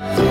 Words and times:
Hello, 0.00 0.27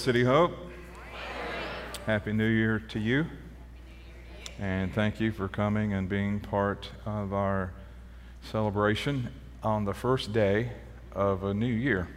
City 0.00 0.24
Hope. 0.24 0.52
Happy 2.06 2.32
New 2.32 2.48
Year 2.48 2.78
to 2.88 2.98
you. 2.98 3.26
And 4.58 4.94
thank 4.94 5.20
you 5.20 5.30
for 5.30 5.46
coming 5.46 5.92
and 5.92 6.08
being 6.08 6.40
part 6.40 6.88
of 7.04 7.34
our 7.34 7.72
celebration 8.42 9.28
on 9.62 9.84
the 9.84 9.92
first 9.92 10.32
day 10.32 10.70
of 11.12 11.44
a 11.44 11.52
new 11.52 11.66
year. 11.66 12.08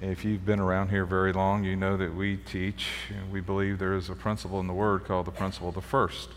If 0.00 0.24
you've 0.24 0.44
been 0.44 0.58
around 0.58 0.88
here 0.88 1.04
very 1.04 1.32
long, 1.32 1.62
you 1.62 1.76
know 1.76 1.96
that 1.96 2.12
we 2.12 2.38
teach, 2.38 2.88
and 3.08 3.30
we 3.30 3.40
believe 3.40 3.78
there 3.78 3.94
is 3.94 4.10
a 4.10 4.16
principle 4.16 4.58
in 4.58 4.66
the 4.66 4.74
Word 4.74 5.04
called 5.04 5.26
the 5.26 5.30
principle 5.30 5.68
of 5.68 5.76
the 5.76 5.80
first. 5.80 6.30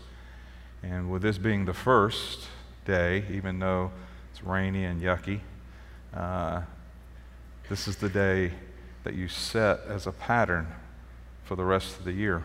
And 0.84 1.10
with 1.10 1.22
this 1.22 1.36
being 1.36 1.64
the 1.64 1.74
first 1.74 2.46
day, 2.84 3.24
even 3.28 3.58
though 3.58 3.90
it's 4.30 4.44
rainy 4.44 4.84
and 4.84 5.02
yucky, 5.02 5.40
uh, 6.14 6.62
this 7.68 7.88
is 7.88 7.96
the 7.96 8.08
day 8.08 8.52
that 9.04 9.14
you 9.14 9.28
set 9.28 9.80
as 9.88 10.06
a 10.06 10.12
pattern 10.12 10.66
for 11.44 11.56
the 11.56 11.64
rest 11.64 11.98
of 11.98 12.04
the 12.04 12.12
year 12.12 12.44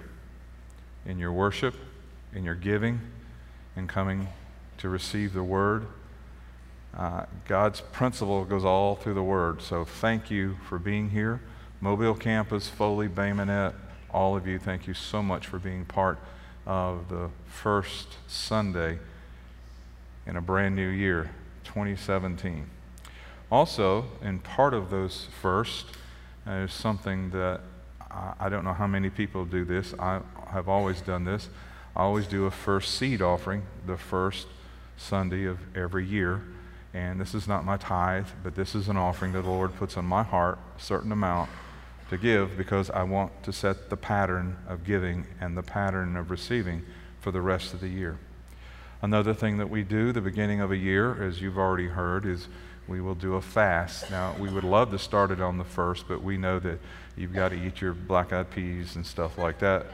in 1.05 1.19
your 1.19 1.31
worship, 1.31 1.75
in 2.33 2.43
your 2.43 2.55
giving, 2.55 3.01
in 3.75 3.87
coming 3.87 4.27
to 4.77 4.89
receive 4.89 5.33
the 5.33 5.43
Word. 5.43 5.87
Uh, 6.95 7.25
God's 7.47 7.81
principle 7.81 8.45
goes 8.45 8.63
all 8.63 8.95
through 8.95 9.15
the 9.15 9.23
Word. 9.23 9.61
So 9.61 9.83
thank 9.83 10.29
you 10.29 10.57
for 10.67 10.77
being 10.77 11.09
here. 11.09 11.41
Mobile 11.81 12.15
Campus, 12.15 12.69
Foley, 12.69 13.07
Bay 13.07 13.33
Minette, 13.33 13.73
all 14.13 14.38
of 14.38 14.47
you, 14.47 14.59
thank 14.59 14.88
you 14.88 14.93
so 14.93 15.21
much 15.21 15.47
for 15.47 15.59
being 15.59 15.85
part 15.85 16.19
of 16.65 17.09
the 17.09 17.29
first 17.47 18.07
Sunday 18.27 18.99
in 20.25 20.38
a 20.38 20.41
brand 20.41 20.75
new 20.75 20.88
year, 20.88 21.31
2017. 21.63 22.69
Also, 23.51 24.05
in 24.21 24.39
part 24.39 24.73
of 24.73 24.89
those 24.89 25.27
first, 25.41 25.88
Uh, 26.45 26.52
is 26.52 26.73
something 26.73 27.30
that 27.30 27.61
I, 28.11 28.33
I 28.41 28.49
don't 28.49 28.66
know 28.66 28.73
how 28.73 28.88
many 28.88 29.09
people 29.09 29.45
do 29.45 29.63
this. 29.63 29.94
I 29.97 30.19
have 30.47 30.67
always 30.67 31.02
done 31.02 31.23
this. 31.23 31.50
I 31.95 32.02
always 32.02 32.27
do 32.27 32.45
a 32.45 32.52
first 32.52 32.95
seed 32.95 33.22
offering 33.22 33.63
the 33.85 33.97
first 33.97 34.47
Sunday 34.97 35.45
of 35.45 35.59
every 35.75 36.05
year. 36.05 36.41
And 36.94 37.19
this 37.19 37.33
is 37.33 37.47
not 37.47 37.66
my 37.66 37.77
tithe, 37.77 38.27
but 38.44 38.55
this 38.55 38.75
is 38.75 38.88
an 38.88 38.97
offering 38.97 39.33
that 39.33 39.41
the 39.44 39.50
Lord 39.50 39.75
puts 39.75 39.97
on 39.97 40.05
my 40.05 40.22
heart, 40.22 40.59
a 40.77 40.81
certain 40.81 41.11
amount 41.11 41.50
to 42.09 42.17
give 42.17 42.57
because 42.57 42.89
I 42.89 43.03
want 43.03 43.44
to 43.44 43.53
set 43.53 43.89
the 43.89 43.97
pattern 43.97 44.57
of 44.67 44.83
giving 44.83 45.25
and 45.39 45.57
the 45.57 45.63
pattern 45.63 46.16
of 46.16 46.30
receiving 46.30 46.83
for 47.22 47.31
the 47.31 47.41
rest 47.41 47.73
of 47.73 47.80
the 47.80 47.88
year. 47.88 48.17
Another 49.02 49.33
thing 49.33 49.57
that 49.57 49.69
we 49.69 49.83
do 49.83 50.11
the 50.11 50.22
beginning 50.22 50.61
of 50.61 50.72
a 50.72 50.78
year, 50.78 51.23
as 51.23 51.41
you've 51.41 51.57
already 51.57 51.88
heard, 51.88 52.25
is 52.25 52.47
we 52.88 53.01
will 53.01 53.16
do 53.16 53.35
a 53.35 53.41
fast. 53.41 54.11
Now, 54.11 54.35
we 54.39 54.49
would 54.49 54.63
love 54.63 54.91
to 54.91 54.99
start 54.99 55.31
it 55.31 55.41
on 55.41 55.57
the 55.57 55.63
first, 55.63 56.07
but 56.07 56.21
we 56.21 56.38
know 56.38 56.59
that 56.59 56.79
you've 57.16 57.33
got 57.33 57.49
to 57.49 57.55
eat 57.55 57.81
your 57.81 57.94
black 57.94 58.33
eyed 58.33 58.49
peas 58.51 58.95
and 58.95 59.05
stuff 59.05 59.38
like 59.38 59.59
that 59.59 59.85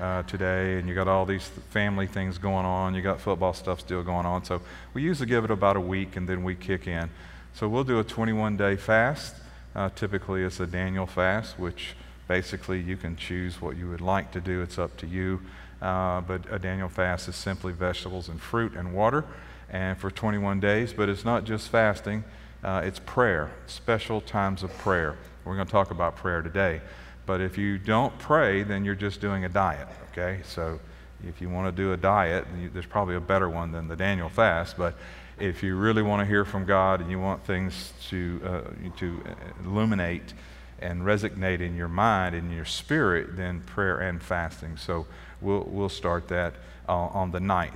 uh, 0.00 0.22
today, 0.22 0.78
and 0.78 0.88
you 0.88 0.94
got 0.94 1.08
all 1.08 1.26
these 1.26 1.46
family 1.70 2.06
things 2.06 2.38
going 2.38 2.64
on. 2.64 2.94
You 2.94 3.02
got 3.02 3.20
football 3.20 3.52
stuff 3.52 3.80
still 3.80 4.02
going 4.02 4.26
on. 4.26 4.44
So 4.44 4.62
we 4.94 5.02
usually 5.02 5.28
give 5.28 5.44
it 5.44 5.50
about 5.50 5.76
a 5.76 5.80
week 5.80 6.16
and 6.16 6.28
then 6.28 6.42
we 6.42 6.54
kick 6.54 6.86
in. 6.86 7.10
So 7.54 7.68
we'll 7.68 7.84
do 7.84 7.98
a 7.98 8.04
21 8.04 8.56
day 8.56 8.76
fast. 8.76 9.36
Uh, 9.74 9.90
typically, 9.94 10.42
it's 10.42 10.60
a 10.60 10.66
Daniel 10.66 11.06
fast, 11.06 11.58
which 11.58 11.94
basically 12.28 12.80
you 12.80 12.96
can 12.96 13.16
choose 13.16 13.60
what 13.60 13.76
you 13.76 13.88
would 13.90 14.00
like 14.00 14.32
to 14.32 14.40
do. 14.40 14.62
It's 14.62 14.78
up 14.78 14.96
to 14.98 15.06
you. 15.06 15.40
Uh, 15.80 16.20
but 16.20 16.42
a 16.50 16.58
Daniel 16.58 16.88
fast 16.88 17.28
is 17.28 17.36
simply 17.36 17.72
vegetables 17.72 18.28
and 18.28 18.40
fruit 18.40 18.74
and 18.74 18.94
water 18.94 19.24
and 19.72 19.98
for 19.98 20.10
21 20.10 20.60
days. 20.60 20.92
But 20.92 21.08
it's 21.08 21.24
not 21.24 21.44
just 21.44 21.68
fasting, 21.68 22.24
uh, 22.62 22.82
it's 22.84 23.00
prayer, 23.00 23.50
special 23.66 24.20
times 24.20 24.62
of 24.62 24.76
prayer. 24.78 25.16
We're 25.44 25.56
going 25.56 25.66
to 25.66 25.72
talk 25.72 25.90
about 25.90 26.14
prayer 26.14 26.42
today. 26.42 26.80
But 27.26 27.40
if 27.40 27.58
you 27.58 27.78
don't 27.78 28.16
pray, 28.18 28.62
then 28.62 28.84
you're 28.84 28.94
just 28.94 29.20
doing 29.20 29.44
a 29.44 29.48
diet, 29.48 29.88
okay? 30.10 30.40
So 30.44 30.78
if 31.26 31.40
you 31.40 31.48
want 31.48 31.74
to 31.74 31.82
do 31.82 31.92
a 31.92 31.96
diet, 31.96 32.46
you, 32.60 32.68
there's 32.68 32.86
probably 32.86 33.14
a 33.14 33.20
better 33.20 33.48
one 33.48 33.72
than 33.72 33.88
the 33.88 33.96
Daniel 33.96 34.28
fast. 34.28 34.76
But 34.76 34.96
if 35.38 35.62
you 35.62 35.76
really 35.76 36.02
want 36.02 36.20
to 36.20 36.26
hear 36.26 36.44
from 36.44 36.64
God 36.64 37.00
and 37.00 37.10
you 37.10 37.18
want 37.18 37.44
things 37.44 37.92
to, 38.08 38.40
uh, 38.44 38.88
to 38.98 39.22
illuminate 39.64 40.34
and 40.80 41.02
resonate 41.02 41.60
in 41.60 41.76
your 41.76 41.88
mind 41.88 42.34
and 42.34 42.52
your 42.52 42.64
spirit, 42.64 43.36
then 43.36 43.60
prayer 43.60 43.98
and 43.98 44.22
fasting. 44.22 44.76
So 44.76 45.06
we'll, 45.40 45.64
we'll 45.68 45.88
start 45.88 46.28
that 46.28 46.54
uh, 46.88 46.92
on 46.92 47.30
the 47.30 47.38
9th. 47.38 47.70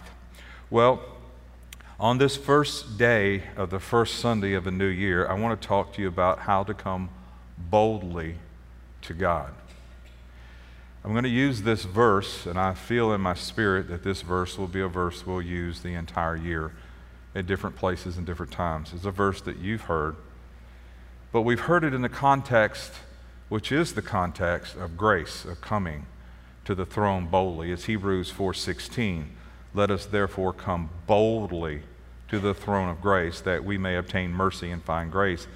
Well, 0.70 1.00
on 1.98 2.18
this 2.18 2.36
first 2.36 2.98
day 2.98 3.42
of 3.56 3.70
the 3.70 3.80
first 3.80 4.16
Sunday 4.16 4.52
of 4.52 4.66
a 4.66 4.70
new 4.70 4.86
year, 4.86 5.26
I 5.26 5.34
want 5.34 5.60
to 5.60 5.66
talk 5.66 5.94
to 5.94 6.02
you 6.02 6.08
about 6.08 6.40
how 6.40 6.62
to 6.64 6.74
come 6.74 7.08
boldly 7.58 8.34
to 9.02 9.14
God. 9.14 9.52
I'm 11.02 11.12
going 11.12 11.24
to 11.24 11.30
use 11.30 11.62
this 11.62 11.84
verse, 11.84 12.46
and 12.46 12.58
I 12.58 12.74
feel 12.74 13.12
in 13.12 13.20
my 13.20 13.34
spirit 13.34 13.88
that 13.88 14.02
this 14.02 14.20
verse 14.20 14.58
will 14.58 14.66
be 14.66 14.80
a 14.80 14.88
verse 14.88 15.26
we'll 15.26 15.40
use 15.40 15.80
the 15.80 15.94
entire 15.94 16.36
year 16.36 16.72
at 17.34 17.46
different 17.46 17.76
places 17.76 18.18
and 18.18 18.26
different 18.26 18.52
times. 18.52 18.92
It's 18.92 19.04
a 19.04 19.10
verse 19.10 19.40
that 19.42 19.58
you've 19.58 19.82
heard, 19.82 20.16
but 21.32 21.42
we've 21.42 21.60
heard 21.60 21.84
it 21.84 21.94
in 21.94 22.02
the 22.02 22.08
context, 22.08 22.92
which 23.48 23.72
is 23.72 23.94
the 23.94 24.02
context 24.02 24.76
of 24.76 24.96
grace, 24.96 25.44
of 25.44 25.60
coming 25.60 26.06
to 26.64 26.74
the 26.74 26.84
throne 26.84 27.26
boldly. 27.26 27.70
It's 27.70 27.84
Hebrews 27.84 28.30
4:16. 28.30 29.30
Let 29.74 29.90
us 29.90 30.06
therefore 30.06 30.52
come 30.52 30.90
boldly 31.06 31.82
to 32.28 32.38
the 32.38 32.54
throne 32.54 32.88
of 32.88 33.00
grace 33.00 33.40
that 33.42 33.64
we 33.64 33.78
may 33.78 33.96
obtain 33.96 34.32
mercy 34.32 34.70
and 34.70 34.82
find 34.82 35.12
grace 35.12 35.46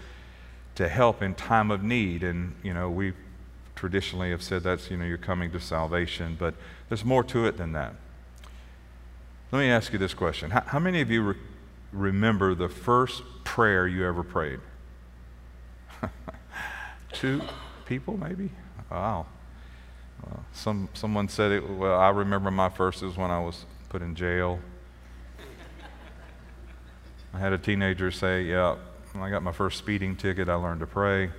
to 0.77 0.89
help 0.89 1.23
in 1.23 1.35
time 1.35 1.71
of 1.71 1.83
need. 1.83 2.23
And, 2.23 2.55
you 2.63 2.73
know, 2.73 2.91
we 2.91 3.13
traditionally 3.75 4.31
have 4.31 4.43
said 4.43 4.63
that's, 4.63 4.91
you 4.91 4.97
know, 4.97 5.05
you're 5.05 5.19
coming 5.19 5.51
to 5.53 5.61
salvation, 5.61 6.37
but 6.39 6.55
there's 6.89 7.05
more 7.05 7.25
to 7.25 7.47
it 7.47 7.57
than 7.57 7.73
that. 7.73 7.95
Let 9.53 9.61
me 9.61 9.71
ask 9.71 9.93
you 9.93 9.99
this 9.99 10.15
question 10.15 10.51
How, 10.51 10.63
how 10.67 10.79
many 10.79 11.01
of 11.01 11.11
you 11.11 11.23
re- 11.23 11.37
remember 11.93 12.55
the 12.55 12.69
first 12.69 13.23
prayer 13.43 13.89
you 13.89 14.07
ever 14.07 14.23
prayed? 14.23 14.61
Two 17.13 17.43
people, 17.85 18.17
maybe? 18.17 18.51
Wow. 18.91 19.27
Some, 20.53 20.89
someone 20.95 21.29
said 21.29 21.53
it, 21.53 21.69
well, 21.69 21.99
I 21.99 22.11
remember 22.11 22.51
my 22.51 22.69
first 22.69 23.03
is 23.03 23.17
when 23.17 23.31
I 23.31 23.41
was 23.41 23.65
put 23.91 24.03
in 24.03 24.15
jail. 24.15 24.61
I 27.35 27.39
had 27.41 27.53
a 27.53 27.59
teenager 27.59 28.13
say, 28.13 28.45
Yeah, 28.45 28.77
when 29.13 29.23
I 29.23 29.31
got 29.31 29.43
my 29.43 29.51
first 29.51 29.79
speeding 29.79 30.17
ticket, 30.17 30.49
I 30.49 30.55
learned 30.55 30.81
to 30.81 30.87
pray. 30.87 31.31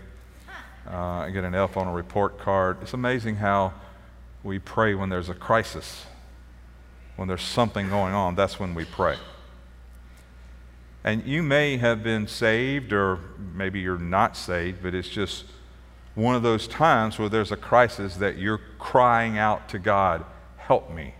Uh, 0.86 0.98
I 0.98 1.30
get 1.32 1.46
an 1.46 1.56
F 1.56 1.78
on 1.78 1.88
a 1.88 1.94
report 1.94 2.40
card. 2.40 2.78
It's 2.82 2.94
amazing 2.94 3.38
how 3.38 3.74
we 4.44 4.60
pray 4.60 4.96
when 4.96 5.08
there's 5.10 5.30
a 5.30 5.34
crisis, 5.34 6.06
when 7.16 7.30
there's 7.30 7.42
something 7.42 7.88
going 7.90 8.14
on. 8.14 8.36
That's 8.36 8.60
when 8.60 8.76
we 8.76 8.84
pray. 8.84 9.18
And 11.06 11.24
you 11.26 11.42
may 11.42 11.78
have 11.78 12.04
been 12.04 12.28
saved, 12.28 12.92
or 12.92 13.20
maybe 13.54 13.80
you're 13.80 13.98
not 13.98 14.36
saved, 14.36 14.84
but 14.84 14.94
it's 14.94 15.08
just 15.08 15.46
one 16.16 16.36
of 16.36 16.44
those 16.44 16.68
times 16.68 17.18
where 17.18 17.30
there's 17.30 17.54
a 17.54 17.58
crisis 17.58 18.18
that 18.18 18.38
you're 18.38 18.62
crying 18.78 19.38
out 19.38 19.70
to 19.70 19.80
God, 19.80 20.26
Help 20.58 20.92
me. 20.92 21.16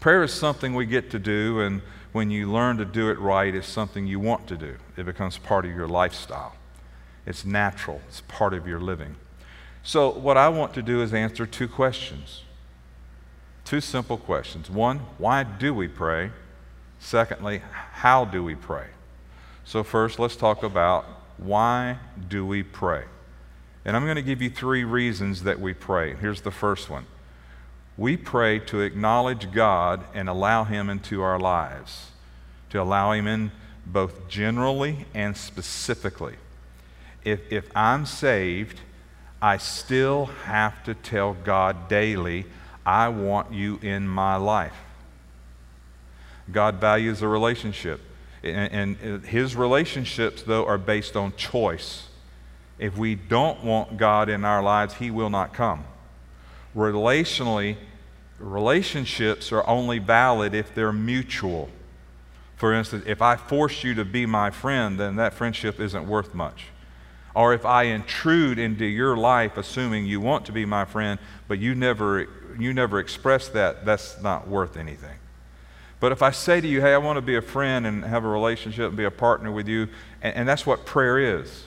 Prayer 0.00 0.22
is 0.22 0.32
something 0.32 0.74
we 0.74 0.86
get 0.86 1.10
to 1.10 1.18
do, 1.18 1.60
and 1.60 1.82
when 2.12 2.30
you 2.30 2.50
learn 2.50 2.76
to 2.78 2.84
do 2.84 3.10
it 3.10 3.18
right, 3.18 3.54
it's 3.54 3.66
something 3.66 4.06
you 4.06 4.20
want 4.20 4.46
to 4.48 4.56
do. 4.56 4.76
It 4.96 5.04
becomes 5.04 5.38
part 5.38 5.64
of 5.64 5.72
your 5.72 5.88
lifestyle. 5.88 6.54
It's 7.26 7.44
natural, 7.44 8.00
it's 8.08 8.22
part 8.22 8.54
of 8.54 8.66
your 8.66 8.80
living. 8.80 9.16
So, 9.82 10.10
what 10.10 10.36
I 10.36 10.48
want 10.48 10.74
to 10.74 10.82
do 10.82 11.02
is 11.02 11.12
answer 11.12 11.46
two 11.46 11.68
questions. 11.68 12.42
Two 13.64 13.80
simple 13.80 14.16
questions. 14.16 14.70
One, 14.70 15.00
why 15.18 15.42
do 15.42 15.74
we 15.74 15.88
pray? 15.88 16.30
Secondly, 16.98 17.62
how 17.92 18.24
do 18.24 18.42
we 18.42 18.54
pray? 18.54 18.86
So, 19.64 19.82
first, 19.82 20.18
let's 20.18 20.36
talk 20.36 20.62
about 20.62 21.04
why 21.36 21.98
do 22.28 22.46
we 22.46 22.62
pray? 22.62 23.04
And 23.84 23.96
I'm 23.96 24.04
going 24.04 24.16
to 24.16 24.22
give 24.22 24.42
you 24.42 24.50
three 24.50 24.84
reasons 24.84 25.42
that 25.44 25.60
we 25.60 25.74
pray. 25.74 26.14
Here's 26.14 26.40
the 26.40 26.50
first 26.50 26.88
one 26.90 27.06
we 27.96 28.16
pray 28.16 28.58
to 28.58 28.80
acknowledge 28.80 29.52
God 29.52 30.04
and 30.14 30.28
allow 30.28 30.64
Him 30.64 30.90
into 30.90 31.22
our 31.22 31.38
lives, 31.38 32.10
to 32.70 32.80
allow 32.80 33.12
Him 33.12 33.26
in 33.26 33.52
both 33.86 34.28
generally 34.28 35.06
and 35.14 35.36
specifically. 35.36 36.34
If, 37.24 37.40
if 37.50 37.68
I'm 37.74 38.06
saved, 38.06 38.80
I 39.40 39.56
still 39.56 40.26
have 40.44 40.82
to 40.84 40.94
tell 40.94 41.34
God 41.34 41.88
daily, 41.88 42.46
I 42.84 43.08
want 43.08 43.52
you 43.52 43.78
in 43.82 44.06
my 44.08 44.36
life. 44.36 44.76
God 46.50 46.76
values 46.76 47.22
a 47.22 47.28
relationship. 47.28 48.00
And, 48.42 48.96
and 49.00 49.24
his 49.24 49.56
relationships, 49.56 50.42
though, 50.42 50.66
are 50.66 50.78
based 50.78 51.16
on 51.16 51.34
choice. 51.36 52.08
If 52.78 52.96
we 52.96 53.14
don't 53.14 53.64
want 53.64 53.96
God 53.96 54.28
in 54.28 54.44
our 54.44 54.62
lives, 54.62 54.94
he 54.94 55.10
will 55.10 55.30
not 55.30 55.52
come. 55.52 55.84
Relationally, 56.76 57.76
relationships 58.38 59.50
are 59.50 59.66
only 59.66 59.98
valid 59.98 60.54
if 60.54 60.74
they're 60.74 60.92
mutual. 60.92 61.70
For 62.56 62.74
instance, 62.74 63.04
if 63.06 63.22
I 63.22 63.36
force 63.36 63.82
you 63.82 63.94
to 63.94 64.04
be 64.04 64.26
my 64.26 64.50
friend, 64.50 65.00
then 65.00 65.16
that 65.16 65.32
friendship 65.32 65.80
isn't 65.80 66.06
worth 66.06 66.34
much. 66.34 66.66
Or 67.34 67.52
if 67.52 67.66
I 67.66 67.84
intrude 67.84 68.58
into 68.58 68.84
your 68.84 69.16
life 69.16 69.56
assuming 69.56 70.06
you 70.06 70.20
want 70.20 70.46
to 70.46 70.52
be 70.52 70.64
my 70.64 70.84
friend, 70.84 71.18
but 71.48 71.58
you 71.58 71.74
never, 71.74 72.26
you 72.58 72.72
never 72.72 72.98
express 72.98 73.48
that, 73.48 73.84
that's 73.84 74.20
not 74.22 74.48
worth 74.48 74.76
anything. 74.76 75.16
But 76.00 76.12
if 76.12 76.22
I 76.22 76.30
say 76.30 76.60
to 76.60 76.68
you, 76.68 76.80
hey, 76.80 76.94
I 76.94 76.98
want 76.98 77.16
to 77.16 77.22
be 77.22 77.36
a 77.36 77.42
friend 77.42 77.86
and 77.86 78.04
have 78.04 78.24
a 78.24 78.28
relationship 78.28 78.88
and 78.88 78.96
be 78.96 79.04
a 79.04 79.10
partner 79.10 79.50
with 79.50 79.68
you, 79.68 79.88
and, 80.22 80.34
and 80.36 80.48
that's 80.48 80.66
what 80.66 80.84
prayer 80.84 81.18
is. 81.18 81.64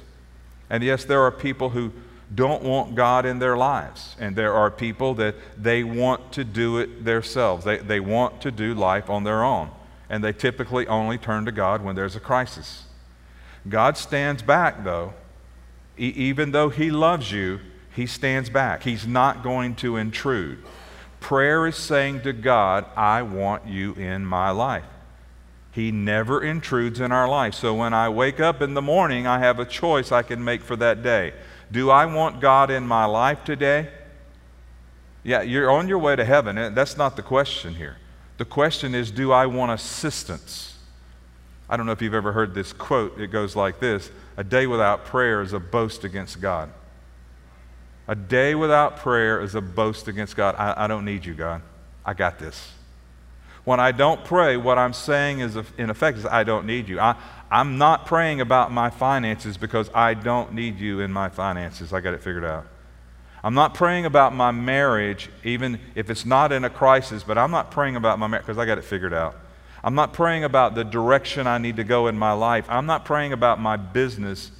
And 0.69 0.83
yes, 0.83 1.05
there 1.05 1.21
are 1.21 1.31
people 1.31 1.69
who 1.69 1.91
don't 2.33 2.63
want 2.63 2.95
God 2.95 3.25
in 3.25 3.39
their 3.39 3.57
lives, 3.57 4.15
and 4.19 4.35
there 4.35 4.53
are 4.53 4.69
people 4.69 5.15
that 5.15 5.35
they 5.57 5.83
want 5.83 6.31
to 6.33 6.43
do 6.43 6.77
it 6.77 7.03
themselves. 7.03 7.65
They, 7.65 7.77
they 7.77 7.99
want 7.99 8.41
to 8.41 8.51
do 8.51 8.73
life 8.75 9.09
on 9.09 9.23
their 9.23 9.43
own, 9.43 9.71
and 10.09 10.23
they 10.23 10.33
typically 10.33 10.85
only 10.87 11.17
turn 11.17 11.45
to 11.45 11.51
God 11.51 11.83
when 11.83 11.95
there's 11.95 12.15
a 12.15 12.19
crisis. 12.19 12.83
God 13.67 13.97
stands 13.97 14.43
back, 14.43 14.83
though. 14.83 15.13
E- 15.97 16.13
even 16.15 16.51
though 16.51 16.69
He 16.69 16.91
loves 16.91 17.31
you, 17.31 17.59
He 17.95 18.05
stands 18.05 18.49
back. 18.49 18.83
He's 18.83 19.07
not 19.07 19.43
going 19.43 19.75
to 19.77 19.97
intrude. 19.97 20.63
Prayer 21.19 21.65
is 21.67 21.75
saying 21.75 22.21
to 22.21 22.33
God, 22.33 22.85
I 22.95 23.23
want 23.23 23.65
you 23.67 23.93
in 23.95 24.25
my 24.25 24.51
life. 24.51 24.85
He 25.71 25.91
never 25.91 26.43
intrudes 26.43 26.99
in 26.99 27.11
our 27.11 27.27
life. 27.27 27.53
So 27.53 27.73
when 27.73 27.93
I 27.93 28.09
wake 28.09 28.39
up 28.39 28.61
in 28.61 28.73
the 28.73 28.81
morning, 28.81 29.27
I 29.27 29.39
have 29.39 29.59
a 29.59 29.65
choice 29.65 30.11
I 30.11 30.23
can 30.23 30.43
make 30.43 30.61
for 30.61 30.75
that 30.77 31.03
day. 31.03 31.33
Do 31.71 31.89
I 31.89 32.05
want 32.05 32.39
God 32.39 32.71
in 32.71 32.87
my 32.87 33.05
life 33.05 33.43
today? 33.43 33.89
Yeah, 35.23 35.41
you're 35.41 35.69
on 35.69 35.87
your 35.87 35.99
way 35.99 36.15
to 36.15 36.25
heaven. 36.25 36.57
Eh, 36.57 36.69
that's 36.69 36.97
not 36.97 37.15
the 37.15 37.21
question 37.21 37.75
here. 37.75 37.97
The 38.37 38.45
question 38.45 38.95
is, 38.95 39.11
do 39.11 39.31
I 39.31 39.45
want 39.45 39.71
assistance? 39.71 40.77
I 41.69 41.77
don't 41.77 41.85
know 41.85 41.91
if 41.91 42.01
you've 42.01 42.13
ever 42.13 42.31
heard 42.31 42.55
this 42.55 42.73
quote. 42.73 43.19
It 43.19 43.27
goes 43.27 43.55
like 43.55 43.79
this 43.79 44.09
A 44.37 44.43
day 44.43 44.65
without 44.65 45.05
prayer 45.05 45.41
is 45.41 45.53
a 45.53 45.59
boast 45.59 46.03
against 46.03 46.41
God. 46.41 46.69
A 48.07 48.15
day 48.15 48.55
without 48.55 48.97
prayer 48.97 49.39
is 49.39 49.53
a 49.53 49.61
boast 49.61 50.07
against 50.07 50.35
God. 50.35 50.55
I, 50.57 50.85
I 50.85 50.87
don't 50.87 51.05
need 51.05 51.25
you, 51.25 51.35
God. 51.35 51.61
I 52.03 52.15
got 52.15 52.39
this. 52.39 52.71
When 53.65 53.79
I 53.79 53.91
don't 53.91 54.23
pray, 54.23 54.57
what 54.57 54.79
I'm 54.79 54.93
saying 54.93 55.41
is, 55.41 55.55
in 55.77 55.91
effect, 55.91 56.17
is 56.17 56.25
I 56.25 56.43
don't 56.43 56.65
need 56.65 56.89
you. 56.89 56.99
I, 56.99 57.15
I'm 57.51 57.77
not 57.77 58.05
praying 58.05 58.41
about 58.41 58.71
my 58.71 58.89
finances 58.89 59.57
because 59.57 59.89
I 59.93 60.13
don't 60.13 60.53
need 60.53 60.79
you 60.79 60.99
in 60.99 61.11
my 61.11 61.29
finances. 61.29 61.93
I 61.93 61.99
got 61.99 62.13
it 62.13 62.21
figured 62.21 62.45
out. 62.45 62.67
I'm 63.43 63.53
not 63.53 63.73
praying 63.73 64.05
about 64.05 64.35
my 64.35 64.51
marriage, 64.51 65.29
even 65.43 65.79
if 65.95 66.09
it's 66.09 66.25
not 66.25 66.51
in 66.51 66.65
a 66.65 66.69
crisis, 66.69 67.23
but 67.23 67.37
I'm 67.37 67.51
not 67.51 67.71
praying 67.71 67.95
about 67.95 68.19
my 68.19 68.27
marriage 68.27 68.45
because 68.45 68.57
I 68.57 68.65
got 68.65 68.77
it 68.77 68.83
figured 68.83 69.13
out. 69.13 69.35
I'm 69.83 69.95
not 69.95 70.13
praying 70.13 70.43
about 70.43 70.75
the 70.75 70.83
direction 70.83 71.47
I 71.47 71.57
need 71.57 71.77
to 71.77 71.83
go 71.83 72.07
in 72.07 72.17
my 72.17 72.33
life. 72.33 72.65
I'm 72.67 72.85
not 72.85 73.05
praying 73.05 73.31
about 73.31 73.59
my 73.59 73.77
business 73.77 74.51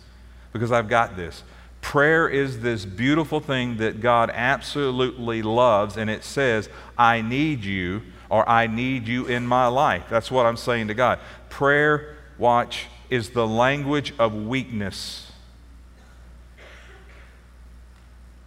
because 0.53 0.71
I've 0.71 0.87
got 0.87 1.17
this. 1.17 1.43
Prayer 1.81 2.27
is 2.27 2.61
this 2.61 2.85
beautiful 2.85 3.39
thing 3.39 3.77
that 3.77 4.01
God 4.01 4.31
absolutely 4.33 5.41
loves, 5.41 5.97
and 5.97 6.09
it 6.09 6.23
says, 6.23 6.69
I 6.97 7.21
need 7.21 7.63
you, 7.63 8.01
or 8.29 8.47
I 8.47 8.67
need 8.67 9.07
you 9.07 9.25
in 9.25 9.45
my 9.45 9.67
life. 9.67 10.05
That's 10.09 10.31
what 10.31 10.45
I'm 10.45 10.57
saying 10.57 10.87
to 10.87 10.93
God. 10.93 11.19
Prayer, 11.49 12.17
watch, 12.39 12.87
is 13.09 13.31
the 13.31 13.47
language 13.47 14.13
of 14.17 14.33
weakness. 14.33 15.31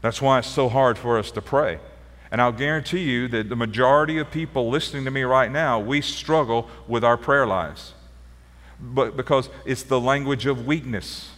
That's 0.01 0.21
why 0.21 0.41
it's 0.41 0.49
so 0.49 0.69
hard 0.69 0.99
for 0.99 1.19
us 1.19 1.31
to 1.33 1.43
pray. 1.43 1.79
And 2.31 2.41
I'll 2.41 2.51
guarantee 2.51 3.03
you 3.03 3.29
that 3.29 3.49
the 3.49 3.57
majority 3.57 4.19
of 4.19 4.31
people 4.31 4.71
listening 4.71 5.05
to 5.05 5.11
me 5.11 5.23
right 5.23 5.53
now, 5.53 5.79
we 5.79 6.01
struggle 6.01 6.69
with 6.89 7.05
our 7.05 7.17
prayer 7.17 7.47
lives. 7.47 7.93
But 8.81 9.17
because 9.17 9.49
it's 9.65 9.83
the 9.83 10.01
language 10.01 10.47
of 10.47 10.67
weakness. 10.67 11.31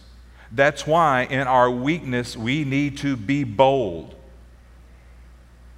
That's 0.51 0.87
why 0.87 1.23
in 1.23 1.41
our 1.41 1.69
weakness 1.69 2.37
we 2.37 2.63
need 2.63 2.97
to 2.99 3.17
be 3.17 3.43
bold. 3.43 4.15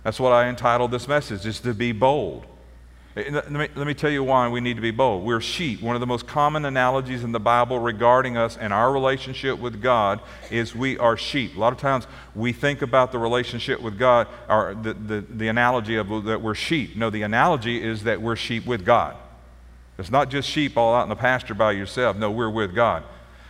That's 0.04 0.20
what 0.20 0.32
I 0.32 0.48
entitled 0.48 0.92
this 0.92 1.08
message, 1.08 1.46
is 1.46 1.60
to 1.62 1.74
be 1.74 1.92
bold. 1.92 2.46
Let 3.18 3.52
me, 3.52 3.68
let 3.74 3.88
me 3.88 3.96
tell 3.96 4.12
you 4.12 4.24
why 4.24 4.48
we 4.48 4.62
need 4.62 4.76
to 4.76 4.82
be 4.82 4.92
bold. 4.92 5.26
We're 5.26 5.42
sheep. 5.42 5.82
One 5.82 5.96
of 5.96 6.02
the 6.02 6.06
most 6.06 6.28
common 6.28 6.66
analogies 6.66 7.24
in 7.24 7.32
the 7.32 7.40
Bible 7.40 7.80
regarding 7.80 8.38
us 8.38 8.58
and 8.58 8.72
our 8.72 8.92
relationship 8.92 9.58
with 9.58 9.82
God 9.82 10.22
is 10.52 10.76
we 10.76 11.00
are 11.00 11.18
sheep. 11.18 11.56
A 11.56 11.60
lot 11.60 11.74
of 11.74 11.80
times 11.80 12.06
we 12.36 12.54
think 12.54 12.84
about 12.84 13.12
the 13.12 13.18
relationship 13.18 13.82
with 13.82 13.98
God, 13.98 14.28
or 14.48 14.76
the, 14.80 14.94
the, 14.94 15.22
the 15.22 15.48
analogy 15.48 15.96
of 15.96 16.26
that 16.26 16.44
we're 16.44 16.54
sheep. 16.54 16.96
No, 16.96 17.10
the 17.10 17.24
analogy 17.24 17.84
is 17.84 18.04
that 18.04 18.22
we're 18.22 18.36
sheep 18.36 18.68
with 18.68 18.86
God. 18.86 19.16
It's 19.98 20.12
not 20.12 20.30
just 20.30 20.48
sheep 20.48 20.78
all 20.78 20.94
out 20.94 21.02
in 21.02 21.10
the 21.10 21.16
pasture 21.16 21.56
by 21.56 21.72
yourself. 21.72 22.18
No, 22.18 22.30
we're 22.30 22.52
with 22.52 22.76
God. 22.76 23.04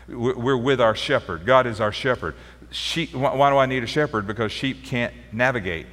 We're 0.07 0.55
with 0.55 0.79
our 0.79 0.95
shepherd. 0.95 1.45
God 1.45 1.67
is 1.67 1.81
our 1.81 1.91
shepherd. 1.91 2.35
Sheep, 2.71 3.13
why 3.13 3.49
do 3.49 3.57
I 3.57 3.65
need 3.65 3.83
a 3.83 3.87
shepherd? 3.87 4.27
Because 4.27 4.53
sheep 4.53 4.85
can't 4.85 5.13
navigate. 5.33 5.87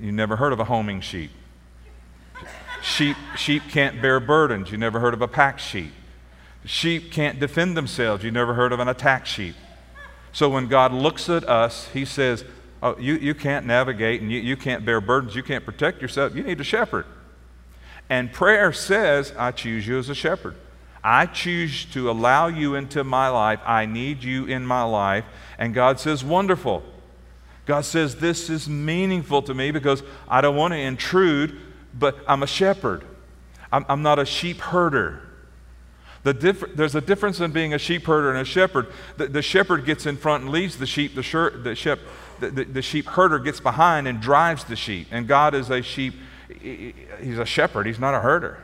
You 0.00 0.12
never 0.12 0.36
heard 0.36 0.54
of 0.54 0.60
a 0.60 0.64
homing 0.64 1.02
sheep. 1.02 1.30
Sheep, 2.82 3.16
sheep 3.36 3.62
can't 3.70 4.02
bear 4.02 4.20
burdens. 4.20 4.70
You 4.70 4.78
never 4.78 5.00
heard 5.00 5.14
of 5.14 5.22
a 5.22 5.28
pack 5.28 5.58
sheep. 5.58 5.92
Sheep 6.64 7.12
can't 7.12 7.40
defend 7.40 7.76
themselves. 7.76 8.24
You 8.24 8.30
never 8.30 8.54
heard 8.54 8.72
of 8.72 8.80
an 8.80 8.88
attack 8.88 9.26
sheep. 9.26 9.54
So 10.32 10.48
when 10.48 10.66
God 10.66 10.92
looks 10.92 11.28
at 11.28 11.48
us, 11.48 11.88
He 11.92 12.04
says, 12.04 12.44
Oh, 12.82 12.96
you, 12.98 13.14
you 13.14 13.34
can't 13.34 13.64
navigate 13.64 14.20
and 14.22 14.32
you, 14.32 14.40
you 14.40 14.56
can't 14.56 14.84
bear 14.84 15.00
burdens. 15.00 15.36
You 15.36 15.44
can't 15.44 15.64
protect 15.64 16.02
yourself. 16.02 16.34
You 16.34 16.42
need 16.42 16.60
a 16.60 16.64
shepherd. 16.64 17.06
And 18.10 18.32
prayer 18.32 18.72
says, 18.72 19.32
I 19.38 19.52
choose 19.52 19.86
you 19.86 19.98
as 19.98 20.08
a 20.08 20.14
shepherd. 20.14 20.56
I 21.04 21.26
choose 21.26 21.84
to 21.86 22.10
allow 22.10 22.48
you 22.48 22.74
into 22.74 23.04
my 23.04 23.28
life. 23.28 23.60
I 23.64 23.86
need 23.86 24.24
you 24.24 24.46
in 24.46 24.66
my 24.66 24.82
life. 24.82 25.24
And 25.58 25.74
God 25.74 26.00
says, 26.00 26.24
Wonderful. 26.24 26.82
God 27.66 27.84
says, 27.84 28.16
This 28.16 28.50
is 28.50 28.68
meaningful 28.68 29.42
to 29.42 29.54
me 29.54 29.70
because 29.70 30.02
I 30.28 30.40
don't 30.40 30.56
want 30.56 30.72
to 30.72 30.78
intrude, 30.78 31.56
but 31.94 32.18
I'm 32.26 32.42
a 32.42 32.46
shepherd. 32.46 33.04
I'm, 33.70 33.84
I'm 33.88 34.02
not 34.02 34.18
a 34.18 34.24
sheep 34.24 34.58
herder. 34.58 35.22
The 36.22 36.34
diff- 36.34 36.76
there's 36.76 36.94
a 36.94 37.00
difference 37.00 37.40
in 37.40 37.50
being 37.50 37.74
a 37.74 37.78
sheep 37.78 38.04
herder 38.06 38.30
and 38.30 38.38
a 38.38 38.44
shepherd. 38.44 38.92
The, 39.16 39.26
the 39.26 39.42
shepherd 39.42 39.84
gets 39.84 40.06
in 40.06 40.16
front 40.16 40.44
and 40.44 40.52
leads 40.52 40.76
the 40.76 40.86
sheep. 40.86 41.14
The, 41.14 41.22
shir- 41.22 41.50
the, 41.50 41.74
shep- 41.74 42.00
the, 42.38 42.50
the, 42.50 42.64
the 42.64 42.82
sheep 42.82 43.06
herder 43.06 43.38
gets 43.38 43.60
behind 43.60 44.06
and 44.06 44.20
drives 44.20 44.64
the 44.64 44.76
sheep. 44.76 45.08
And 45.10 45.26
God 45.26 45.54
is 45.54 45.70
a 45.70 45.82
sheep, 45.82 46.14
he's 46.60 47.38
a 47.38 47.46
shepherd, 47.46 47.86
he's 47.86 47.98
not 47.98 48.14
a 48.14 48.20
herder. 48.20 48.62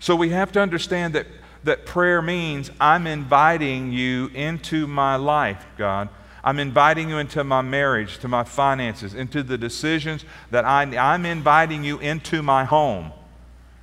So 0.00 0.14
we 0.14 0.30
have 0.30 0.52
to 0.52 0.60
understand 0.60 1.14
that, 1.14 1.26
that 1.64 1.86
prayer 1.86 2.20
means 2.20 2.70
I'm 2.78 3.06
inviting 3.06 3.90
you 3.92 4.28
into 4.28 4.86
my 4.86 5.16
life, 5.16 5.64
God. 5.76 6.08
I'm 6.44 6.58
inviting 6.58 7.08
you 7.08 7.18
into 7.18 7.42
my 7.44 7.62
marriage, 7.62 8.18
to 8.18 8.28
my 8.28 8.44
finances, 8.44 9.14
into 9.14 9.42
the 9.42 9.58
decisions 9.58 10.24
that 10.50 10.64
I, 10.64 10.82
I'm 10.82 11.26
inviting 11.26 11.84
you 11.84 11.98
into 11.98 12.42
my 12.42 12.64
home. 12.64 13.12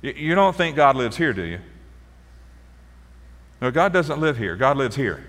You, 0.02 0.34
don't 0.34 0.56
think 0.56 0.76
God 0.76 0.96
lives 0.96 1.16
here, 1.16 1.32
do 1.32 1.42
you? 1.42 1.60
No, 3.60 3.70
God 3.70 3.92
doesn't 3.92 4.20
live 4.20 4.36
here. 4.36 4.54
God 4.56 4.76
lives 4.76 4.96
here. 4.96 5.24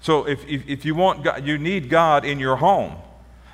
So 0.00 0.26
if, 0.26 0.46
if, 0.46 0.68
if 0.68 0.84
you 0.84 0.94
want 0.94 1.24
God, 1.24 1.46
you 1.46 1.58
need 1.58 1.88
God 1.88 2.24
in 2.24 2.38
your 2.38 2.56
home. 2.56 2.96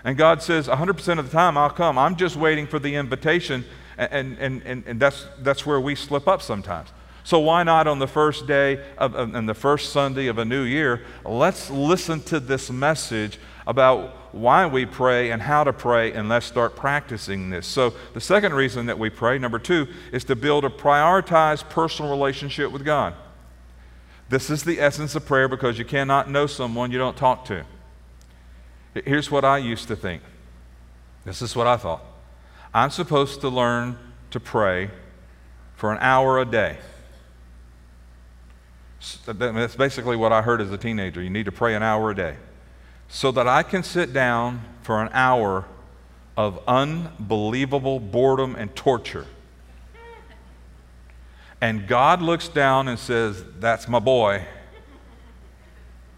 And 0.04 0.16
God 0.16 0.42
says, 0.42 0.68
100% 0.68 1.18
of 1.18 1.24
the 1.24 1.32
time 1.32 1.56
I'll 1.56 1.70
come. 1.70 1.98
I'm 1.98 2.16
just 2.16 2.36
waiting 2.36 2.66
for 2.66 2.78
the 2.78 2.94
invitation 2.94 3.64
and, 3.98 4.38
and, 4.38 4.62
and, 4.62 4.84
and 4.86 5.00
that's, 5.00 5.26
that's 5.40 5.64
where 5.64 5.80
we 5.80 5.94
slip 5.94 6.28
up 6.28 6.42
sometimes. 6.42 6.90
So, 7.26 7.40
why 7.40 7.64
not 7.64 7.88
on 7.88 7.98
the 7.98 8.06
first 8.06 8.46
day 8.46 8.80
of, 8.98 9.16
and 9.16 9.48
the 9.48 9.54
first 9.54 9.90
Sunday 9.90 10.28
of 10.28 10.38
a 10.38 10.44
new 10.44 10.62
year, 10.62 11.04
let's 11.24 11.68
listen 11.70 12.22
to 12.22 12.38
this 12.38 12.70
message 12.70 13.40
about 13.66 14.10
why 14.32 14.64
we 14.66 14.86
pray 14.86 15.32
and 15.32 15.42
how 15.42 15.64
to 15.64 15.72
pray, 15.72 16.12
and 16.12 16.28
let's 16.28 16.46
start 16.46 16.76
practicing 16.76 17.50
this. 17.50 17.66
So, 17.66 17.94
the 18.14 18.20
second 18.20 18.54
reason 18.54 18.86
that 18.86 18.96
we 18.96 19.10
pray, 19.10 19.38
number 19.38 19.58
two, 19.58 19.88
is 20.12 20.22
to 20.22 20.36
build 20.36 20.64
a 20.64 20.68
prioritized 20.68 21.68
personal 21.68 22.12
relationship 22.12 22.70
with 22.70 22.84
God. 22.84 23.12
This 24.28 24.48
is 24.48 24.62
the 24.62 24.80
essence 24.80 25.16
of 25.16 25.26
prayer 25.26 25.48
because 25.48 25.80
you 25.80 25.84
cannot 25.84 26.30
know 26.30 26.46
someone 26.46 26.92
you 26.92 26.98
don't 26.98 27.16
talk 27.16 27.44
to. 27.46 27.64
Here's 28.94 29.32
what 29.32 29.44
I 29.44 29.58
used 29.58 29.88
to 29.88 29.96
think. 29.96 30.22
This 31.24 31.42
is 31.42 31.56
what 31.56 31.66
I 31.66 31.76
thought. 31.76 32.04
I'm 32.72 32.90
supposed 32.90 33.40
to 33.40 33.48
learn 33.48 33.98
to 34.30 34.38
pray 34.38 34.92
for 35.74 35.90
an 35.90 35.98
hour 36.00 36.38
a 36.38 36.44
day. 36.44 36.78
That's 39.26 39.76
basically 39.76 40.16
what 40.16 40.32
I 40.32 40.42
heard 40.42 40.60
as 40.60 40.70
a 40.70 40.78
teenager. 40.78 41.22
You 41.22 41.30
need 41.30 41.46
to 41.46 41.52
pray 41.52 41.74
an 41.74 41.82
hour 41.82 42.10
a 42.10 42.14
day. 42.14 42.36
So 43.08 43.30
that 43.32 43.46
I 43.46 43.62
can 43.62 43.82
sit 43.82 44.12
down 44.12 44.62
for 44.82 45.00
an 45.02 45.10
hour 45.12 45.64
of 46.36 46.60
unbelievable 46.66 48.00
boredom 48.00 48.56
and 48.56 48.74
torture. 48.74 49.26
And 51.60 51.86
God 51.86 52.20
looks 52.20 52.48
down 52.48 52.88
and 52.88 52.98
says, 52.98 53.44
That's 53.58 53.88
my 53.88 53.98
boy. 53.98 54.44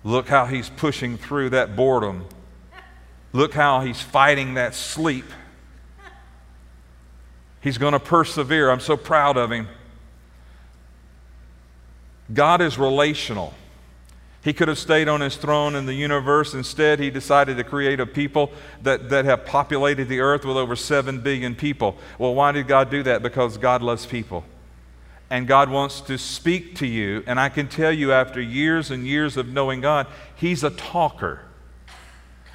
Look 0.03 0.29
how 0.29 0.47
he's 0.47 0.69
pushing 0.69 1.17
through 1.17 1.51
that 1.51 1.77
boredom. 1.77 2.27
Look 3.33 3.55
how 3.55 3.81
he's 3.81 4.01
fighting 4.01 4.55
that 4.55 4.75
sleep. 4.75 5.27
He's 7.61 7.79
going 7.79 7.93
to 7.93 8.01
persevere. 8.01 8.71
I'm 8.71 8.81
so 8.81 8.97
proud 8.97 9.37
of 9.37 9.53
him. 9.53 9.69
God 12.33 12.61
is 12.61 12.79
relational. 12.79 13.55
He 14.43 14.53
could 14.53 14.69
have 14.69 14.79
stayed 14.79 15.09
on 15.09 15.21
his 15.21 15.37
throne 15.37 15.75
in 15.75 15.87
the 15.87 15.95
universe. 15.95 16.55
Instead, 16.55 17.01
he 17.01 17.11
decided 17.11 17.57
to 17.57 17.65
create 17.65 18.01
a 18.01 18.07
people 18.07 18.53
that, 18.83 19.11
that 19.11 19.25
have 19.25 19.45
populated 19.45 20.09
the 20.09 20.21
earth 20.21 20.45
with 20.45 20.57
over 20.57 20.77
7 20.77 21.21
billion 21.21 21.55
people. 21.55 21.97
Well, 22.19 22.35
why 22.35 22.53
did 22.53 22.69
God 22.69 22.91
do 22.91 23.03
that? 23.03 23.23
Because 23.23 23.59
God 23.59 23.83
loves 23.83 24.07
people. 24.07 24.45
And 25.31 25.47
God 25.47 25.69
wants 25.71 26.01
to 26.03 26.17
speak 26.17 26.77
to 26.77 26.87
you. 26.87 27.23
And 27.27 27.39
I 27.39 27.49
can 27.49 27.69
tell 27.69 27.93
you, 27.93 28.13
after 28.13 28.41
years 28.41 28.91
and 28.91 29.07
years 29.07 29.37
of 29.37 29.49
knowing 29.49 29.81
God, 29.81 30.07
He's 30.35 30.65
a 30.65 30.71
talker. 30.71 31.41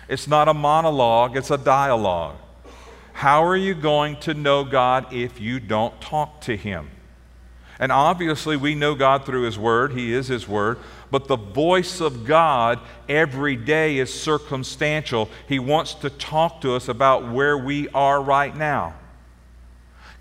It's 0.07 0.27
not 0.27 0.47
a 0.47 0.53
monologue, 0.53 1.37
it's 1.37 1.51
a 1.51 1.57
dialogue. 1.57 2.37
How 3.13 3.43
are 3.45 3.55
you 3.55 3.75
going 3.75 4.19
to 4.21 4.33
know 4.33 4.63
God 4.63 5.13
if 5.13 5.39
you 5.39 5.59
don't 5.59 5.99
talk 6.01 6.41
to 6.41 6.57
Him? 6.57 6.89
And 7.79 7.91
obviously, 7.91 8.55
we 8.55 8.75
know 8.75 8.95
God 8.95 9.25
through 9.25 9.43
His 9.43 9.57
Word, 9.57 9.93
He 9.93 10.13
is 10.13 10.27
His 10.27 10.47
Word, 10.47 10.77
but 11.09 11.27
the 11.27 11.35
voice 11.35 12.01
of 12.01 12.25
God 12.25 12.79
every 13.09 13.55
day 13.55 13.97
is 13.97 14.13
circumstantial. 14.13 15.29
He 15.47 15.59
wants 15.59 15.93
to 15.95 16.09
talk 16.09 16.61
to 16.61 16.75
us 16.75 16.87
about 16.87 17.31
where 17.31 17.57
we 17.57 17.89
are 17.89 18.21
right 18.21 18.55
now. 18.55 18.93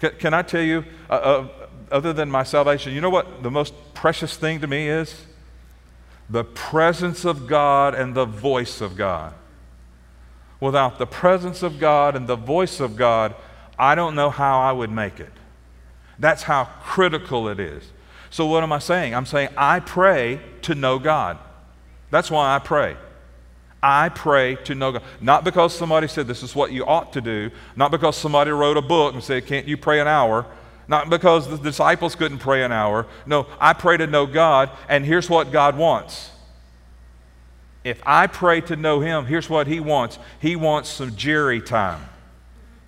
Can, 0.00 0.12
can 0.18 0.34
I 0.34 0.42
tell 0.42 0.62
you, 0.62 0.84
uh, 1.08 1.12
uh, 1.12 1.48
other 1.90 2.12
than 2.12 2.30
my 2.30 2.42
salvation, 2.42 2.94
you 2.94 3.00
know 3.00 3.10
what 3.10 3.42
the 3.42 3.50
most 3.50 3.74
precious 3.94 4.36
thing 4.36 4.60
to 4.60 4.66
me 4.66 4.88
is? 4.88 5.26
The 6.30 6.44
presence 6.44 7.24
of 7.24 7.46
God 7.46 7.94
and 7.94 8.14
the 8.14 8.24
voice 8.24 8.80
of 8.80 8.96
God. 8.96 9.34
Without 10.58 10.98
the 10.98 11.06
presence 11.06 11.62
of 11.62 11.78
God 11.78 12.16
and 12.16 12.26
the 12.26 12.36
voice 12.36 12.80
of 12.80 12.96
God, 12.96 13.34
I 13.78 13.94
don't 13.94 14.14
know 14.14 14.30
how 14.30 14.60
I 14.60 14.72
would 14.72 14.90
make 14.90 15.20
it. 15.20 15.32
That's 16.22 16.44
how 16.44 16.66
critical 16.84 17.48
it 17.48 17.58
is. 17.58 17.82
So, 18.30 18.46
what 18.46 18.62
am 18.62 18.72
I 18.72 18.78
saying? 18.78 19.12
I'm 19.12 19.26
saying 19.26 19.48
I 19.56 19.80
pray 19.80 20.40
to 20.62 20.76
know 20.76 21.00
God. 21.00 21.36
That's 22.12 22.30
why 22.30 22.54
I 22.54 22.60
pray. 22.60 22.96
I 23.82 24.08
pray 24.08 24.54
to 24.66 24.76
know 24.76 24.92
God. 24.92 25.02
Not 25.20 25.42
because 25.42 25.76
somebody 25.76 26.06
said 26.06 26.28
this 26.28 26.44
is 26.44 26.54
what 26.54 26.70
you 26.70 26.86
ought 26.86 27.12
to 27.14 27.20
do, 27.20 27.50
not 27.74 27.90
because 27.90 28.16
somebody 28.16 28.52
wrote 28.52 28.76
a 28.76 28.82
book 28.82 29.14
and 29.14 29.22
said, 29.22 29.46
Can't 29.46 29.66
you 29.66 29.76
pray 29.76 29.98
an 29.98 30.06
hour? 30.06 30.46
Not 30.86 31.10
because 31.10 31.48
the 31.48 31.56
disciples 31.56 32.14
couldn't 32.14 32.38
pray 32.38 32.62
an 32.62 32.70
hour. 32.70 33.08
No, 33.26 33.48
I 33.58 33.72
pray 33.72 33.96
to 33.96 34.06
know 34.06 34.24
God, 34.26 34.70
and 34.88 35.04
here's 35.04 35.28
what 35.28 35.50
God 35.50 35.76
wants. 35.76 36.30
If 37.82 38.00
I 38.06 38.28
pray 38.28 38.60
to 38.60 38.76
know 38.76 39.00
Him, 39.00 39.26
here's 39.26 39.50
what 39.50 39.66
He 39.66 39.80
wants 39.80 40.20
He 40.38 40.54
wants 40.54 40.88
some 40.88 41.16
Jerry 41.16 41.60
time. 41.60 42.08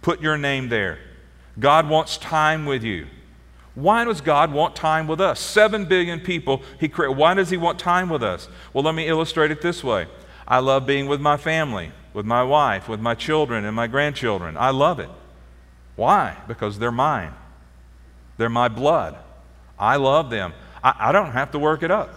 Put 0.03 0.21
your 0.21 0.39
name 0.39 0.69
there. 0.69 1.01
God 1.59 1.89
wants 1.89 2.17
time 2.17 2.65
with 2.65 2.85
you. 2.85 3.09
Why 3.75 4.05
does 4.05 4.21
God 4.21 4.53
want 4.53 4.77
time 4.77 5.07
with 5.09 5.21
us? 5.21 5.41
Seven 5.41 5.85
billion 5.85 6.21
people 6.21 6.63
He 6.79 6.89
created. 6.89 7.17
Why 7.17 7.35
does 7.35 7.51
He 7.51 7.57
want 7.57 7.79
time 7.79 8.09
with 8.09 8.23
us? 8.23 8.49
Well, 8.73 8.85
let 8.85 8.95
me 8.95 9.09
illustrate 9.09 9.51
it 9.51 9.61
this 9.61 9.83
way. 9.83 10.07
I 10.47 10.59
love 10.59 10.87
being 10.87 11.07
with 11.07 11.21
my 11.21 11.37
family, 11.37 11.91
with 12.13 12.27
my 12.27 12.43
wife, 12.43 12.89
with 12.89 13.01
my 13.01 13.15
children, 13.15 13.65
and 13.65 13.75
my 13.75 13.87
grandchildren. 13.87 14.57
I 14.57 14.71
love 14.71 15.01
it. 15.01 15.11
Why? 15.97 16.37
Because 16.47 16.79
they're 16.79 16.93
mine. 16.93 17.35
They're 18.37 18.49
my 18.49 18.69
blood. 18.69 19.17
I 19.79 19.97
love 19.97 20.31
them. 20.31 20.53
I, 20.83 20.95
I 20.99 21.13
don't 21.13 21.33
have 21.33 21.51
to 21.53 21.59
work 21.59 21.83
it 21.83 21.91
up. 21.91 22.15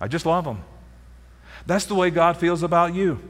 I 0.00 0.08
just 0.08 0.26
love 0.26 0.44
them. 0.44 0.62
That's 1.66 1.86
the 1.86 1.94
way 1.94 2.10
God 2.10 2.36
feels 2.36 2.62
about 2.62 2.94
you. 2.94 3.20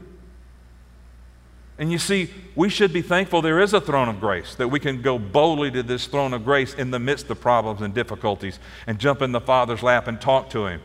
And 1.79 1.91
you 1.91 1.99
see, 1.99 2.29
we 2.55 2.69
should 2.69 2.91
be 2.91 3.03
thankful 3.03 3.41
there 3.41 3.59
is 3.59 3.73
a 3.73 3.81
throne 3.81 4.09
of 4.09 4.19
grace, 4.19 4.55
that 4.55 4.69
we 4.69 4.79
can 4.79 5.01
go 5.01 5.19
boldly 5.19 5.69
to 5.71 5.83
this 5.83 6.07
throne 6.07 6.33
of 6.33 6.43
grace 6.43 6.73
in 6.73 6.89
the 6.89 6.99
midst 6.99 7.29
of 7.29 7.39
problems 7.39 7.81
and 7.81 7.93
difficulties 7.93 8.59
and 8.87 8.97
jump 8.97 9.21
in 9.21 9.31
the 9.31 9.41
Father's 9.41 9.83
lap 9.83 10.07
and 10.07 10.19
talk 10.19 10.49
to 10.51 10.65
Him. 10.65 10.81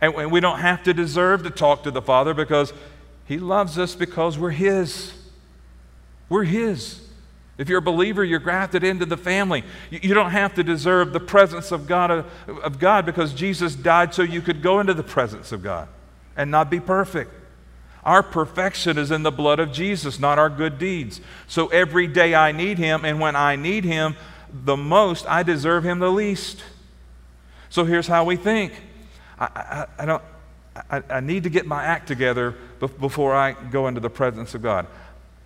And 0.00 0.30
we 0.30 0.40
don't 0.40 0.60
have 0.60 0.82
to 0.84 0.94
deserve 0.94 1.42
to 1.42 1.50
talk 1.50 1.82
to 1.84 1.90
the 1.90 2.02
Father 2.02 2.34
because 2.34 2.72
He 3.24 3.38
loves 3.38 3.78
us 3.78 3.94
because 3.94 4.38
we're 4.38 4.50
His. 4.50 5.12
We're 6.28 6.44
His. 6.44 7.00
If 7.58 7.68
you're 7.68 7.78
a 7.78 7.82
believer, 7.82 8.22
you're 8.22 8.38
grafted 8.38 8.84
into 8.84 9.06
the 9.06 9.16
family. 9.16 9.64
You 9.90 10.14
don't 10.14 10.30
have 10.30 10.54
to 10.54 10.62
deserve 10.62 11.12
the 11.12 11.20
presence 11.20 11.72
of 11.72 11.86
God, 11.86 12.26
of 12.46 12.78
God 12.78 13.06
because 13.06 13.32
Jesus 13.32 13.74
died 13.74 14.12
so 14.12 14.22
you 14.22 14.42
could 14.42 14.62
go 14.62 14.78
into 14.78 14.94
the 14.94 15.02
presence 15.02 15.52
of 15.52 15.62
God 15.62 15.88
and 16.36 16.50
not 16.50 16.70
be 16.70 16.78
perfect. 16.78 17.32
Our 18.06 18.22
perfection 18.22 18.98
is 18.98 19.10
in 19.10 19.24
the 19.24 19.32
blood 19.32 19.58
of 19.58 19.72
Jesus, 19.72 20.20
not 20.20 20.38
our 20.38 20.48
good 20.48 20.78
deeds. 20.78 21.20
So 21.48 21.66
every 21.66 22.06
day 22.06 22.36
I 22.36 22.52
need 22.52 22.78
Him, 22.78 23.04
and 23.04 23.18
when 23.18 23.34
I 23.34 23.56
need 23.56 23.82
Him 23.82 24.14
the 24.64 24.76
most, 24.76 25.26
I 25.26 25.42
deserve 25.42 25.84
Him 25.84 25.98
the 25.98 26.10
least. 26.10 26.62
So 27.68 27.84
here's 27.84 28.06
how 28.06 28.24
we 28.24 28.36
think 28.36 28.72
I, 29.40 29.44
I, 29.44 29.86
I 29.98 30.06
don't, 30.06 30.22
I, 30.88 31.02
I, 31.10 31.20
need 31.20 31.42
to 31.42 31.50
get 31.50 31.66
my 31.66 31.82
act 31.82 32.06
together 32.06 32.54
before 32.78 33.34
I 33.34 33.52
go 33.52 33.88
into 33.88 34.00
the 34.00 34.08
presence 34.08 34.54
of 34.54 34.62
God. 34.62 34.86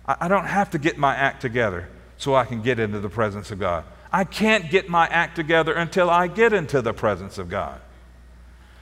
I 0.05 0.27
don't 0.27 0.45
have 0.45 0.69
to 0.71 0.77
get 0.77 0.99
my 0.99 1.15
act 1.15 1.41
together 1.41 1.89
so 2.17 2.35
I 2.35 2.45
can 2.45 2.61
get 2.61 2.79
into 2.79 2.99
the 2.99 3.09
presence 3.09 3.49
of 3.49 3.59
God. 3.59 3.85
I 4.13 4.23
can't 4.23 4.69
get 4.69 4.87
my 4.87 5.07
act 5.07 5.35
together 5.35 5.73
until 5.73 6.11
I 6.11 6.27
get 6.27 6.53
into 6.53 6.81
the 6.83 6.93
presence 6.93 7.39
of 7.39 7.49
God. 7.49 7.81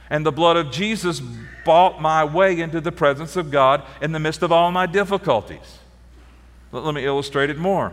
And 0.10 0.25
the 0.25 0.32
blood 0.32 0.58
of 0.58 0.72
Jesus 0.72 1.22
bought 1.63 2.01
my 2.01 2.24
way 2.24 2.60
into 2.60 2.82
the 2.82 2.92
presence 2.92 3.36
of 3.36 3.51
God 3.51 3.84
in 4.01 4.12
the 4.12 4.20
midst 4.20 4.42
of 4.42 4.51
all 4.51 4.72
my 4.72 4.86
difficulties. 4.86 5.80
Let 6.72 6.94
me 6.94 7.06
illustrate 7.06 7.50
it 7.50 7.58
more. 7.58 7.92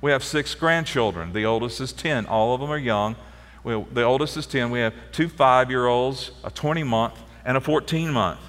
We 0.00 0.10
have 0.10 0.22
six 0.22 0.54
grandchildren. 0.54 1.32
The 1.32 1.46
oldest 1.46 1.80
is 1.80 1.92
10. 1.92 2.26
All 2.26 2.54
of 2.54 2.60
them 2.60 2.70
are 2.70 2.78
young. 2.78 3.16
We, 3.62 3.82
the 3.92 4.02
oldest 4.02 4.36
is 4.36 4.46
10. 4.46 4.70
We 4.70 4.80
have 4.80 4.92
two 5.12 5.28
five 5.28 5.70
year 5.70 5.86
olds, 5.86 6.30
a 6.42 6.50
20 6.50 6.82
month, 6.82 7.14
and 7.44 7.56
a 7.56 7.60
14 7.60 8.10
month. 8.10 8.40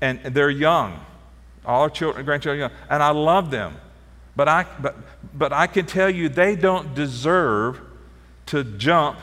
And 0.00 0.22
they're 0.22 0.50
young. 0.50 0.98
All 1.66 1.82
our 1.82 1.90
children, 1.90 2.24
grandchildren 2.24 2.60
young. 2.60 2.78
And 2.88 3.02
I 3.02 3.10
love 3.10 3.50
them. 3.50 3.76
But 4.34 4.48
I, 4.48 4.66
but, 4.80 4.96
but 5.34 5.52
I 5.52 5.66
can 5.66 5.84
tell 5.84 6.08
you, 6.08 6.30
they 6.30 6.56
don't 6.56 6.94
deserve 6.94 7.80
to 8.46 8.64
jump 8.64 9.18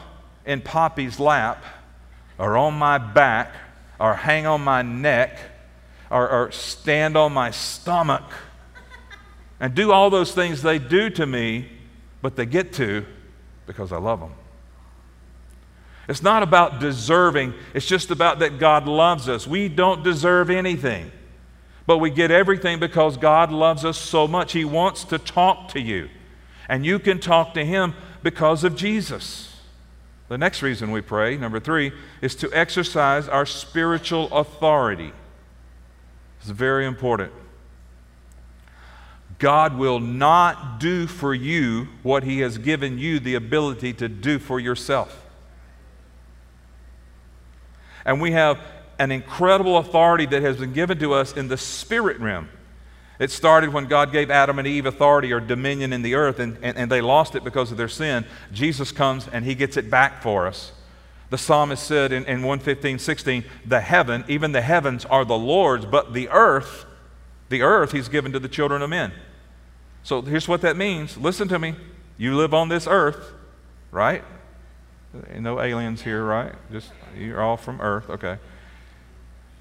in 0.46 0.62
Poppy's 0.62 1.20
lap 1.20 1.64
or 2.40 2.58
on 2.58 2.74
my 2.74 2.98
back 2.98 3.54
or 4.00 4.16
hang 4.16 4.48
on 4.48 4.62
my 4.62 4.82
neck 4.82 5.38
or, 6.10 6.28
or 6.28 6.52
stand 6.52 7.16
on 7.16 7.34
my 7.34 7.52
stomach 7.52 8.24
and 9.60 9.76
do 9.76 9.92
all 9.92 10.10
those 10.10 10.32
things 10.32 10.62
they 10.62 10.80
do 10.80 11.10
to 11.12 11.26
me, 11.26 11.70
but 12.22 12.36
they 12.36 12.46
get 12.46 12.74
to 12.74 13.06
because 13.68 13.92
I 13.92 13.98
love 13.98 14.22
them. 14.22 14.32
It's 16.08 16.24
not 16.24 16.42
about 16.42 16.80
deserving, 16.80 17.54
it's 17.76 17.86
just 17.86 18.10
about 18.10 18.40
that 18.40 18.58
God 18.58 18.88
loves 18.88 19.30
us. 19.30 19.46
We 19.46 19.68
don't 19.70 20.04
deserve 20.04 20.50
anything, 20.50 21.12
but 21.86 22.00
we 22.00 22.10
get 22.10 22.32
everything 22.32 22.80
because 22.80 23.16
God 23.16 23.52
loves 23.52 23.86
us 23.86 23.98
so 23.98 24.28
much. 24.28 24.54
He 24.54 24.66
wants 24.66 25.04
to 25.06 25.20
talk 25.20 25.68
to 25.74 25.80
you, 25.80 26.10
and 26.68 26.84
you 26.84 26.98
can 26.98 27.20
talk 27.20 27.54
to 27.54 27.64
Him 27.64 27.94
because 28.24 28.64
of 28.64 28.76
Jesus. 28.76 29.49
The 30.30 30.38
next 30.38 30.62
reason 30.62 30.92
we 30.92 31.02
pray, 31.02 31.38
number 31.38 31.60
three, 31.60 31.92
is 32.22 32.36
to 32.36 32.50
exercise 32.54 33.28
our 33.28 33.48
spiritual 33.48 34.32
authority. 34.32 35.12
It's 36.40 36.52
very 36.52 36.86
important. 36.86 37.34
God 39.40 39.78
will 39.78 40.00
not 40.00 40.80
do 40.80 41.08
for 41.08 41.34
you 41.34 41.88
what 42.04 42.24
He 42.24 42.42
has 42.42 42.58
given 42.60 43.00
you 43.00 43.20
the 43.20 43.36
ability 43.36 43.94
to 43.94 44.08
do 44.08 44.38
for 44.38 44.60
yourself. 44.60 45.26
And 48.06 48.22
we 48.22 48.32
have 48.34 48.60
an 49.00 49.12
incredible 49.12 49.78
authority 49.78 50.26
that 50.28 50.44
has 50.44 50.58
been 50.58 50.74
given 50.74 51.00
to 51.00 51.14
us 51.14 51.36
in 51.36 51.48
the 51.48 51.58
spirit 51.58 52.20
realm. 52.20 52.50
It 53.20 53.32
started 53.32 53.74
when 53.74 53.86
God 53.86 54.14
gave 54.14 54.32
Adam 54.32 54.60
and 54.60 54.68
Eve 54.68 54.86
authority 54.86 55.34
or 55.34 55.42
dominion 55.42 55.92
in 55.92 56.02
the 56.02 56.16
earth, 56.16 56.40
and, 56.40 56.58
and, 56.62 56.78
and, 56.78 56.90
they 56.90 57.02
lost 57.02 57.36
it 57.36 57.44
because 57.44 57.70
of 57.70 57.78
their 57.78 57.90
sin. 57.90 58.26
Jesus 58.54 58.94
comes 58.94 59.28
and 59.28 59.44
he 59.44 59.56
gets 59.56 59.76
it 59.76 59.92
back 59.92 60.22
for 60.24 60.48
us. 60.48 60.72
The 61.30 61.38
psalmist 61.38 61.84
said 61.84 62.14
in, 62.14 62.24
in 62.24 62.42
115, 62.44 62.98
16, 62.98 63.44
the 63.66 63.82
heaven, 63.82 64.24
even 64.30 64.54
the 64.54 64.62
heavens 64.62 65.04
are 65.06 65.26
the 65.26 65.38
Lord's, 65.38 65.86
but 65.86 66.14
the 66.14 66.30
earth, 66.30 66.86
the 67.50 67.62
earth 67.62 67.92
he's 67.92 68.08
given 68.08 68.32
to 68.32 68.40
the 68.40 68.48
children 68.48 68.82
of 68.82 68.90
men. 68.90 69.12
So 70.02 70.22
here's 70.22 70.48
what 70.48 70.62
that 70.62 70.78
means. 70.78 71.18
Listen 71.18 71.50
to 71.50 71.60
me. 71.60 71.76
You 72.18 72.38
live 72.38 72.54
on 72.54 72.70
this 72.70 72.88
earth, 72.88 73.34
right? 73.92 74.24
No 75.38 75.60
aliens 75.60 76.02
here, 76.02 76.24
right? 76.24 76.54
Just 76.72 76.92
you're 77.18 77.42
all 77.42 77.58
from 77.58 77.82
earth, 77.82 78.10
okay. 78.10 78.38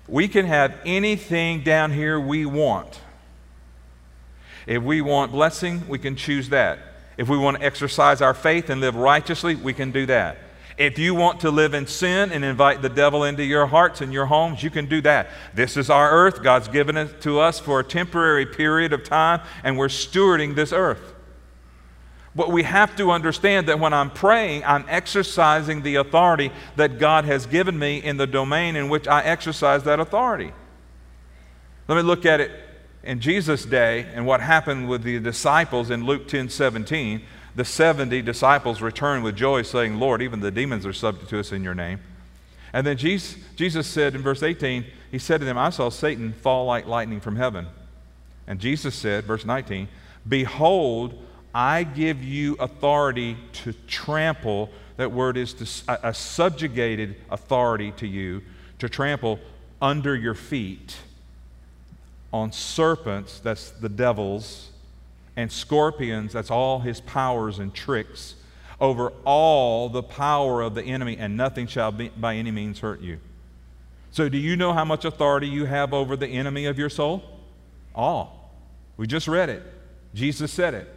We 0.06 0.28
can 0.28 0.46
have 0.46 0.78
anything 0.86 1.62
down 1.62 1.92
here 1.92 2.20
we 2.20 2.46
want. 2.46 3.00
If 4.68 4.82
we 4.82 5.00
want 5.00 5.32
blessing, 5.32 5.88
we 5.88 5.98
can 5.98 6.14
choose 6.14 6.50
that. 6.50 6.78
If 7.16 7.26
we 7.30 7.38
want 7.38 7.56
to 7.56 7.64
exercise 7.64 8.20
our 8.20 8.34
faith 8.34 8.68
and 8.68 8.82
live 8.82 8.96
righteously, 8.96 9.54
we 9.54 9.72
can 9.72 9.92
do 9.92 10.04
that. 10.06 10.36
If 10.76 10.98
you 10.98 11.14
want 11.14 11.40
to 11.40 11.50
live 11.50 11.72
in 11.72 11.86
sin 11.86 12.30
and 12.30 12.44
invite 12.44 12.82
the 12.82 12.90
devil 12.90 13.24
into 13.24 13.42
your 13.42 13.66
hearts 13.66 14.02
and 14.02 14.12
your 14.12 14.26
homes, 14.26 14.62
you 14.62 14.68
can 14.68 14.84
do 14.84 15.00
that. 15.00 15.30
This 15.54 15.78
is 15.78 15.88
our 15.88 16.10
earth. 16.10 16.42
God's 16.42 16.68
given 16.68 16.98
it 16.98 17.22
to 17.22 17.40
us 17.40 17.58
for 17.58 17.80
a 17.80 17.84
temporary 17.84 18.44
period 18.44 18.92
of 18.92 19.04
time, 19.04 19.40
and 19.64 19.78
we're 19.78 19.88
stewarding 19.88 20.54
this 20.54 20.70
earth. 20.70 21.14
But 22.36 22.52
we 22.52 22.62
have 22.64 22.94
to 22.96 23.10
understand 23.10 23.68
that 23.68 23.80
when 23.80 23.94
I'm 23.94 24.10
praying, 24.10 24.64
I'm 24.66 24.84
exercising 24.86 25.80
the 25.80 25.94
authority 25.94 26.52
that 26.76 26.98
God 26.98 27.24
has 27.24 27.46
given 27.46 27.78
me 27.78 28.02
in 28.02 28.18
the 28.18 28.26
domain 28.26 28.76
in 28.76 28.90
which 28.90 29.08
I 29.08 29.22
exercise 29.22 29.84
that 29.84 29.98
authority. 29.98 30.52
Let 31.88 31.96
me 31.96 32.02
look 32.02 32.26
at 32.26 32.42
it 32.42 32.67
in 33.02 33.20
Jesus' 33.20 33.64
day 33.64 34.06
and 34.14 34.26
what 34.26 34.40
happened 34.40 34.88
with 34.88 35.02
the 35.02 35.18
disciples 35.20 35.90
in 35.90 36.04
Luke 36.04 36.28
10 36.28 36.48
17 36.48 37.22
the 37.58 37.64
70 37.64 38.22
disciples 38.22 38.80
returned 38.80 39.24
with 39.24 39.34
joy, 39.34 39.62
saying, 39.62 39.98
Lord, 39.98 40.22
even 40.22 40.38
the 40.38 40.52
demons 40.52 40.86
are 40.86 40.92
subject 40.92 41.28
to 41.30 41.40
us 41.40 41.50
in 41.50 41.64
your 41.64 41.74
name. 41.74 41.98
And 42.72 42.86
then 42.86 42.96
Jesus, 42.96 43.36
Jesus 43.56 43.88
said 43.88 44.14
in 44.14 44.22
verse 44.22 44.44
18, 44.44 44.84
He 45.10 45.18
said 45.18 45.40
to 45.40 45.44
them, 45.44 45.58
I 45.58 45.70
saw 45.70 45.88
Satan 45.88 46.32
fall 46.34 46.66
like 46.66 46.86
lightning 46.86 47.18
from 47.18 47.34
heaven. 47.34 47.66
And 48.46 48.60
Jesus 48.60 48.94
said, 48.94 49.24
verse 49.24 49.44
19, 49.44 49.88
Behold, 50.28 51.20
I 51.52 51.82
give 51.82 52.22
you 52.22 52.54
authority 52.60 53.36
to 53.64 53.72
trample. 53.88 54.70
That 54.96 55.10
word 55.10 55.36
is 55.36 55.54
to, 55.54 55.98
a 56.04 56.14
subjugated 56.14 57.16
authority 57.28 57.90
to 57.96 58.06
you 58.06 58.42
to 58.78 58.88
trample 58.88 59.40
under 59.82 60.14
your 60.14 60.34
feet 60.34 60.96
on 62.32 62.52
serpents, 62.52 63.40
that's 63.40 63.70
the 63.70 63.88
devils, 63.88 64.70
and 65.36 65.50
scorpions, 65.50 66.32
that's 66.32 66.50
all 66.50 66.80
his 66.80 67.00
powers 67.00 67.58
and 67.58 67.72
tricks, 67.72 68.34
over 68.80 69.12
all 69.24 69.88
the 69.88 70.02
power 70.02 70.62
of 70.62 70.74
the 70.74 70.82
enemy, 70.82 71.16
and 71.16 71.36
nothing 71.36 71.66
shall 71.66 71.92
be, 71.92 72.08
by 72.10 72.34
any 72.34 72.50
means 72.50 72.80
hurt 72.80 73.00
you. 73.00 73.18
So, 74.10 74.28
do 74.28 74.38
you 74.38 74.56
know 74.56 74.72
how 74.72 74.84
much 74.84 75.04
authority 75.04 75.48
you 75.48 75.64
have 75.66 75.92
over 75.92 76.16
the 76.16 76.26
enemy 76.26 76.66
of 76.66 76.78
your 76.78 76.88
soul? 76.88 77.22
All. 77.94 78.52
We 78.96 79.06
just 79.06 79.28
read 79.28 79.48
it. 79.48 79.62
Jesus 80.14 80.52
said 80.52 80.74
it. 80.74 80.94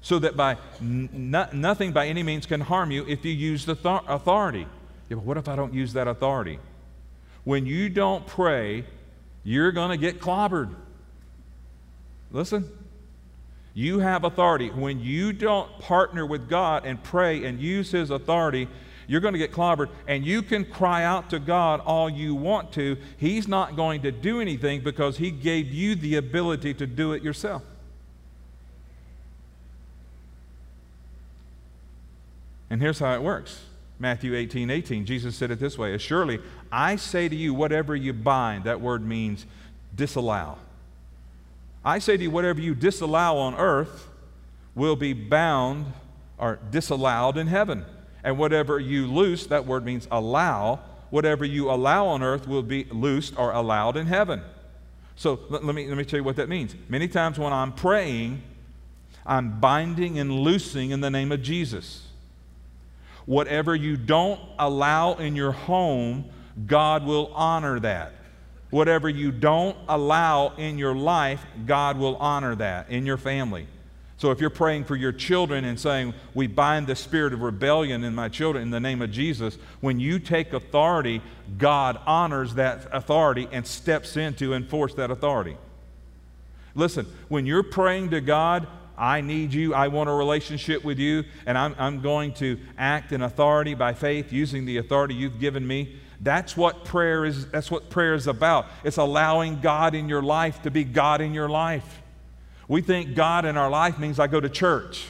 So 0.00 0.18
that 0.18 0.36
by 0.36 0.58
nothing 0.80 1.92
by 1.92 2.08
any 2.08 2.22
means 2.22 2.44
can 2.44 2.60
harm 2.60 2.90
you 2.90 3.06
if 3.06 3.24
you 3.24 3.32
use 3.32 3.64
the 3.64 3.74
th- 3.74 4.02
authority. 4.06 4.66
Yeah, 5.08 5.16
but 5.16 5.24
what 5.24 5.36
if 5.38 5.48
I 5.48 5.56
don't 5.56 5.72
use 5.72 5.94
that 5.94 6.08
authority? 6.08 6.58
When 7.44 7.64
you 7.64 7.88
don't 7.88 8.26
pray, 8.26 8.84
you're 9.44 9.72
going 9.72 9.90
to 9.90 9.96
get 9.96 10.20
clobbered. 10.20 10.74
Listen, 12.32 12.68
you 13.74 14.00
have 14.00 14.24
authority. 14.24 14.70
When 14.70 14.98
you 14.98 15.32
don't 15.32 15.78
partner 15.78 16.24
with 16.24 16.48
God 16.48 16.86
and 16.86 17.02
pray 17.02 17.44
and 17.44 17.60
use 17.60 17.90
His 17.90 18.10
authority, 18.10 18.68
you're 19.06 19.20
going 19.20 19.34
to 19.34 19.38
get 19.38 19.52
clobbered. 19.52 19.90
And 20.08 20.24
you 20.24 20.42
can 20.42 20.64
cry 20.64 21.04
out 21.04 21.30
to 21.30 21.38
God 21.38 21.80
all 21.80 22.08
you 22.08 22.34
want 22.34 22.72
to. 22.72 22.96
He's 23.18 23.46
not 23.46 23.76
going 23.76 24.02
to 24.02 24.10
do 24.10 24.40
anything 24.40 24.82
because 24.82 25.18
He 25.18 25.30
gave 25.30 25.70
you 25.70 25.94
the 25.94 26.16
ability 26.16 26.74
to 26.74 26.86
do 26.86 27.12
it 27.12 27.22
yourself. 27.22 27.62
And 32.70 32.80
here's 32.80 32.98
how 32.98 33.14
it 33.14 33.22
works 33.22 33.60
Matthew 33.98 34.34
18 34.34 34.70
18. 34.70 35.06
Jesus 35.06 35.36
said 35.36 35.50
it 35.50 35.60
this 35.60 35.78
way 35.78 35.96
Surely 35.98 36.40
I 36.70 36.96
say 36.96 37.28
to 37.28 37.36
you, 37.36 37.54
whatever 37.54 37.94
you 37.94 38.12
bind, 38.12 38.64
that 38.64 38.80
word 38.80 39.04
means 39.06 39.46
disallow. 39.94 40.58
I 41.84 41.98
say 41.98 42.16
to 42.16 42.22
you, 42.22 42.30
whatever 42.30 42.60
you 42.60 42.74
disallow 42.74 43.36
on 43.36 43.54
earth 43.54 44.08
will 44.74 44.96
be 44.96 45.12
bound 45.12 45.92
or 46.38 46.58
disallowed 46.70 47.36
in 47.36 47.46
heaven. 47.46 47.84
And 48.22 48.38
whatever 48.38 48.80
you 48.80 49.06
loose, 49.06 49.46
that 49.48 49.66
word 49.66 49.84
means 49.84 50.08
allow, 50.10 50.80
whatever 51.10 51.44
you 51.44 51.70
allow 51.70 52.06
on 52.06 52.22
earth 52.22 52.48
will 52.48 52.62
be 52.62 52.84
loosed 52.84 53.38
or 53.38 53.52
allowed 53.52 53.96
in 53.96 54.06
heaven. 54.06 54.42
So 55.16 55.40
let, 55.50 55.62
let, 55.62 55.74
me, 55.74 55.86
let 55.86 55.96
me 55.96 56.04
tell 56.04 56.18
you 56.18 56.24
what 56.24 56.36
that 56.36 56.48
means. 56.48 56.74
Many 56.88 57.06
times 57.06 57.38
when 57.38 57.52
I'm 57.52 57.72
praying, 57.72 58.42
I'm 59.26 59.60
binding 59.60 60.18
and 60.18 60.32
loosing 60.32 60.90
in 60.90 61.00
the 61.00 61.10
name 61.10 61.32
of 61.32 61.42
Jesus. 61.42 62.06
Whatever 63.26 63.74
you 63.74 63.96
don't 63.96 64.40
allow 64.58 65.14
in 65.14 65.34
your 65.34 65.52
home, 65.52 66.26
God 66.66 67.04
will 67.04 67.32
honor 67.34 67.80
that. 67.80 68.12
Whatever 68.70 69.08
you 69.08 69.30
don't 69.30 69.76
allow 69.88 70.54
in 70.56 70.78
your 70.78 70.94
life, 70.94 71.44
God 71.64 71.96
will 71.96 72.16
honor 72.16 72.54
that 72.56 72.90
in 72.90 73.06
your 73.06 73.16
family. 73.16 73.66
So 74.16 74.30
if 74.30 74.40
you're 74.40 74.50
praying 74.50 74.84
for 74.84 74.96
your 74.96 75.12
children 75.12 75.64
and 75.64 75.78
saying, 75.78 76.14
We 76.34 76.46
bind 76.46 76.86
the 76.86 76.96
spirit 76.96 77.32
of 77.32 77.42
rebellion 77.42 78.04
in 78.04 78.14
my 78.14 78.28
children 78.28 78.62
in 78.62 78.70
the 78.70 78.80
name 78.80 79.02
of 79.02 79.10
Jesus, 79.10 79.58
when 79.80 80.00
you 80.00 80.18
take 80.18 80.52
authority, 80.52 81.20
God 81.58 82.00
honors 82.06 82.54
that 82.54 82.88
authority 82.92 83.48
and 83.52 83.66
steps 83.66 84.16
in 84.16 84.34
to 84.34 84.54
enforce 84.54 84.94
that 84.94 85.10
authority. 85.10 85.56
Listen, 86.74 87.06
when 87.28 87.46
you're 87.46 87.62
praying 87.62 88.10
to 88.10 88.20
God, 88.20 88.66
I 88.96 89.20
need 89.20 89.52
you, 89.52 89.74
I 89.74 89.88
want 89.88 90.08
a 90.08 90.12
relationship 90.12 90.84
with 90.84 90.98
you, 90.98 91.24
and 91.46 91.58
I'm, 91.58 91.74
I'm 91.78 92.00
going 92.00 92.32
to 92.34 92.58
act 92.78 93.12
in 93.12 93.22
authority 93.22 93.74
by 93.74 93.94
faith 93.94 94.32
using 94.32 94.64
the 94.64 94.78
authority 94.78 95.14
you've 95.14 95.40
given 95.40 95.66
me. 95.66 96.00
That's 96.20 96.56
what 96.56 96.84
prayer 96.84 97.24
is 97.24 97.50
that's 97.50 97.70
what 97.70 97.90
prayer 97.90 98.14
is 98.14 98.26
about. 98.26 98.66
It's 98.84 98.96
allowing 98.96 99.60
God 99.60 99.94
in 99.94 100.08
your 100.08 100.22
life 100.22 100.62
to 100.62 100.70
be 100.70 100.84
God 100.84 101.20
in 101.20 101.34
your 101.34 101.48
life. 101.48 102.02
We 102.68 102.80
think 102.80 103.14
God 103.14 103.44
in 103.44 103.56
our 103.56 103.68
life 103.68 103.98
means 103.98 104.18
I 104.18 104.26
go 104.26 104.40
to 104.40 104.48
church. 104.48 105.06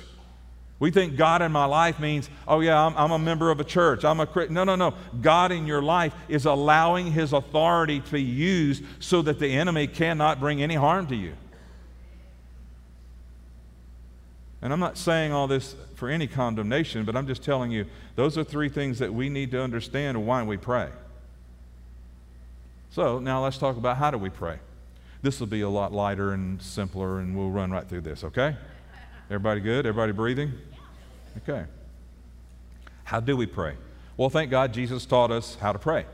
We 0.81 0.91
think 0.91 1.17
God 1.17 1.41
in 1.41 1.53
my 1.53 1.67
life 1.67 2.01
means, 2.01 2.29
oh, 2.49 2.61
yeah, 2.61 2.85
I'm, 2.85 2.97
I'm 2.97 3.13
a 3.13 3.19
member 3.19 3.51
of 3.51 3.61
a 3.61 3.65
church. 3.65 4.05
I'm 4.05 4.19
a. 4.21 4.29
No, 4.51 4.65
no, 4.65 4.75
no. 4.75 4.95
God 5.21 5.53
in 5.53 5.67
your 5.67 5.81
life 5.81 6.15
is 6.29 6.47
allowing 6.47 7.13
His 7.13 7.33
authority 7.33 8.01
to 8.01 8.13
be 8.13 8.23
used 8.23 8.83
so 8.99 9.23
that 9.23 9.39
the 9.39 9.49
enemy 9.49 9.87
cannot 9.87 10.41
bring 10.41 10.63
any 10.63 10.75
harm 10.75 11.07
to 11.07 11.17
you. 11.17 11.35
And 14.65 14.73
I'm 14.73 14.81
not 14.81 14.97
saying 14.97 15.31
all 15.31 15.47
this 15.47 15.77
for 15.95 16.09
any 16.09 16.27
condemnation, 16.27 17.05
but 17.05 17.15
I'm 17.15 17.27
just 17.27 17.45
telling 17.45 17.71
you 17.71 17.85
those 18.17 18.39
are 18.39 18.43
three 18.43 18.71
things 18.71 18.99
that 18.99 19.13
we 19.13 19.29
need 19.29 19.51
to 19.51 19.63
understand 19.63 20.27
why 20.27 20.43
we 20.43 20.57
pray. 20.57 20.89
So 22.91 23.19
now 23.19 23.45
let's 23.45 23.59
talk 23.59 23.77
about 23.77 23.99
how 23.99 24.11
do 24.11 24.17
we 24.17 24.31
pray. 24.31 24.59
This 25.21 25.39
will 25.39 25.49
be 25.49 25.61
a 25.61 25.69
lot 25.69 25.93
lighter 25.93 26.33
and 26.33 26.63
simpler, 26.63 27.19
and 27.19 27.37
we'll 27.37 27.51
run 27.51 27.73
right 27.73 27.87
through 27.87 28.01
this, 28.01 28.25
okay? 28.25 28.57
Everybody 29.27 29.61
good? 29.61 29.85
Everybody 29.85 30.13
breathing? 30.13 30.55
Okay. 31.43 31.67
How 33.05 33.21
do 33.21 33.37
we 33.37 33.45
pray? 33.45 33.75
Well, 34.17 34.31
thank 34.31 34.51
God 34.51 34.73
Jesus 34.73 35.05
taught 35.05 35.31
us 35.31 35.57
how 35.57 35.73
to 35.73 35.79
pray. 35.79 36.07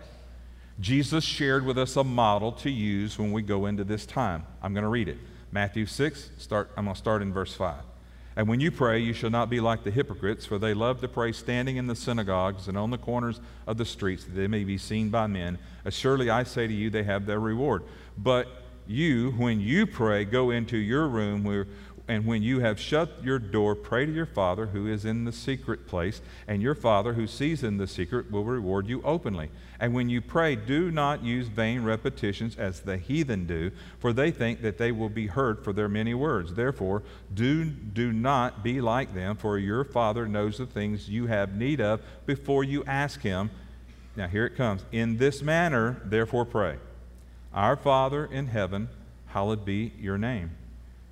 Jesus 0.81 1.23
shared 1.23 1.65
with 1.65 1.79
us 1.79 1.95
a 1.95 2.03
model 2.03 2.51
to 2.53 2.71
use 2.71 3.17
when 3.17 3.31
we 3.31 3.43
go 3.43 3.67
into 3.67 3.85
this 3.85 4.07
time. 4.07 4.45
I'm 4.61 4.75
going 4.75 4.83
to 4.83 4.89
read 4.89 5.09
it. 5.09 5.19
Matthew 5.53 5.87
6, 5.87 6.31
start, 6.39 6.71
I'm 6.77 6.87
going 6.87 6.95
to 6.95 6.99
start 6.99 7.23
in 7.23 7.33
verse 7.33 7.55
5. 7.55 7.90
And 8.37 8.49
when 8.49 8.61
you 8.61 8.71
pray, 8.71 9.01
you 9.01 9.13
shall 9.13 9.31
not 9.31 9.51
be 9.51 9.61
like 9.61 9.83
the 9.83 9.91
hypocrites, 9.91 10.47
for 10.47 10.59
they 10.59 10.73
love 10.73 11.01
to 11.01 11.09
pray 11.09 11.33
standing 11.33 11.77
in 11.77 11.87
the 11.89 11.97
synagogues 11.97 12.69
and 12.69 12.79
on 12.79 12.91
the 12.91 12.99
corners 12.99 13.41
of 13.67 13.77
the 13.77 13.85
streets, 13.85 14.25
that 14.25 14.35
they 14.35 14.47
may 14.47 14.65
be 14.65 14.79
seen 14.79 15.11
by 15.11 15.27
men. 15.27 15.59
Assuredly, 15.85 16.31
I 16.31 16.45
say 16.45 16.67
to 16.67 16.73
you, 16.73 16.91
they 16.91 17.03
have 17.03 17.27
their 17.27 17.41
reward. 17.41 17.83
But 18.17 18.47
you, 18.87 19.33
when 19.33 19.61
you 19.61 19.87
pray, 19.87 20.25
go 20.25 20.51
into 20.51 20.77
your 20.77 21.07
room 21.09 21.45
where, 21.45 21.67
and 22.09 22.27
when 22.27 22.43
you 22.43 22.61
have 22.61 22.81
shut 22.81 23.23
your 23.23 23.39
door, 23.39 23.75
pray 23.75 24.05
to 24.05 24.13
your 24.13 24.27
Father 24.27 24.67
who 24.67 24.87
is 24.87 25.05
in 25.05 25.25
the 25.25 25.33
secret 25.33 25.87
place, 25.87 26.21
and 26.49 26.61
your 26.61 26.75
Father 26.75 27.13
who 27.13 27.27
sees 27.27 27.63
in 27.63 27.77
the 27.77 27.87
secret 27.87 28.31
will 28.31 28.45
reward 28.45 28.89
you 28.89 29.01
openly. 29.03 29.51
And 29.79 29.95
when 29.95 30.09
you 30.09 30.21
pray, 30.21 30.57
do 30.57 30.91
not 30.91 31.23
use 31.23 31.49
vain 31.49 31.85
repetitions 31.85 32.57
as 32.57 32.81
the 32.81 32.97
heathen 32.99 33.47
do, 33.47 33.71
for 33.99 34.13
they 34.13 34.31
think 34.31 34.61
that 34.63 34.77
they 34.77 34.93
will 34.93 35.09
be 35.09 35.29
heard 35.29 35.65
for 35.65 35.73
their 35.73 35.89
many 35.89 36.13
words. 36.13 36.55
Therefore, 36.55 37.03
do, 37.33 37.65
do 37.65 38.13
not 38.13 38.63
be 38.63 38.81
like 38.81 39.15
them, 39.15 39.37
for 39.37 39.57
your 39.57 39.85
Father 39.85 40.27
knows 40.27 40.59
the 40.59 40.67
things 40.67 41.09
you 41.09 41.27
have 41.29 41.55
need 41.55 41.81
of 41.81 42.03
before 42.27 42.65
you 42.65 42.85
ask 42.85 43.21
Him. 43.21 43.51
Now, 44.17 44.27
here 44.27 44.47
it 44.47 44.57
comes. 44.57 44.85
In 44.93 45.17
this 45.19 45.43
manner, 45.43 46.03
therefore, 46.05 46.45
pray 46.45 46.77
Our 47.55 47.77
Father 47.77 48.27
in 48.27 48.49
heaven, 48.49 48.89
hallowed 49.27 49.65
be 49.65 49.93
your 49.99 50.19
name. 50.19 50.51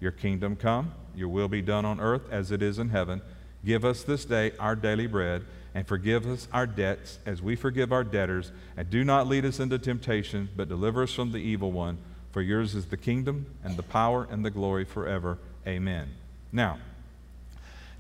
Your 0.00 0.12
kingdom 0.12 0.56
come, 0.56 0.92
your 1.14 1.28
will 1.28 1.48
be 1.48 1.62
done 1.62 1.84
on 1.84 2.00
earth 2.00 2.22
as 2.30 2.50
it 2.50 2.62
is 2.62 2.78
in 2.78 2.90
heaven. 2.90 3.20
Give 3.64 3.84
us 3.84 4.02
this 4.02 4.24
day 4.24 4.52
our 4.58 4.76
daily 4.76 5.06
bread 5.06 5.44
and 5.74 5.86
forgive 5.86 6.26
us 6.26 6.48
our 6.52 6.66
debts 6.66 7.18
as 7.26 7.42
we 7.42 7.56
forgive 7.56 7.92
our 7.92 8.04
debtors. 8.04 8.52
And 8.76 8.88
do 8.88 9.04
not 9.04 9.26
lead 9.26 9.44
us 9.44 9.60
into 9.60 9.78
temptation, 9.78 10.48
but 10.56 10.68
deliver 10.68 11.02
us 11.02 11.12
from 11.12 11.32
the 11.32 11.38
evil 11.38 11.72
one. 11.72 11.98
For 12.32 12.42
yours 12.42 12.74
is 12.74 12.86
the 12.86 12.96
kingdom 12.96 13.46
and 13.64 13.76
the 13.76 13.82
power 13.82 14.26
and 14.30 14.44
the 14.44 14.50
glory 14.50 14.84
forever. 14.84 15.38
Amen. 15.66 16.08
Now, 16.52 16.78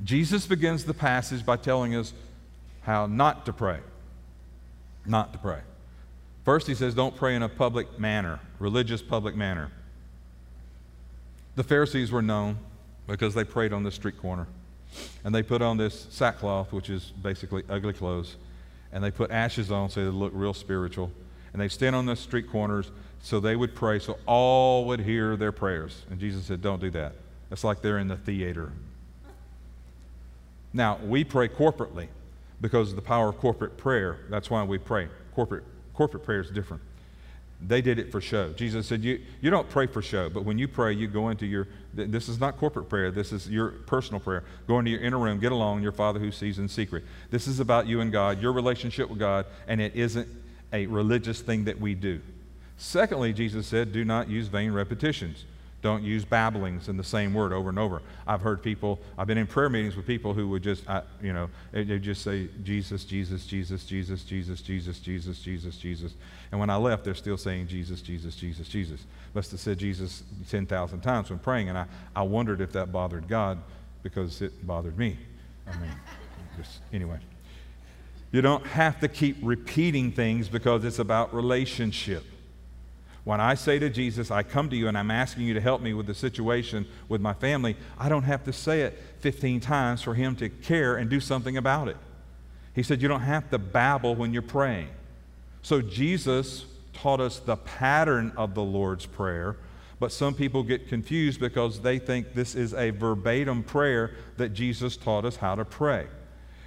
Jesus 0.04 0.46
begins 0.46 0.84
the 0.84 0.94
passage 0.94 1.44
by 1.44 1.56
telling 1.56 1.94
us 1.94 2.12
how 2.82 3.06
not 3.06 3.44
to 3.46 3.52
pray. 3.52 3.80
Not 5.04 5.32
to 5.32 5.38
pray. 5.38 5.60
First, 6.44 6.66
he 6.66 6.74
says, 6.74 6.94
don't 6.94 7.16
pray 7.16 7.34
in 7.34 7.42
a 7.42 7.48
public 7.48 7.98
manner, 7.98 8.40
religious 8.58 9.02
public 9.02 9.34
manner. 9.34 9.70
The 11.58 11.64
Pharisees 11.64 12.12
were 12.12 12.22
known 12.22 12.56
because 13.08 13.34
they 13.34 13.42
prayed 13.42 13.72
on 13.72 13.82
the 13.82 13.90
street 13.90 14.16
corner. 14.16 14.46
And 15.24 15.34
they 15.34 15.42
put 15.42 15.60
on 15.60 15.76
this 15.76 16.06
sackcloth, 16.08 16.72
which 16.72 16.88
is 16.88 17.06
basically 17.20 17.64
ugly 17.68 17.94
clothes, 17.94 18.36
and 18.92 19.02
they 19.02 19.10
put 19.10 19.32
ashes 19.32 19.72
on 19.72 19.90
so 19.90 20.04
they 20.04 20.08
look 20.08 20.30
real 20.36 20.54
spiritual. 20.54 21.10
And 21.52 21.60
they 21.60 21.66
stand 21.66 21.96
on 21.96 22.06
the 22.06 22.14
street 22.14 22.48
corners 22.48 22.92
so 23.20 23.40
they 23.40 23.56
would 23.56 23.74
pray 23.74 23.98
so 23.98 24.20
all 24.24 24.84
would 24.84 25.00
hear 25.00 25.34
their 25.34 25.50
prayers. 25.50 26.04
And 26.10 26.20
Jesus 26.20 26.44
said, 26.44 26.62
Don't 26.62 26.80
do 26.80 26.90
that. 26.90 27.14
It's 27.50 27.64
like 27.64 27.82
they're 27.82 27.98
in 27.98 28.06
the 28.06 28.16
theater. 28.16 28.70
Now, 30.72 31.00
we 31.04 31.24
pray 31.24 31.48
corporately 31.48 32.06
because 32.60 32.90
of 32.90 32.94
the 32.94 33.02
power 33.02 33.30
of 33.30 33.38
corporate 33.38 33.76
prayer. 33.76 34.20
That's 34.30 34.48
why 34.48 34.62
we 34.62 34.78
pray. 34.78 35.08
Corporate, 35.34 35.64
corporate 35.92 36.22
prayer 36.22 36.40
is 36.40 36.50
different. 36.52 36.84
They 37.60 37.80
did 37.80 37.98
it 37.98 38.12
for 38.12 38.20
show. 38.20 38.52
Jesus 38.52 38.86
said, 38.86 39.02
you, 39.02 39.20
you 39.40 39.50
don't 39.50 39.68
pray 39.68 39.86
for 39.86 40.00
show, 40.00 40.30
but 40.30 40.44
when 40.44 40.58
you 40.58 40.68
pray, 40.68 40.92
you 40.92 41.08
go 41.08 41.30
into 41.30 41.44
your, 41.44 41.66
this 41.92 42.28
is 42.28 42.38
not 42.38 42.56
corporate 42.56 42.88
prayer, 42.88 43.10
this 43.10 43.32
is 43.32 43.50
your 43.50 43.70
personal 43.70 44.20
prayer. 44.20 44.44
Go 44.68 44.78
into 44.78 44.92
your 44.92 45.00
inner 45.00 45.18
room, 45.18 45.40
get 45.40 45.50
along, 45.50 45.82
your 45.82 45.90
Father 45.90 46.20
who 46.20 46.30
sees 46.30 46.60
in 46.60 46.68
secret. 46.68 47.04
This 47.30 47.48
is 47.48 47.58
about 47.58 47.88
you 47.88 48.00
and 48.00 48.12
God, 48.12 48.40
your 48.40 48.52
relationship 48.52 49.10
with 49.10 49.18
God, 49.18 49.46
and 49.66 49.80
it 49.80 49.96
isn't 49.96 50.28
a 50.72 50.86
religious 50.86 51.40
thing 51.40 51.64
that 51.64 51.80
we 51.80 51.94
do. 51.96 52.20
Secondly, 52.76 53.32
Jesus 53.32 53.66
said, 53.66 53.92
do 53.92 54.04
not 54.04 54.28
use 54.28 54.46
vain 54.46 54.70
repetitions. 54.70 55.44
Don't 55.80 56.02
use 56.02 56.24
babblings 56.24 56.88
in 56.88 56.96
the 56.96 57.04
same 57.04 57.32
word 57.32 57.52
over 57.52 57.68
and 57.68 57.78
over. 57.78 58.02
I've 58.26 58.40
heard 58.40 58.62
people, 58.62 58.98
I've 59.16 59.28
been 59.28 59.38
in 59.38 59.46
prayer 59.46 59.68
meetings 59.68 59.94
with 59.94 60.06
people 60.06 60.34
who 60.34 60.48
would 60.48 60.62
just, 60.62 60.88
I, 60.88 61.02
you 61.22 61.32
know, 61.32 61.48
they 61.70 62.00
just 62.00 62.22
say, 62.22 62.48
Jesus, 62.64 63.04
Jesus, 63.04 63.46
Jesus, 63.46 63.84
Jesus, 63.84 64.24
Jesus, 64.24 64.60
Jesus, 64.60 64.98
Jesus, 64.98 65.38
Jesus, 65.38 65.76
Jesus. 65.76 66.14
And 66.50 66.58
when 66.58 66.68
I 66.68 66.76
left, 66.76 67.04
they're 67.04 67.14
still 67.14 67.36
saying, 67.36 67.68
Jesus, 67.68 68.02
Jesus, 68.02 68.34
Jesus, 68.34 68.68
Jesus. 68.68 69.04
Must 69.34 69.52
have 69.52 69.60
said 69.60 69.78
Jesus 69.78 70.24
10,000 70.50 71.00
times 71.00 71.30
when 71.30 71.38
praying. 71.38 71.68
And 71.68 71.78
I, 71.78 71.86
I 72.16 72.22
wondered 72.22 72.60
if 72.60 72.72
that 72.72 72.90
bothered 72.90 73.28
God 73.28 73.58
because 74.02 74.42
it 74.42 74.66
bothered 74.66 74.98
me. 74.98 75.16
I 75.64 75.76
mean, 75.78 75.92
just, 76.56 76.80
anyway. 76.92 77.18
You 78.32 78.42
don't 78.42 78.66
have 78.66 78.98
to 79.00 79.08
keep 79.08 79.36
repeating 79.42 80.10
things 80.10 80.48
because 80.48 80.84
it's 80.84 80.98
about 80.98 81.32
relationship. 81.32 82.24
When 83.24 83.40
I 83.40 83.54
say 83.54 83.78
to 83.78 83.90
Jesus, 83.90 84.30
I 84.30 84.42
come 84.42 84.70
to 84.70 84.76
you 84.76 84.88
and 84.88 84.96
I'm 84.96 85.10
asking 85.10 85.44
you 85.44 85.54
to 85.54 85.60
help 85.60 85.82
me 85.82 85.92
with 85.92 86.06
the 86.06 86.14
situation 86.14 86.86
with 87.08 87.20
my 87.20 87.34
family, 87.34 87.76
I 87.98 88.08
don't 88.08 88.22
have 88.22 88.44
to 88.44 88.52
say 88.52 88.82
it 88.82 88.98
15 89.20 89.60
times 89.60 90.02
for 90.02 90.14
him 90.14 90.34
to 90.36 90.48
care 90.48 90.96
and 90.96 91.10
do 91.10 91.20
something 91.20 91.56
about 91.56 91.88
it. 91.88 91.96
He 92.74 92.82
said, 92.82 93.02
You 93.02 93.08
don't 93.08 93.20
have 93.20 93.50
to 93.50 93.58
babble 93.58 94.14
when 94.14 94.32
you're 94.32 94.42
praying. 94.42 94.88
So 95.62 95.82
Jesus 95.82 96.64
taught 96.92 97.20
us 97.20 97.38
the 97.38 97.56
pattern 97.56 98.32
of 98.36 98.54
the 98.54 98.62
Lord's 98.62 99.06
Prayer, 99.06 99.56
but 100.00 100.12
some 100.12 100.34
people 100.34 100.62
get 100.62 100.88
confused 100.88 101.40
because 101.40 101.80
they 101.80 101.98
think 101.98 102.34
this 102.34 102.54
is 102.54 102.72
a 102.74 102.90
verbatim 102.90 103.62
prayer 103.62 104.14
that 104.36 104.50
Jesus 104.50 104.96
taught 104.96 105.24
us 105.24 105.36
how 105.36 105.54
to 105.54 105.64
pray. 105.64 106.06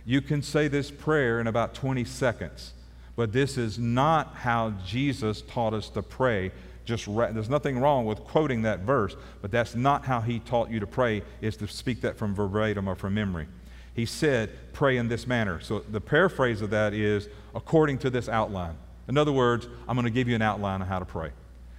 You 0.05 0.21
can 0.21 0.41
say 0.41 0.67
this 0.67 0.91
prayer 0.91 1.39
in 1.39 1.47
about 1.47 1.73
20 1.73 2.03
seconds. 2.03 2.73
But 3.15 3.33
this 3.33 3.57
is 3.57 3.77
not 3.77 4.35
how 4.35 4.71
Jesus 4.85 5.41
taught 5.41 5.73
us 5.73 5.89
to 5.89 6.01
pray. 6.01 6.51
Just 6.85 7.07
ra- 7.07 7.31
there's 7.31 7.49
nothing 7.49 7.79
wrong 7.79 8.05
with 8.05 8.19
quoting 8.23 8.63
that 8.63 8.79
verse, 8.79 9.15
but 9.41 9.51
that's 9.51 9.75
not 9.75 10.05
how 10.05 10.21
he 10.21 10.39
taught 10.39 10.69
you 10.69 10.79
to 10.79 10.87
pray, 10.87 11.23
is 11.41 11.57
to 11.57 11.67
speak 11.67 12.01
that 12.01 12.17
from 12.17 12.33
verbatim 12.33 12.87
or 12.87 12.95
from 12.95 13.13
memory. 13.13 13.47
He 13.93 14.05
said, 14.05 14.49
pray 14.73 14.97
in 14.97 15.09
this 15.09 15.27
manner. 15.27 15.59
So 15.59 15.79
the 15.79 16.01
paraphrase 16.01 16.61
of 16.61 16.69
that 16.69 16.93
is 16.93 17.27
according 17.53 17.97
to 17.99 18.09
this 18.09 18.29
outline. 18.29 18.77
In 19.07 19.17
other 19.17 19.31
words, 19.33 19.67
I'm 19.87 19.95
going 19.95 20.05
to 20.05 20.11
give 20.11 20.29
you 20.29 20.35
an 20.35 20.41
outline 20.41 20.81
of 20.81 20.87
how 20.87 20.99
to 20.99 21.05
pray. 21.05 21.31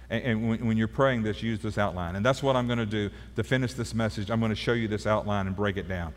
And, 0.09 0.23
and 0.23 0.49
when, 0.49 0.65
when, 0.67 0.77
you're 0.77 0.87
praying 0.87 1.23
this, 1.23 1.41
use 1.41 1.59
this 1.59 1.77
outline. 1.79 2.15
And 2.15 2.23
that's 2.23 2.43
what 2.43 2.55
I'm 2.55 2.67
going 2.67 2.79
to 2.79 2.85
do 2.85 3.09
to 3.35 3.43
finish 3.43 3.73
this 3.73 3.95
message. 3.95 4.29
I'm 4.29 4.39
going 4.39 4.51
to 4.51 4.55
show 4.55 4.73
you 4.73 4.87
this 4.87 5.07
outline 5.07 5.47
and 5.47 5.55
break 5.55 5.77
it 5.77 5.87
down. 5.87 6.13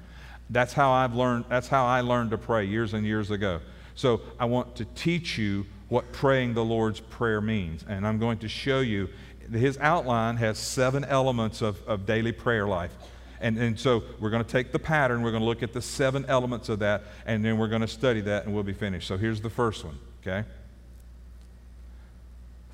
That's 0.51 0.75
how 0.75 0.93
I've 0.93 1.15
learned, 1.15 1.47
that's 1.49 1.69
how 1.69 1.87
I 1.87 2.03
learned 2.03 2.31
to 2.33 2.39
pray 2.39 2.67
years 2.67 2.93
and 2.93 3.07
years 3.07 3.31
ago. 3.31 3.61
So 3.97 4.21
I 4.39 4.45
want 4.45 4.77
to 4.77 4.85
teach 4.85 5.39
you 5.39 5.67
what 5.89 6.13
praying 6.13 6.55
the 6.55 6.65
Lord's 6.65 7.01
Prayer 7.01 7.41
means. 7.41 7.85
And 7.89 8.07
I'm 8.07 8.19
going 8.19 8.39
to 8.39 8.49
show 8.49 8.81
you, 8.81 9.09
his 9.51 9.79
outline 9.79 10.37
has 10.37 10.59
seven 10.59 11.05
elements 11.05 11.63
of, 11.63 11.83
of 11.89 12.07
daily 12.07 12.33
prayer 12.33 12.67
life. 12.67 12.93
And, 13.41 13.59
and 13.59 13.79
so 13.79 14.03
we're 14.21 14.31
going 14.31 14.45
to 14.45 14.51
take 14.51 14.73
the 14.73 14.79
pattern, 14.79 15.23
we're 15.23 15.31
going 15.31 15.43
to 15.43 15.47
look 15.47 15.63
at 15.63 15.73
the 15.73 15.83
seven 15.83 16.25
elements 16.27 16.69
of 16.69 16.79
that, 16.81 17.03
and 17.27 17.45
then 17.45 17.59
we're 17.59 17.69
going 17.69 17.83
to 17.83 17.89
study 17.89 18.21
that 18.23 18.45
and 18.45 18.55
we'll 18.55 18.63
be 18.63 18.73
finished. 18.73 19.07
So 19.07 19.17
here's 19.17 19.41
the 19.41 19.51
first 19.51 19.85
one, 19.85 19.99
okay? 20.23 20.47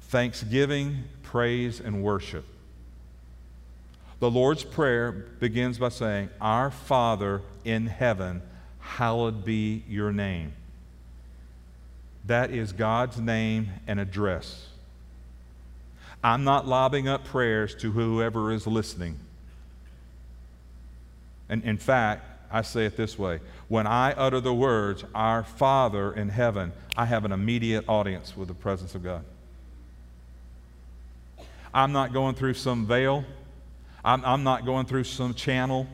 Thanksgiving, 0.02 1.04
praise, 1.22 1.80
and 1.80 2.02
worship. 2.02 2.44
The 4.20 4.30
Lord's 4.30 4.62
Prayer 4.62 5.10
begins 5.10 5.78
by 5.78 5.88
saying, 5.88 6.30
Our 6.40 6.70
Father 6.70 7.42
in 7.64 7.86
heaven, 7.88 8.42
hallowed 8.78 9.44
be 9.44 9.82
your 9.88 10.12
name. 10.12 10.52
That 12.32 12.50
is 12.50 12.72
God's 12.72 13.20
name 13.20 13.68
and 13.86 14.00
address. 14.00 14.66
I'm 16.24 16.44
not 16.44 16.66
lobbing 16.66 17.06
up 17.06 17.26
prayers 17.26 17.74
to 17.74 17.92
whoever 17.92 18.50
is 18.52 18.66
listening. 18.66 19.18
And 21.50 21.62
in 21.62 21.76
fact, 21.76 22.24
I 22.50 22.62
say 22.62 22.86
it 22.86 22.96
this 22.96 23.18
way 23.18 23.40
when 23.68 23.86
I 23.86 24.12
utter 24.12 24.40
the 24.40 24.54
words, 24.54 25.04
Our 25.14 25.44
Father 25.44 26.10
in 26.14 26.30
heaven, 26.30 26.72
I 26.96 27.04
have 27.04 27.26
an 27.26 27.32
immediate 27.32 27.84
audience 27.86 28.34
with 28.34 28.48
the 28.48 28.54
presence 28.54 28.94
of 28.94 29.04
God. 29.04 29.26
I'm 31.74 31.92
not 31.92 32.14
going 32.14 32.34
through 32.34 32.54
some 32.54 32.86
veil, 32.86 33.26
I'm, 34.02 34.24
I'm 34.24 34.42
not 34.42 34.64
going 34.64 34.86
through 34.86 35.04
some 35.04 35.34
channel. 35.34 35.86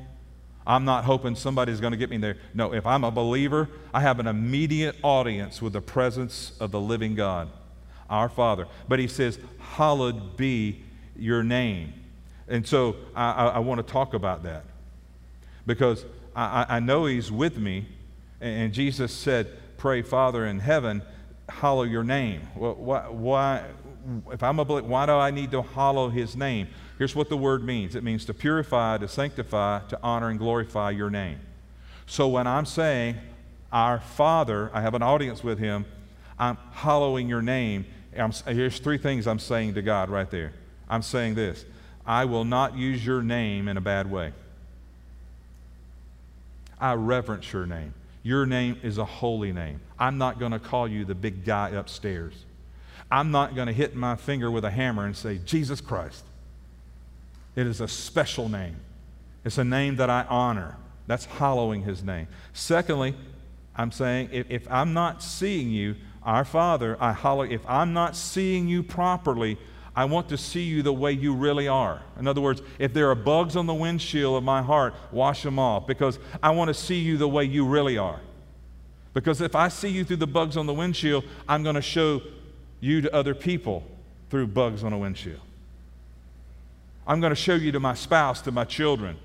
I'm 0.69 0.85
not 0.85 1.05
hoping 1.05 1.35
somebody's 1.35 1.81
going 1.81 1.93
to 1.93 1.97
get 1.97 2.11
me 2.11 2.19
there. 2.19 2.37
No, 2.53 2.75
if 2.75 2.87
I'm 2.87 3.03
a 3.03 3.11
believer, 3.11 3.71
I 3.95 4.03
have 4.03 4.21
an 4.21 4.27
immediate 4.27 4.97
audience 5.03 5.63
with 5.63 5.73
the 5.73 5.81
presence 5.81 6.53
of 6.61 6.73
the 6.73 6.81
living 6.81 7.15
God, 7.15 7.49
our 8.11 8.29
Father. 8.29 8.67
But 8.87 8.99
he 8.99 9.09
says, 9.09 9.39
Hallowed 9.59 10.37
be 10.37 10.83
your 11.17 11.43
name. 11.43 11.95
And 12.49 12.67
so 12.67 12.97
I, 13.17 13.33
I, 13.33 13.47
I 13.47 13.59
want 13.61 13.85
to 13.85 13.93
talk 13.93 14.13
about 14.13 14.43
that 14.43 14.65
because 15.67 16.05
I, 16.37 16.67
I 16.69 16.81
know 16.81 17.07
he's 17.07 17.33
with 17.33 17.57
me. 17.57 17.87
And 18.43 18.75
Jesus 18.75 19.11
said, 19.11 19.49
Pray, 19.79 20.03
Father 20.03 20.45
in 20.47 20.59
heaven, 20.61 21.01
hallow 21.49 21.85
your 21.85 22.05
name. 22.05 22.43
Well, 22.55 22.75
why, 22.75 23.09
why, 23.09 23.65
if 24.33 24.43
I'm 24.43 24.59
a 24.59 24.67
believer, 24.67 24.87
why 24.87 25.07
do 25.07 25.13
I 25.13 25.31
need 25.31 25.51
to 25.53 25.63
hallow 25.63 26.11
his 26.11 26.37
name? 26.37 26.69
Here's 26.99 27.15
what 27.15 27.29
the 27.29 27.37
word 27.37 27.65
means 27.65 27.95
it 27.95 28.03
means 28.03 28.25
to 28.25 28.35
purify, 28.35 28.99
to 28.99 29.09
sanctify, 29.09 29.81
to 29.89 29.99
honor, 30.03 30.29
and 30.29 30.39
glorify 30.39 30.91
your 30.91 31.11
name. 31.11 31.39
So 32.07 32.27
when 32.29 32.47
I'm 32.47 32.67
saying, 32.67 33.17
Our 33.73 34.01
Father, 34.01 34.71
I 34.75 34.81
have 34.81 34.95
an 34.95 35.03
audience 35.03 35.45
with 35.45 35.59
him, 35.59 35.87
I'm 36.39 36.59
hallowing 36.73 37.29
your 37.29 37.43
name. 37.43 37.87
I'm, 38.17 38.33
here's 38.47 38.81
three 38.81 38.99
things 38.99 39.27
I'm 39.27 39.39
saying 39.39 39.75
to 39.75 39.83
God 39.83 40.11
right 40.11 40.31
there. 40.31 40.53
I'm 40.89 41.03
saying 41.03 41.37
this 41.37 41.65
I 42.05 42.25
will 42.25 42.45
not 42.45 42.77
use 42.77 43.05
your 43.05 43.23
name 43.23 43.69
in 43.69 43.77
a 43.77 43.81
bad 43.81 44.11
way. 44.11 44.33
I 46.81 46.95
reverence 46.95 47.53
your 47.53 47.67
name. 47.67 47.95
Your 48.23 48.47
name 48.47 48.79
is 48.83 48.99
a 48.99 49.05
holy 49.05 49.53
name. 49.53 49.81
I'm 49.99 50.19
not 50.19 50.39
going 50.39 50.53
to 50.53 50.59
call 50.59 50.89
you 50.89 51.05
the 51.05 51.15
big 51.15 51.45
guy 51.45 51.71
upstairs. 51.71 52.35
I'm 53.11 53.31
not 53.31 53.55
going 53.55 53.69
to 53.69 53.73
hit 53.73 53.95
my 53.95 54.17
finger 54.17 54.51
with 54.51 54.65
a 54.65 54.71
hammer 54.71 55.07
and 55.07 55.17
say, 55.17 55.39
Jesus 55.39 55.81
Christ. 55.81 56.25
It 57.59 57.67
is 57.67 57.81
a 57.81 57.89
special 57.89 58.49
name. 58.49 58.77
It's 59.45 59.59
a 59.59 59.65
name 59.65 59.97
that 59.97 60.09
I 60.09 60.25
honor. 60.29 60.77
That's 61.09 61.25
hallowing 61.25 61.83
his 61.83 62.05
name. 62.05 62.29
Secondly, 62.53 63.17
I'm 63.75 63.91
saying 63.91 64.29
if, 64.31 64.49
if 64.49 64.71
I'm 64.71 64.95
not 64.95 65.25
seeing 65.25 65.69
you, 65.69 65.97
our 66.23 66.45
Father, 66.45 66.97
I 67.01 67.13
hallow, 67.13 67.43
if 67.43 67.61
I'm 67.67 67.93
not 67.93 68.15
seeing 68.15 68.69
you 68.69 68.85
properly, 68.85 69.59
I 69.97 70.05
want 70.05 70.29
to 70.29 70.39
see 70.39 70.63
you 70.63 70.85
the 70.85 70.93
way 70.93 71.11
you 71.11 71.35
really 71.35 71.67
are. 71.67 72.01
In 72.17 72.29
other 72.29 72.41
words, 72.41 72.63
if 72.79 72.95
there 72.95 73.11
are 73.11 73.17
bugs 73.17 73.57
on 73.57 73.67
the 73.67 73.75
windshield 73.75 74.37
of 74.37 74.45
my 74.45 74.63
heart, 74.63 74.95
wash 75.11 75.43
them 75.43 75.59
off 75.59 75.85
because 75.85 76.21
I 76.41 76.51
want 76.51 76.69
to 76.69 76.75
see 76.75 77.01
you 77.01 77.17
the 77.17 77.29
way 77.29 77.43
you 77.43 77.67
really 77.67 77.99
are. 77.99 78.21
Because 79.15 79.41
if 79.41 79.57
I 79.57 79.67
see 79.67 79.89
you 79.89 80.05
through 80.05 80.19
the 80.19 80.29
bugs 80.29 80.57
on 80.57 80.67
the 80.67 80.75
windshield, 80.75 81.25
I'm 81.49 81.65
going 81.65 81.75
to 81.75 81.83
show 81.83 82.23
you 82.79 83.01
to 83.01 83.13
other 83.13 83.35
people 83.35 83.83
through 84.31 84.47
bugs 84.47 84.85
on 84.85 84.93
a 84.93 84.99
windshield. 84.99 85.41
I'm 87.09 87.21
going 87.21 87.31
to 87.31 87.37
show 87.37 87.55
you 87.55 87.73
to 87.73 87.81
my 87.81 87.95
spouse, 87.95 88.43
to 88.43 88.53
my 88.53 88.65
children. 88.65 89.17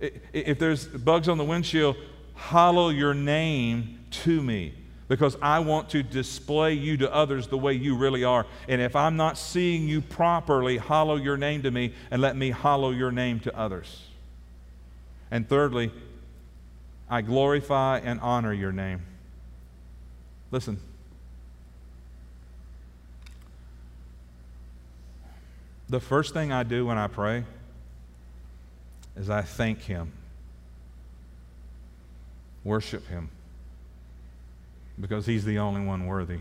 If 0.00 0.58
there's 0.58 0.86
bugs 0.86 1.28
on 1.28 1.36
the 1.36 1.44
windshield, 1.44 1.96
hallow 2.34 2.88
your 2.88 3.12
name 3.12 4.00
to 4.10 4.42
me 4.42 4.74
because 5.06 5.36
I 5.42 5.58
want 5.58 5.90
to 5.90 6.02
display 6.02 6.72
you 6.72 6.96
to 6.98 7.12
others 7.12 7.48
the 7.48 7.58
way 7.58 7.74
you 7.74 7.94
really 7.96 8.24
are. 8.24 8.46
And 8.68 8.80
if 8.80 8.96
I'm 8.96 9.16
not 9.16 9.36
seeing 9.36 9.86
you 9.86 10.00
properly, 10.00 10.78
hollow 10.78 11.16
your 11.16 11.36
name 11.36 11.62
to 11.64 11.70
me 11.70 11.92
and 12.10 12.22
let 12.22 12.36
me 12.36 12.50
hollow 12.50 12.90
your 12.90 13.12
name 13.12 13.40
to 13.40 13.54
others. 13.54 14.06
And 15.30 15.46
thirdly, 15.46 15.92
I 17.10 17.20
glorify 17.20 17.98
and 17.98 18.18
honor 18.20 18.52
your 18.52 18.72
name. 18.72 19.02
Listen. 20.50 20.80
The 25.90 25.98
first 25.98 26.32
thing 26.32 26.52
I 26.52 26.62
do 26.62 26.86
when 26.86 26.98
I 26.98 27.08
pray 27.08 27.42
is 29.16 29.28
I 29.28 29.42
thank 29.42 29.82
Him, 29.82 30.12
worship 32.62 33.08
Him 33.08 33.28
because 35.00 35.26
he's 35.26 35.44
the 35.44 35.58
only 35.58 35.80
one 35.80 36.06
worthy. 36.06 36.38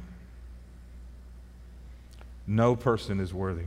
No 2.45 2.75
person 2.75 3.19
is 3.19 3.33
worthy. 3.33 3.65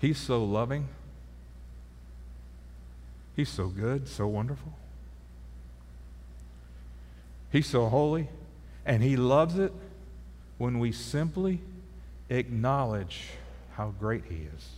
He's 0.00 0.18
so 0.18 0.42
loving. 0.42 0.88
He's 3.34 3.50
so 3.50 3.66
good, 3.66 4.08
so 4.08 4.26
wonderful. 4.26 4.72
He's 7.52 7.66
so 7.66 7.86
holy, 7.88 8.28
and 8.86 9.02
He 9.02 9.18
loves 9.18 9.58
it 9.58 9.74
when 10.58 10.78
we 10.78 10.92
simply 10.92 11.60
acknowledge 12.30 13.28
how 13.74 13.94
great 13.98 14.24
He 14.28 14.36
is. 14.36 14.68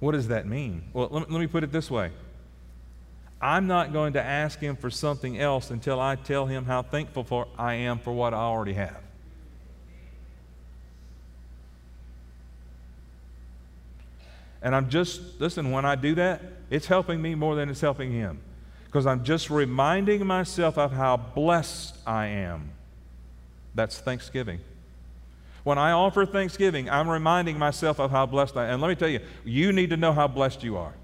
What 0.00 0.12
does 0.12 0.28
that 0.28 0.46
mean? 0.46 0.82
Well, 0.92 1.08
let 1.10 1.30
me 1.30 1.46
put 1.46 1.62
it 1.62 1.72
this 1.72 1.90
way 1.90 2.10
I'm 3.40 3.66
not 3.66 3.92
going 3.92 4.14
to 4.14 4.22
ask 4.22 4.58
him 4.58 4.76
for 4.76 4.90
something 4.90 5.38
else 5.38 5.70
until 5.70 5.98
I 5.98 6.16
tell 6.16 6.46
him 6.46 6.66
how 6.66 6.82
thankful 6.82 7.24
for 7.24 7.48
I 7.56 7.74
am 7.74 7.98
for 7.98 8.12
what 8.12 8.34
I 8.34 8.38
already 8.38 8.74
have. 8.74 9.00
And 14.62 14.74
I'm 14.74 14.90
just, 14.90 15.40
listen, 15.40 15.70
when 15.70 15.86
I 15.86 15.94
do 15.94 16.14
that, 16.16 16.42
it's 16.68 16.86
helping 16.86 17.22
me 17.22 17.34
more 17.34 17.54
than 17.54 17.70
it's 17.70 17.80
helping 17.80 18.12
him. 18.12 18.40
Because 18.84 19.06
I'm 19.06 19.24
just 19.24 19.48
reminding 19.48 20.26
myself 20.26 20.76
of 20.76 20.92
how 20.92 21.16
blessed 21.16 21.96
I 22.06 22.26
am. 22.26 22.70
That's 23.74 23.98
Thanksgiving. 23.98 24.60
When 25.62 25.78
I 25.78 25.92
offer 25.92 26.24
Thanksgiving, 26.24 26.88
I'm 26.88 27.08
reminding 27.08 27.58
myself 27.58 28.00
of 28.00 28.10
how 28.10 28.26
blessed 28.26 28.56
I 28.56 28.66
am. 28.66 28.74
And 28.74 28.82
let 28.82 28.88
me 28.88 28.94
tell 28.94 29.08
you, 29.08 29.20
you 29.44 29.72
need 29.72 29.90
to 29.90 29.96
know 29.96 30.12
how 30.12 30.26
blessed 30.26 30.62
you 30.62 30.76
are. 30.76 30.94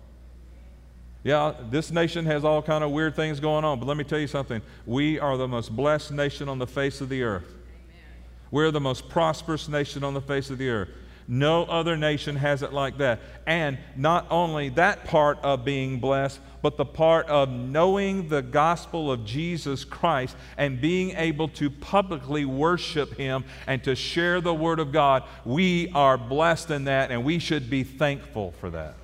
Yeah, 1.22 1.54
this 1.70 1.90
nation 1.90 2.24
has 2.26 2.44
all 2.44 2.62
kind 2.62 2.84
of 2.84 2.92
weird 2.92 3.16
things 3.16 3.40
going 3.40 3.64
on, 3.64 3.80
but 3.80 3.86
let 3.86 3.96
me 3.96 4.04
tell 4.04 4.18
you 4.18 4.28
something. 4.28 4.62
We 4.86 5.18
are 5.18 5.36
the 5.36 5.48
most 5.48 5.74
blessed 5.74 6.12
nation 6.12 6.48
on 6.48 6.58
the 6.58 6.68
face 6.68 7.00
of 7.00 7.08
the 7.08 7.22
earth. 7.24 7.48
Amen. 7.48 8.04
We're 8.52 8.70
the 8.70 8.80
most 8.80 9.08
prosperous 9.08 9.68
nation 9.68 10.04
on 10.04 10.14
the 10.14 10.20
face 10.20 10.50
of 10.50 10.58
the 10.58 10.68
earth. 10.68 10.90
No 11.28 11.64
other 11.64 11.96
nation 11.96 12.36
has 12.36 12.62
it 12.62 12.72
like 12.72 12.98
that. 12.98 13.20
And 13.46 13.78
not 13.96 14.26
only 14.30 14.68
that 14.70 15.04
part 15.04 15.38
of 15.42 15.64
being 15.64 15.98
blessed, 15.98 16.40
but 16.62 16.76
the 16.76 16.84
part 16.84 17.26
of 17.28 17.48
knowing 17.48 18.28
the 18.28 18.42
gospel 18.42 19.10
of 19.10 19.24
Jesus 19.24 19.84
Christ 19.84 20.36
and 20.56 20.80
being 20.80 21.10
able 21.16 21.48
to 21.50 21.70
publicly 21.70 22.44
worship 22.44 23.14
Him 23.16 23.44
and 23.66 23.82
to 23.84 23.94
share 23.94 24.40
the 24.40 24.54
Word 24.54 24.78
of 24.78 24.92
God. 24.92 25.24
We 25.44 25.90
are 25.92 26.16
blessed 26.16 26.70
in 26.70 26.84
that, 26.84 27.10
and 27.10 27.24
we 27.24 27.38
should 27.38 27.68
be 27.70 27.82
thankful 27.82 28.52
for 28.60 28.70
that. 28.70 28.94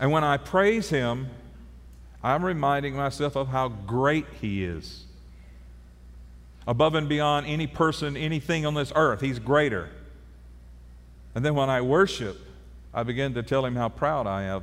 And 0.00 0.12
when 0.12 0.22
I 0.22 0.36
praise 0.36 0.90
Him, 0.90 1.28
I'm 2.22 2.44
reminding 2.44 2.94
myself 2.94 3.36
of 3.36 3.48
how 3.48 3.68
great 3.68 4.26
He 4.40 4.64
is. 4.64 5.04
Above 6.68 6.94
and 6.94 7.08
beyond 7.08 7.46
any 7.46 7.66
person, 7.66 8.14
anything 8.14 8.66
on 8.66 8.74
this 8.74 8.92
earth, 8.94 9.22
He's 9.22 9.38
greater. 9.38 9.88
And 11.34 11.42
then 11.42 11.54
when 11.54 11.70
I 11.70 11.80
worship, 11.80 12.36
I 12.92 13.04
begin 13.04 13.32
to 13.34 13.42
tell 13.42 13.64
Him 13.64 13.74
how 13.74 13.88
proud 13.88 14.26
I 14.26 14.42
am 14.42 14.62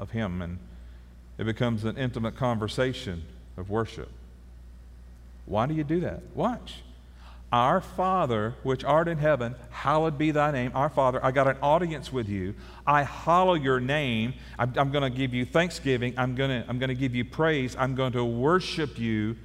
of 0.00 0.10
Him, 0.10 0.40
and 0.40 0.58
it 1.36 1.44
becomes 1.44 1.84
an 1.84 1.98
intimate 1.98 2.36
conversation 2.36 3.22
of 3.58 3.68
worship. 3.68 4.08
Why 5.44 5.66
do 5.66 5.74
you 5.74 5.84
do 5.84 6.00
that? 6.00 6.22
Watch. 6.34 6.76
Our 7.52 7.82
Father, 7.82 8.54
which 8.62 8.82
art 8.82 9.06
in 9.06 9.18
heaven, 9.18 9.54
hallowed 9.68 10.16
be 10.16 10.30
thy 10.30 10.52
name. 10.52 10.72
Our 10.74 10.88
Father, 10.88 11.22
I 11.22 11.32
got 11.32 11.48
an 11.48 11.58
audience 11.60 12.10
with 12.10 12.30
you. 12.30 12.54
I 12.86 13.02
hallow 13.02 13.52
your 13.52 13.78
name. 13.78 14.32
I'm, 14.58 14.72
I'm 14.78 14.90
going 14.90 15.02
to 15.02 15.14
give 15.14 15.34
you 15.34 15.44
thanksgiving. 15.44 16.14
I'm 16.16 16.34
going 16.34 16.48
to 16.48 16.66
I'm 16.66 16.78
going 16.78 16.88
to 16.88 16.94
give 16.94 17.14
you 17.14 17.26
praise. 17.26 17.76
I'm 17.78 17.94
going 17.94 18.12
to 18.12 18.24
worship 18.24 18.98
you. 18.98 19.36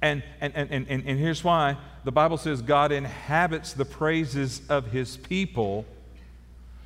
And, 0.00 0.22
and, 0.40 0.54
and, 0.54 0.70
and, 0.70 0.88
and 0.88 1.18
here's 1.18 1.42
why 1.42 1.76
the 2.04 2.12
Bible 2.12 2.36
says 2.36 2.62
God 2.62 2.92
inhabits 2.92 3.72
the 3.72 3.84
praises 3.84 4.62
of 4.68 4.86
his 4.86 5.16
people. 5.16 5.84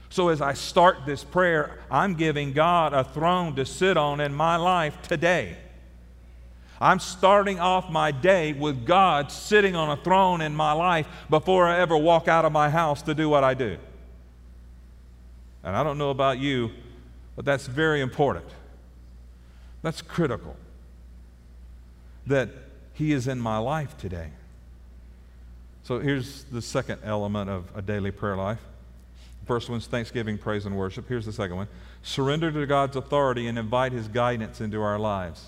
So 0.09 0.29
as 0.29 0.40
I 0.40 0.55
start 0.55 1.07
this 1.07 1.25
prayer, 1.25 1.79
I'm 1.90 2.14
giving 2.14 2.53
God 2.53 2.92
a 2.92 3.05
throne 3.05 3.57
to 3.57 3.64
sit 3.64 3.96
on 3.96 4.20
in 4.20 4.35
my 4.35 4.57
life 4.57 5.01
today. 5.03 5.57
I'm 6.81 6.98
starting 6.98 7.61
off 7.61 7.90
my 7.90 8.11
day 8.11 8.53
with 8.53 8.85
God 8.85 9.31
sitting 9.31 9.77
on 9.77 9.96
a 9.96 10.03
throne 10.03 10.40
in 10.40 10.55
my 10.55 10.72
life 10.72 11.07
before 11.31 11.66
I 11.66 11.79
ever 11.79 11.96
walk 11.96 12.27
out 12.27 12.44
of 12.44 12.51
my 12.51 12.68
house 12.68 13.03
to 13.03 13.14
do 13.14 13.29
what 13.29 13.44
I 13.44 13.55
do. 13.55 13.79
And 15.62 15.77
I 15.77 15.85
don't 15.85 15.96
know 15.96 16.11
about 16.11 16.40
you, 16.40 16.72
but 17.37 17.44
that's 17.44 17.66
very 17.66 18.01
important. 18.01 18.46
That's 19.83 20.03
critical. 20.03 20.57
That 22.27 22.48
He 22.94 23.12
is 23.12 23.26
in 23.28 23.40
my 23.40 23.59
life 23.59 23.96
today. 23.96 24.31
So 25.85 25.98
here's 25.98 26.44
the 26.44 26.62
second 26.62 27.00
element 27.05 27.50
of 27.50 27.70
a 27.74 27.83
daily 27.83 28.11
prayer 28.11 28.37
life. 28.37 28.61
First 29.46 29.68
one's 29.68 29.87
thanksgiving, 29.87 30.38
praise, 30.38 30.66
and 30.66 30.76
worship. 30.76 31.09
Here's 31.09 31.26
the 31.26 31.33
second 31.33 31.57
one 31.57 31.68
surrender 32.02 32.50
to 32.52 32.66
God's 32.66 32.96
authority 32.96 33.46
and 33.46 33.59
invite 33.59 33.92
His 33.92 34.09
guidance 34.09 34.61
into 34.61 34.81
our 34.81 34.98
lives. 34.98 35.46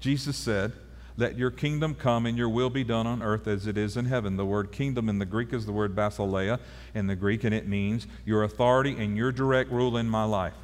Jesus 0.00 0.36
said, 0.36 0.72
Let 1.16 1.38
your 1.38 1.50
kingdom 1.50 1.94
come 1.94 2.26
and 2.26 2.36
your 2.36 2.48
will 2.48 2.70
be 2.70 2.84
done 2.84 3.06
on 3.06 3.22
earth 3.22 3.46
as 3.46 3.66
it 3.66 3.78
is 3.78 3.96
in 3.96 4.06
heaven. 4.06 4.36
The 4.36 4.44
word 4.44 4.72
kingdom 4.72 5.08
in 5.08 5.18
the 5.18 5.24
Greek 5.24 5.52
is 5.52 5.66
the 5.66 5.72
word 5.72 5.94
basileia 5.94 6.58
in 6.94 7.06
the 7.06 7.16
Greek, 7.16 7.44
and 7.44 7.54
it 7.54 7.68
means 7.68 8.06
your 8.24 8.42
authority 8.42 8.96
and 8.98 9.16
your 9.16 9.30
direct 9.30 9.70
rule 9.70 9.96
in 9.96 10.08
my 10.08 10.24
life. 10.24 10.54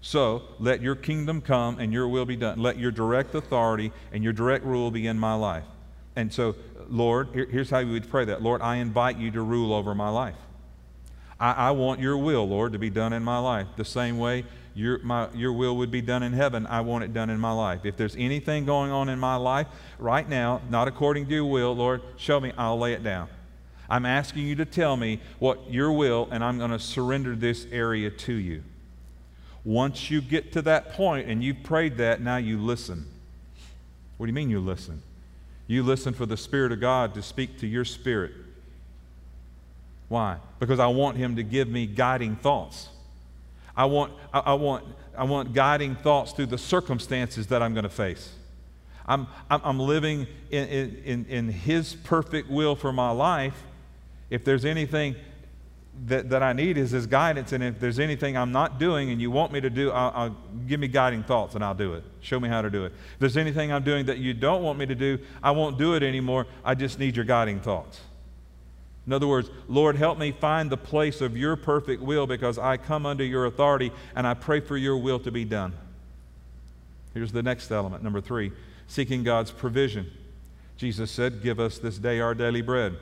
So 0.00 0.42
let 0.58 0.80
your 0.80 0.94
kingdom 0.94 1.40
come 1.40 1.78
and 1.78 1.92
your 1.92 2.08
will 2.08 2.24
be 2.24 2.36
done. 2.36 2.60
Let 2.60 2.78
your 2.78 2.90
direct 2.90 3.34
authority 3.34 3.92
and 4.12 4.22
your 4.22 4.32
direct 4.32 4.64
rule 4.64 4.90
be 4.90 5.06
in 5.06 5.18
my 5.18 5.34
life. 5.34 5.64
And 6.16 6.32
so, 6.32 6.54
Lord, 6.88 7.28
here, 7.32 7.46
here's 7.46 7.70
how 7.70 7.78
we 7.80 7.92
would 7.92 8.08
pray 8.08 8.24
that 8.26 8.42
Lord, 8.42 8.62
I 8.62 8.76
invite 8.76 9.18
you 9.18 9.30
to 9.32 9.42
rule 9.42 9.72
over 9.72 9.94
my 9.94 10.08
life. 10.08 10.36
I, 11.40 11.52
I 11.52 11.70
want 11.72 12.00
your 12.00 12.16
will, 12.16 12.48
Lord, 12.48 12.72
to 12.72 12.78
be 12.78 12.90
done 12.90 13.12
in 13.12 13.22
my 13.22 13.38
life 13.38 13.66
the 13.76 13.84
same 13.84 14.18
way 14.18 14.44
your, 14.78 15.00
my, 15.00 15.28
your 15.34 15.52
will 15.52 15.76
would 15.78 15.90
be 15.90 16.00
done 16.00 16.22
in 16.22 16.32
heaven. 16.32 16.64
I 16.64 16.82
want 16.82 17.02
it 17.02 17.12
done 17.12 17.30
in 17.30 17.40
my 17.40 17.50
life. 17.50 17.80
If 17.84 17.96
there's 17.96 18.14
anything 18.14 18.64
going 18.64 18.92
on 18.92 19.08
in 19.08 19.18
my 19.18 19.34
life 19.34 19.66
right 19.98 20.28
now, 20.28 20.60
not 20.70 20.86
according 20.86 21.26
to 21.26 21.34
your 21.34 21.46
will, 21.46 21.74
Lord, 21.74 22.00
show 22.16 22.38
me, 22.38 22.52
I'll 22.56 22.78
lay 22.78 22.92
it 22.92 23.02
down. 23.02 23.28
I'm 23.90 24.06
asking 24.06 24.46
you 24.46 24.54
to 24.54 24.64
tell 24.64 24.96
me 24.96 25.20
what 25.40 25.68
your 25.68 25.90
will, 25.90 26.28
and 26.30 26.44
I'm 26.44 26.58
going 26.58 26.70
to 26.70 26.78
surrender 26.78 27.34
this 27.34 27.66
area 27.72 28.08
to 28.08 28.32
you. 28.32 28.62
Once 29.64 30.10
you 30.10 30.20
get 30.20 30.52
to 30.52 30.62
that 30.62 30.92
point 30.92 31.28
and 31.28 31.42
you've 31.42 31.62
prayed 31.62 31.96
that, 31.96 32.20
now 32.20 32.36
you 32.36 32.58
listen. 32.58 33.06
What 34.16 34.26
do 34.26 34.30
you 34.30 34.34
mean 34.34 34.50
you 34.50 34.60
listen? 34.60 35.02
You 35.66 35.82
listen 35.82 36.14
for 36.14 36.26
the 36.26 36.36
Spirit 36.36 36.72
of 36.72 36.80
God 36.80 37.14
to 37.14 37.22
speak 37.22 37.58
to 37.58 37.66
your 37.66 37.84
spirit. 37.84 38.32
Why? 40.08 40.38
Because 40.58 40.78
I 40.78 40.86
want 40.86 41.16
Him 41.16 41.36
to 41.36 41.42
give 41.42 41.68
me 41.68 41.86
guiding 41.86 42.36
thoughts. 42.36 42.88
I 43.76 43.84
want, 43.84 44.12
I, 44.32 44.40
I 44.40 44.54
want, 44.54 44.84
I 45.16 45.24
want 45.24 45.52
guiding 45.52 45.94
thoughts 45.94 46.32
through 46.32 46.46
the 46.46 46.58
circumstances 46.58 47.46
that 47.48 47.62
I'm 47.62 47.74
going 47.74 47.84
to 47.84 47.90
face. 47.90 48.32
I'm, 49.06 49.26
I'm, 49.50 49.78
living 49.78 50.26
in, 50.50 50.68
in, 51.04 51.26
in 51.26 51.48
His 51.48 51.94
perfect 51.94 52.50
will 52.50 52.74
for 52.74 52.92
my 52.92 53.10
life. 53.10 53.64
If 54.28 54.44
there's 54.44 54.64
anything 54.64 55.16
that, 56.06 56.30
that 56.30 56.42
I 56.42 56.52
need 56.52 56.78
is 56.78 56.90
His 56.90 57.06
guidance, 57.06 57.52
and 57.52 57.62
if 57.62 57.80
there's 57.80 57.98
anything 57.98 58.36
I'm 58.36 58.52
not 58.52 58.78
doing 58.78 59.10
and 59.10 59.20
you 59.20 59.30
want 59.30 59.52
me 59.52 59.60
to 59.60 59.70
do, 59.70 59.90
I'll, 59.90 60.12
I'll, 60.14 60.36
give 60.66 60.80
me 60.80 60.88
guiding 60.88 61.22
thoughts 61.22 61.54
and 61.54 61.64
I'll 61.64 61.74
do 61.74 61.94
it. 61.94 62.04
Show 62.20 62.38
me 62.38 62.48
how 62.48 62.62
to 62.62 62.70
do 62.70 62.84
it. 62.84 62.92
If 63.14 63.18
there's 63.20 63.36
anything 63.36 63.72
I'm 63.72 63.84
doing 63.84 64.06
that 64.06 64.18
you 64.18 64.34
don't 64.34 64.62
want 64.62 64.78
me 64.78 64.86
to 64.86 64.94
do, 64.94 65.18
I 65.42 65.50
won't 65.50 65.78
do 65.78 65.94
it 65.94 66.02
anymore. 66.02 66.46
I 66.64 66.74
just 66.74 66.98
need 66.98 67.16
your 67.16 67.24
guiding 67.24 67.60
thoughts. 67.60 68.00
In 69.06 69.12
other 69.12 69.26
words, 69.26 69.48
Lord, 69.68 69.96
help 69.96 70.18
me 70.18 70.32
find 70.32 70.68
the 70.68 70.76
place 70.76 71.22
of 71.22 71.36
your 71.36 71.56
perfect 71.56 72.02
will 72.02 72.26
because 72.26 72.58
I 72.58 72.76
come 72.76 73.06
under 73.06 73.24
your 73.24 73.46
authority 73.46 73.90
and 74.14 74.26
I 74.26 74.34
pray 74.34 74.60
for 74.60 74.76
your 74.76 74.98
will 74.98 75.18
to 75.20 75.30
be 75.30 75.46
done. 75.46 75.72
Here's 77.14 77.32
the 77.32 77.42
next 77.42 77.70
element, 77.70 78.02
number 78.02 78.20
three 78.20 78.52
seeking 78.86 79.22
God's 79.22 79.50
provision. 79.50 80.10
Jesus 80.76 81.10
said, 81.10 81.42
Give 81.42 81.58
us 81.58 81.78
this 81.78 81.98
day 81.98 82.20
our 82.20 82.34
daily 82.34 82.62
bread. 82.62 82.96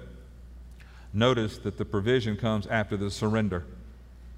Notice 1.12 1.58
that 1.58 1.78
the 1.78 1.84
provision 1.84 2.36
comes 2.36 2.66
after 2.66 2.96
the 2.96 3.10
surrender. 3.10 3.64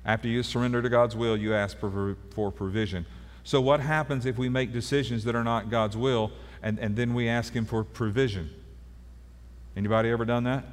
After 0.05 0.29
you 0.29 0.43
surrender 0.43 0.81
to 0.81 0.89
God's 0.89 1.17
will, 1.17 1.37
you 1.37 1.55
ask 1.55 1.79
for, 1.79 2.17
for 2.31 2.51
provision. 2.51 3.05
So, 3.45 3.61
what 3.61 3.81
happens 3.81 4.27
if 4.27 4.39
we 4.39 4.49
make 4.49 4.73
decisions 4.73 5.25
that 5.25 5.35
are 5.35 5.45
not 5.45 5.71
God's 5.71 5.97
will 5.97 6.31
and, 6.63 6.79
and 6.79 6.97
then 6.97 7.15
we 7.15 7.29
ask 7.29 7.53
Him 7.53 7.65
for 7.65 7.85
provision? 7.85 8.51
Anybody 9.77 10.11
ever 10.11 10.25
done 10.25 10.45
that? 10.45 10.65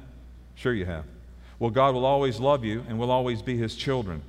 Sure, 0.54 0.74
you 0.74 0.86
have. 0.86 1.04
Well, 1.58 1.70
God 1.70 1.94
will 1.94 2.04
always 2.04 2.38
love 2.38 2.64
you 2.64 2.84
and 2.88 2.98
will 2.98 3.10
always 3.10 3.42
be 3.42 3.56
His 3.56 3.74
children. 3.76 4.22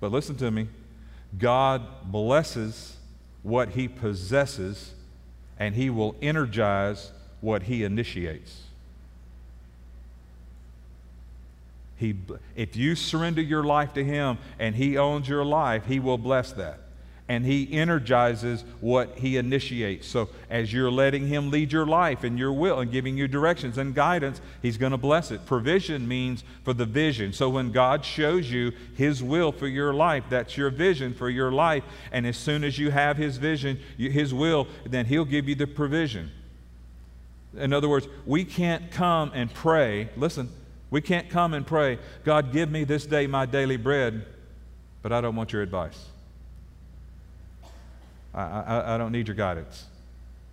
But 0.00 0.12
listen 0.12 0.36
to 0.36 0.50
me 0.50 0.68
God 1.38 2.10
blesses 2.10 2.96
what 3.42 3.70
He 3.70 3.88
possesses, 3.88 4.94
and 5.58 5.74
He 5.74 5.90
will 5.90 6.16
energize 6.20 7.12
what 7.40 7.64
He 7.64 7.84
initiates. 7.84 8.62
He, 12.00 12.16
if 12.56 12.76
you 12.76 12.94
surrender 12.94 13.42
your 13.42 13.62
life 13.62 13.92
to 13.92 14.02
Him 14.02 14.38
and 14.58 14.74
He 14.74 14.96
owns 14.96 15.28
your 15.28 15.44
life, 15.44 15.84
He 15.84 16.00
will 16.00 16.16
bless 16.16 16.50
that. 16.52 16.80
And 17.28 17.44
He 17.44 17.72
energizes 17.74 18.64
what 18.80 19.18
He 19.18 19.36
initiates. 19.36 20.08
So 20.08 20.30
as 20.48 20.72
you're 20.72 20.90
letting 20.90 21.28
Him 21.28 21.50
lead 21.50 21.70
your 21.72 21.84
life 21.84 22.24
and 22.24 22.38
your 22.38 22.54
will 22.54 22.80
and 22.80 22.90
giving 22.90 23.18
you 23.18 23.28
directions 23.28 23.76
and 23.76 23.94
guidance, 23.94 24.40
He's 24.62 24.78
going 24.78 24.92
to 24.92 24.98
bless 24.98 25.30
it. 25.30 25.44
Provision 25.44 26.08
means 26.08 26.42
for 26.64 26.72
the 26.72 26.86
vision. 26.86 27.34
So 27.34 27.50
when 27.50 27.70
God 27.70 28.02
shows 28.02 28.50
you 28.50 28.72
His 28.96 29.22
will 29.22 29.52
for 29.52 29.68
your 29.68 29.92
life, 29.92 30.24
that's 30.30 30.56
your 30.56 30.70
vision 30.70 31.12
for 31.12 31.28
your 31.28 31.52
life. 31.52 31.84
And 32.10 32.26
as 32.26 32.38
soon 32.38 32.64
as 32.64 32.78
you 32.78 32.90
have 32.90 33.18
His 33.18 33.36
vision, 33.36 33.78
His 33.98 34.32
will, 34.32 34.66
then 34.86 35.04
He'll 35.04 35.26
give 35.26 35.48
you 35.48 35.54
the 35.54 35.66
provision. 35.66 36.30
In 37.56 37.74
other 37.74 37.90
words, 37.90 38.08
we 38.24 38.44
can't 38.44 38.90
come 38.90 39.32
and 39.34 39.52
pray. 39.52 40.08
Listen, 40.16 40.48
we 40.90 41.00
can't 41.00 41.28
come 41.30 41.54
and 41.54 41.66
pray, 41.66 41.98
God, 42.24 42.52
give 42.52 42.70
me 42.70 42.84
this 42.84 43.06
day 43.06 43.26
my 43.26 43.46
daily 43.46 43.76
bread, 43.76 44.26
but 45.02 45.12
I 45.12 45.20
don't 45.20 45.36
want 45.36 45.52
your 45.52 45.62
advice. 45.62 46.06
I, 48.34 48.42
I, 48.42 48.94
I 48.94 48.98
don't 48.98 49.12
need 49.12 49.28
your 49.28 49.36
guidance. 49.36 49.86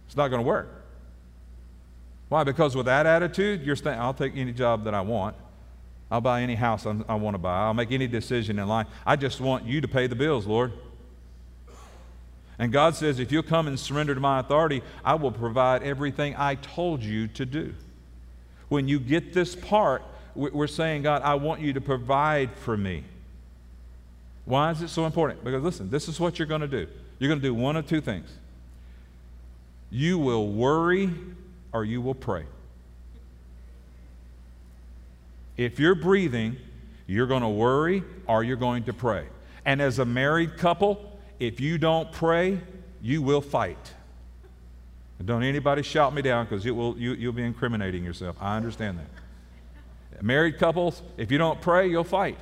It's 0.07 0.15
not 0.15 0.29
going 0.29 0.41
to 0.41 0.47
work. 0.47 0.69
Why? 2.29 2.43
Because 2.43 2.75
with 2.75 2.85
that 2.87 3.05
attitude, 3.05 3.63
you're 3.63 3.75
saying, 3.75 3.99
I'll 3.99 4.13
take 4.13 4.35
any 4.35 4.51
job 4.51 4.83
that 4.83 4.93
I 4.93 5.01
want. 5.01 5.35
I'll 6.09 6.21
buy 6.21 6.41
any 6.41 6.55
house 6.55 6.85
I 6.85 7.15
want 7.15 7.33
to 7.33 7.39
buy. 7.39 7.65
I'll 7.65 7.73
make 7.73 7.91
any 7.91 8.07
decision 8.07 8.59
in 8.59 8.67
life. 8.67 8.87
I 9.05 9.15
just 9.15 9.41
want 9.41 9.65
you 9.65 9.81
to 9.81 9.87
pay 9.87 10.07
the 10.07 10.15
bills, 10.15 10.45
Lord. 10.45 10.71
And 12.59 12.71
God 12.71 12.95
says, 12.95 13.19
if 13.19 13.31
you'll 13.31 13.43
come 13.43 13.67
and 13.67 13.79
surrender 13.79 14.15
to 14.15 14.21
my 14.21 14.39
authority, 14.39 14.81
I 15.03 15.15
will 15.15 15.31
provide 15.31 15.83
everything 15.83 16.35
I 16.37 16.55
told 16.55 17.03
you 17.03 17.27
to 17.29 17.45
do. 17.45 17.73
When 18.69 18.87
you 18.87 18.99
get 18.99 19.33
this 19.33 19.55
part, 19.55 20.01
we're 20.37 20.67
saying, 20.67 21.01
God, 21.01 21.23
I 21.23 21.35
want 21.35 21.61
you 21.61 21.73
to 21.73 21.81
provide 21.81 22.51
for 22.57 22.77
me. 22.77 23.03
Why 24.45 24.71
is 24.71 24.81
it 24.81 24.89
so 24.89 25.05
important? 25.05 25.43
Because 25.43 25.63
listen, 25.63 25.89
this 25.89 26.07
is 26.07 26.19
what 26.19 26.39
you're 26.39 26.47
going 26.47 26.61
to 26.61 26.67
do. 26.67 26.87
You're 27.19 27.27
going 27.27 27.41
to 27.41 27.47
do 27.47 27.53
one 27.53 27.75
of 27.75 27.87
two 27.87 27.99
things. 27.99 28.29
You 29.89 30.19
will 30.19 30.47
worry 30.47 31.09
or 31.73 31.83
you 31.83 32.01
will 32.01 32.15
pray. 32.15 32.45
If 35.57 35.79
you're 35.79 35.95
breathing, 35.95 36.57
you're 37.07 37.27
going 37.27 37.41
to 37.41 37.49
worry 37.49 38.03
or 38.27 38.43
you're 38.43 38.57
going 38.57 38.83
to 38.83 38.93
pray. 38.93 39.25
And 39.65 39.81
as 39.81 39.99
a 39.99 40.05
married 40.05 40.57
couple, 40.57 41.19
if 41.39 41.59
you 41.59 41.77
don't 41.77 42.11
pray, 42.11 42.61
you 43.01 43.21
will 43.21 43.41
fight. 43.41 43.93
Don't 45.23 45.43
anybody 45.43 45.81
shout 45.81 46.13
me 46.13 46.21
down 46.21 46.45
because 46.45 46.63
you, 46.63 46.93
you'll 46.95 47.33
be 47.33 47.43
incriminating 47.43 48.03
yourself. 48.03 48.35
I 48.39 48.55
understand 48.55 48.99
that. 48.99 49.16
Married 50.21 50.57
couples, 50.57 51.03
if 51.17 51.31
you 51.31 51.37
don't 51.37 51.61
pray, 51.61 51.87
you'll 51.87 52.03
fight. 52.03 52.37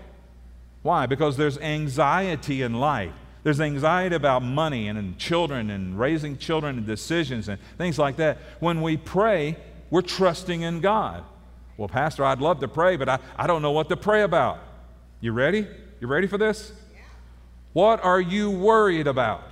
Why? 0.81 1.05
Because 1.05 1.35
there's 1.35 1.57
anxiety 1.57 2.61
in 2.61 2.75
life. 2.75 3.13
There's 3.43 3.61
anxiety 3.61 4.15
about 4.15 4.41
money 4.41 4.87
and, 4.87 4.97
and 4.97 5.17
children 5.17 5.69
and 5.69 5.99
raising 5.99 6.37
children 6.37 6.77
and 6.77 6.87
decisions 6.87 7.47
and 7.47 7.59
things 7.77 7.99
like 7.99 8.15
that. 8.15 8.39
When 8.59 8.81
we 8.81 8.97
pray, 8.97 9.57
we're 9.91 10.01
trusting 10.01 10.61
in 10.61 10.81
God. 10.81 11.23
Well, 11.77 11.87
Pastor, 11.87 12.25
I'd 12.25 12.39
love 12.39 12.59
to 12.61 12.67
pray, 12.67 12.95
but 12.95 13.07
I, 13.07 13.19
I 13.37 13.45
don't 13.45 13.61
know 13.61 13.71
what 13.71 13.89
to 13.89 13.97
pray 13.97 14.23
about. 14.23 14.59
You 15.21 15.31
ready? 15.31 15.67
You 15.99 16.07
ready 16.07 16.25
for 16.25 16.37
this? 16.39 16.71
Yeah. 16.93 17.01
What 17.73 18.03
are 18.03 18.21
you 18.21 18.49
worried 18.49 19.05
about? 19.05 19.43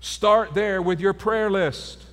Start 0.00 0.54
there 0.54 0.80
with 0.80 1.00
your 1.00 1.12
prayer 1.12 1.50
list. 1.50 2.05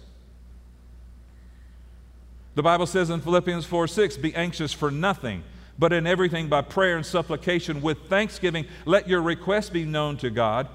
The 2.56 2.64
Bible 2.64 2.86
says 2.86 3.10
in 3.10 3.22
Philippians 3.22 3.66
4 3.66 3.88
6, 3.88 4.18
be 4.18 4.36
anxious 4.36 4.74
for 4.74 4.92
nothing, 4.92 5.44
but 5.80 5.92
in 5.92 6.06
everything 6.06 6.50
by 6.50 6.62
prayer 6.62 6.96
and 6.96 7.06
supplication 7.06 7.82
with 7.82 8.08
thanksgiving, 8.08 8.66
let 8.86 9.08
your 9.08 9.22
requests 9.22 9.70
be 9.70 9.86
known 9.86 10.18
to 10.18 10.30
God. 10.30 10.68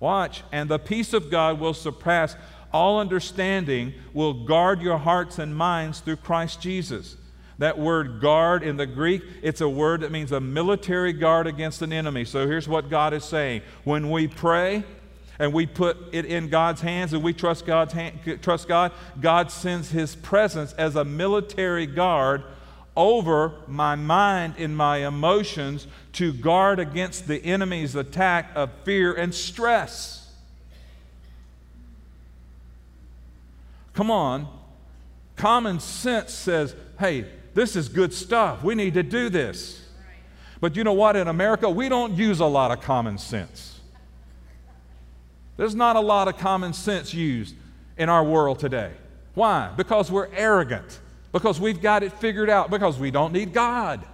Watch, 0.00 0.42
and 0.52 0.68
the 0.68 0.78
peace 0.78 1.12
of 1.12 1.30
God 1.30 1.58
will 1.58 1.74
surpass 1.74 2.36
all 2.72 3.00
understanding, 3.00 3.94
will 4.12 4.44
guard 4.44 4.82
your 4.82 4.98
hearts 4.98 5.38
and 5.38 5.56
minds 5.56 6.00
through 6.00 6.16
Christ 6.16 6.60
Jesus. 6.60 7.16
That 7.58 7.78
word 7.78 8.20
guard 8.20 8.62
in 8.62 8.76
the 8.76 8.86
Greek, 8.86 9.22
it's 9.42 9.62
a 9.62 9.68
word 9.68 10.02
that 10.02 10.12
means 10.12 10.32
a 10.32 10.40
military 10.40 11.14
guard 11.14 11.46
against 11.46 11.80
an 11.80 11.92
enemy. 11.92 12.26
So 12.26 12.46
here's 12.46 12.68
what 12.68 12.90
God 12.90 13.14
is 13.14 13.24
saying. 13.24 13.62
When 13.84 14.10
we 14.10 14.28
pray, 14.28 14.84
and 15.38 15.52
we 15.52 15.66
put 15.66 15.96
it 16.12 16.24
in 16.24 16.48
God's 16.48 16.80
hands 16.80 17.12
and 17.12 17.22
we 17.22 17.32
trust 17.32 17.66
God's 17.66 17.92
hand, 17.92 18.18
trust 18.42 18.68
God, 18.68 18.92
God 19.20 19.50
sends 19.50 19.90
his 19.90 20.16
presence 20.16 20.72
as 20.74 20.96
a 20.96 21.04
military 21.04 21.86
guard 21.86 22.42
over 22.96 23.52
my 23.66 23.94
mind 23.94 24.54
and 24.58 24.76
my 24.76 25.06
emotions 25.06 25.86
to 26.14 26.32
guard 26.32 26.78
against 26.78 27.28
the 27.28 27.44
enemy's 27.44 27.94
attack 27.94 28.50
of 28.54 28.70
fear 28.84 29.12
and 29.12 29.34
stress. 29.34 30.32
Come 33.92 34.10
on. 34.10 34.48
Common 35.36 35.80
sense 35.80 36.32
says, 36.32 36.74
hey, 36.98 37.26
this 37.54 37.76
is 37.76 37.88
good 37.88 38.12
stuff. 38.14 38.62
We 38.64 38.74
need 38.74 38.94
to 38.94 39.02
do 39.02 39.28
this. 39.28 39.82
But 40.60 40.76
you 40.76 40.84
know 40.84 40.94
what? 40.94 41.16
In 41.16 41.28
America, 41.28 41.68
we 41.68 41.88
don't 41.88 42.14
use 42.14 42.40
a 42.40 42.46
lot 42.46 42.70
of 42.70 42.80
common 42.80 43.18
sense. 43.18 43.75
There's 45.56 45.74
not 45.74 45.96
a 45.96 46.00
lot 46.00 46.28
of 46.28 46.38
common 46.38 46.72
sense 46.72 47.14
used 47.14 47.54
in 47.96 48.08
our 48.08 48.24
world 48.24 48.58
today. 48.58 48.92
Why? 49.34 49.70
Because 49.76 50.10
we're 50.10 50.28
arrogant, 50.34 51.00
because 51.32 51.60
we've 51.60 51.80
got 51.80 52.02
it 52.02 52.12
figured 52.12 52.50
out, 52.50 52.70
because 52.70 52.98
we 52.98 53.10
don't 53.10 53.32
need 53.32 53.52
God. 53.52 54.04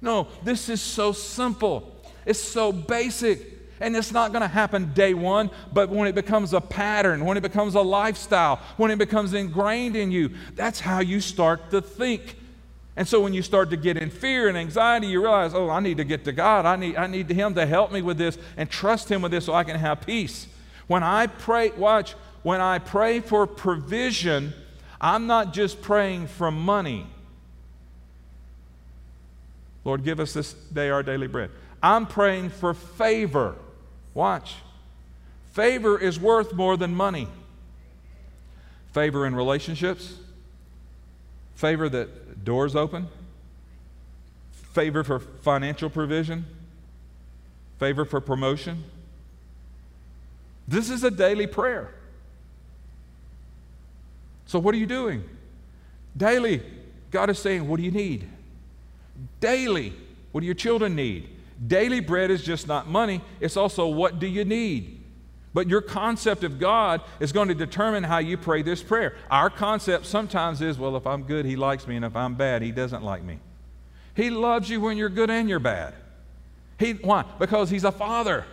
No, 0.00 0.28
this 0.44 0.68
is 0.68 0.80
so 0.80 1.12
simple, 1.12 1.96
it's 2.24 2.40
so 2.40 2.72
basic. 2.72 3.58
And 3.80 3.96
it's 3.96 4.10
not 4.10 4.32
going 4.32 4.42
to 4.42 4.48
happen 4.48 4.92
day 4.92 5.14
one, 5.14 5.52
but 5.72 5.88
when 5.88 6.08
it 6.08 6.16
becomes 6.16 6.52
a 6.52 6.60
pattern, 6.60 7.24
when 7.24 7.36
it 7.36 7.42
becomes 7.42 7.76
a 7.76 7.80
lifestyle, 7.80 8.56
when 8.76 8.90
it 8.90 8.98
becomes 8.98 9.34
ingrained 9.34 9.94
in 9.94 10.10
you, 10.10 10.30
that's 10.56 10.80
how 10.80 10.98
you 10.98 11.20
start 11.20 11.70
to 11.70 11.80
think. 11.80 12.36
And 12.98 13.06
so 13.06 13.20
when 13.20 13.32
you 13.32 13.42
start 13.42 13.70
to 13.70 13.76
get 13.76 13.96
in 13.96 14.10
fear 14.10 14.48
and 14.48 14.58
anxiety, 14.58 15.06
you 15.06 15.22
realize, 15.22 15.54
oh, 15.54 15.70
I 15.70 15.78
need 15.78 15.98
to 15.98 16.04
get 16.04 16.24
to 16.24 16.32
God. 16.32 16.66
I 16.66 16.74
need, 16.74 16.96
I 16.96 17.06
need 17.06 17.30
Him 17.30 17.54
to 17.54 17.64
help 17.64 17.92
me 17.92 18.02
with 18.02 18.18
this 18.18 18.36
and 18.56 18.68
trust 18.68 19.08
Him 19.08 19.22
with 19.22 19.30
this 19.30 19.44
so 19.44 19.54
I 19.54 19.62
can 19.62 19.76
have 19.76 20.00
peace. 20.04 20.48
When 20.88 21.04
I 21.04 21.28
pray, 21.28 21.70
watch, 21.70 22.14
when 22.42 22.60
I 22.60 22.80
pray 22.80 23.20
for 23.20 23.46
provision, 23.46 24.52
I'm 25.00 25.28
not 25.28 25.52
just 25.52 25.80
praying 25.80 26.26
for 26.26 26.50
money. 26.50 27.06
Lord, 29.84 30.02
give 30.02 30.18
us 30.18 30.32
this 30.32 30.54
day 30.54 30.90
our 30.90 31.04
daily 31.04 31.28
bread. 31.28 31.50
I'm 31.80 32.04
praying 32.04 32.50
for 32.50 32.74
favor. 32.74 33.54
Watch. 34.12 34.56
Favor 35.52 35.96
is 35.96 36.18
worth 36.18 36.52
more 36.52 36.76
than 36.76 36.96
money. 36.96 37.28
Favor 38.90 39.24
in 39.24 39.36
relationships, 39.36 40.14
favor 41.54 41.88
that 41.88 42.08
doors 42.48 42.74
open, 42.74 43.06
favor 44.72 45.04
for 45.04 45.18
financial 45.18 45.90
provision, 45.90 46.46
favor 47.78 48.06
for 48.06 48.22
promotion. 48.22 48.84
This 50.66 50.88
is 50.88 51.04
a 51.04 51.10
daily 51.10 51.46
prayer. 51.46 51.92
So, 54.46 54.58
what 54.58 54.74
are 54.74 54.78
you 54.78 54.86
doing? 54.86 55.24
Daily, 56.16 56.62
God 57.10 57.28
is 57.28 57.38
saying, 57.38 57.68
What 57.68 57.76
do 57.76 57.82
you 57.82 57.90
need? 57.90 58.26
Daily, 59.40 59.92
what 60.32 60.40
do 60.40 60.46
your 60.46 60.54
children 60.54 60.96
need? 60.96 61.28
Daily 61.66 62.00
bread 62.00 62.30
is 62.30 62.42
just 62.42 62.66
not 62.66 62.88
money, 62.88 63.20
it's 63.40 63.58
also 63.58 63.88
what 63.88 64.18
do 64.18 64.26
you 64.26 64.46
need? 64.46 64.97
But 65.58 65.68
your 65.68 65.80
concept 65.80 66.44
of 66.44 66.60
God 66.60 67.00
is 67.18 67.32
going 67.32 67.48
to 67.48 67.54
determine 67.54 68.04
how 68.04 68.18
you 68.18 68.36
pray 68.36 68.62
this 68.62 68.80
prayer. 68.80 69.16
Our 69.28 69.50
concept 69.50 70.06
sometimes 70.06 70.62
is, 70.62 70.78
well, 70.78 70.96
if 70.96 71.04
I'm 71.04 71.24
good, 71.24 71.44
He 71.44 71.56
likes 71.56 71.84
me, 71.88 71.96
and 71.96 72.04
if 72.04 72.14
I'm 72.14 72.36
bad, 72.36 72.62
He 72.62 72.70
doesn't 72.70 73.02
like 73.02 73.24
me. 73.24 73.40
He 74.14 74.30
loves 74.30 74.70
you 74.70 74.80
when 74.80 74.96
you're 74.96 75.08
good 75.08 75.30
and 75.30 75.48
you're 75.48 75.58
bad. 75.58 75.94
He, 76.78 76.92
why? 76.92 77.24
Because 77.40 77.70
He's 77.70 77.82
a 77.82 77.90
Father. 77.90 78.44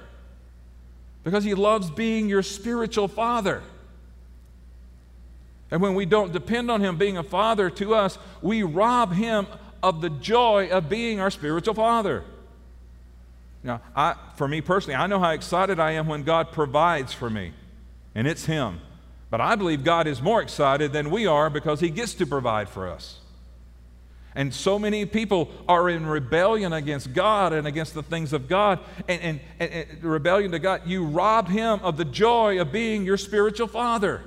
Because 1.24 1.44
He 1.44 1.54
loves 1.54 1.92
being 1.92 2.28
your 2.28 2.42
spiritual 2.42 3.08
Father. 3.08 3.62
And 5.70 5.84
when 5.84 5.94
we 5.94 6.08
don't 6.08 6.34
depend 6.34 6.72
on 6.72 6.82
Him 6.82 6.98
being 6.98 7.20
a 7.20 7.24
Father 7.24 7.70
to 7.70 7.94
us, 7.94 8.18
we 8.42 8.64
rob 8.64 9.14
Him 9.14 9.46
of 9.84 10.02
the 10.02 10.10
joy 10.10 10.70
of 10.72 10.90
being 10.90 11.20
our 11.20 11.30
spiritual 11.30 11.76
Father. 11.76 12.24
Now, 13.66 13.82
I, 13.96 14.14
for 14.36 14.48
me 14.48 14.62
personally, 14.62 14.96
I 14.96 15.08
know 15.08 15.20
how 15.20 15.32
excited 15.32 15.80
I 15.80 15.94
am 15.94 16.06
when 16.08 16.22
God 16.22 16.52
provides 16.52 17.14
for 17.14 17.32
me, 17.32 17.52
and 18.14 18.28
it's 18.28 18.46
Him. 18.46 18.80
But 19.32 19.42
I 19.42 19.56
believe 19.56 19.84
God 19.84 20.06
is 20.06 20.22
more 20.22 20.40
excited 20.40 20.94
than 20.94 21.10
we 21.10 21.26
are 21.26 21.50
because 21.50 21.80
He 21.80 21.90
gets 21.90 22.14
to 22.16 22.28
provide 22.28 22.70
for 22.70 22.88
us. 22.88 23.20
And 24.36 24.54
so 24.54 24.78
many 24.78 25.06
people 25.08 25.50
are 25.68 25.90
in 25.90 26.06
rebellion 26.06 26.74
against 26.74 27.12
God 27.14 27.54
and 27.54 27.66
against 27.66 27.96
the 27.96 28.04
things 28.04 28.34
of 28.34 28.48
God. 28.48 28.80
And, 29.08 29.22
and, 29.22 29.40
and, 29.60 29.74
and 29.74 30.04
rebellion 30.04 30.52
to 30.52 30.60
God, 30.60 30.82
you 30.86 31.04
rob 31.04 31.48
Him 31.48 31.80
of 31.82 31.98
the 31.98 32.06
joy 32.06 32.62
of 32.62 32.72
being 32.72 33.04
your 33.04 33.18
spiritual 33.18 33.68
Father. 33.68 34.22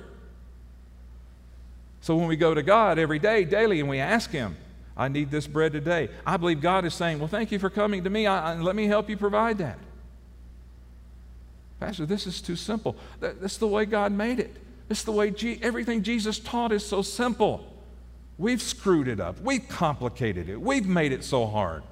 So 2.01 2.17
when 2.17 2.27
we 2.27 2.35
go 2.35 2.53
to 2.53 2.63
God 2.63 2.99
every 2.99 3.19
day, 3.19 3.45
daily, 3.45 3.79
and 3.79 3.87
we 3.87 3.99
ask 3.99 4.31
Him, 4.31 4.57
I 4.99 5.07
need 5.07 5.31
this 5.31 5.47
bread 5.47 5.71
today, 5.71 6.09
I 6.25 6.35
believe 6.35 6.59
God 6.59 6.83
is 6.83 6.93
saying, 6.93 7.19
Well, 7.19 7.29
thank 7.29 7.53
you 7.53 7.57
for 7.57 7.69
coming 7.69 8.03
to 8.03 8.09
me. 8.09 8.27
I, 8.27 8.51
I, 8.51 8.55
let 8.57 8.75
me 8.75 8.85
help 8.85 9.09
you 9.09 9.15
provide 9.15 9.57
that. 9.59 9.79
Pastor, 11.79 12.05
this 12.05 12.27
is 12.27 12.41
too 12.41 12.57
simple. 12.57 12.97
That, 13.21 13.39
that's 13.39 13.55
the 13.55 13.67
way 13.67 13.85
God 13.85 14.11
made 14.11 14.41
it. 14.41 14.53
This 14.89 14.99
is 14.99 15.05
the 15.05 15.13
way 15.13 15.31
Je- 15.31 15.57
everything 15.61 16.03
Jesus 16.03 16.37
taught 16.37 16.73
is 16.73 16.85
so 16.85 17.01
simple. 17.01 17.65
We've 18.37 18.61
screwed 18.61 19.07
it 19.07 19.21
up. 19.21 19.39
We've 19.41 19.65
complicated 19.69 20.49
it. 20.49 20.59
We've 20.59 20.85
made 20.85 21.13
it 21.13 21.23
so 21.23 21.45
hard. 21.47 21.83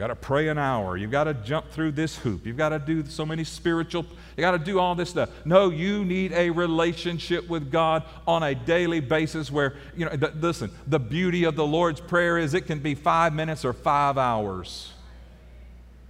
You've 0.00 0.08
got 0.08 0.18
to 0.18 0.26
pray 0.26 0.48
an 0.48 0.56
hour. 0.56 0.96
You've 0.96 1.10
got 1.10 1.24
to 1.24 1.34
jump 1.34 1.72
through 1.72 1.92
this 1.92 2.16
hoop. 2.16 2.46
You've 2.46 2.56
got 2.56 2.70
to 2.70 2.78
do 2.78 3.04
so 3.04 3.26
many 3.26 3.44
spiritual, 3.44 4.06
you 4.34 4.40
got 4.40 4.52
to 4.52 4.58
do 4.58 4.78
all 4.78 4.94
this 4.94 5.10
stuff. 5.10 5.28
No, 5.44 5.68
you 5.68 6.06
need 6.06 6.32
a 6.32 6.48
relationship 6.48 7.46
with 7.50 7.70
God 7.70 8.04
on 8.26 8.42
a 8.42 8.54
daily 8.54 9.00
basis 9.00 9.52
where, 9.52 9.74
you 9.94 10.06
know, 10.06 10.16
th- 10.16 10.32
listen, 10.36 10.70
the 10.86 10.98
beauty 10.98 11.44
of 11.44 11.54
the 11.54 11.66
Lord's 11.66 12.00
Prayer 12.00 12.38
is 12.38 12.54
it 12.54 12.62
can 12.62 12.78
be 12.78 12.94
five 12.94 13.34
minutes 13.34 13.62
or 13.62 13.74
five 13.74 14.16
hours. 14.16 14.90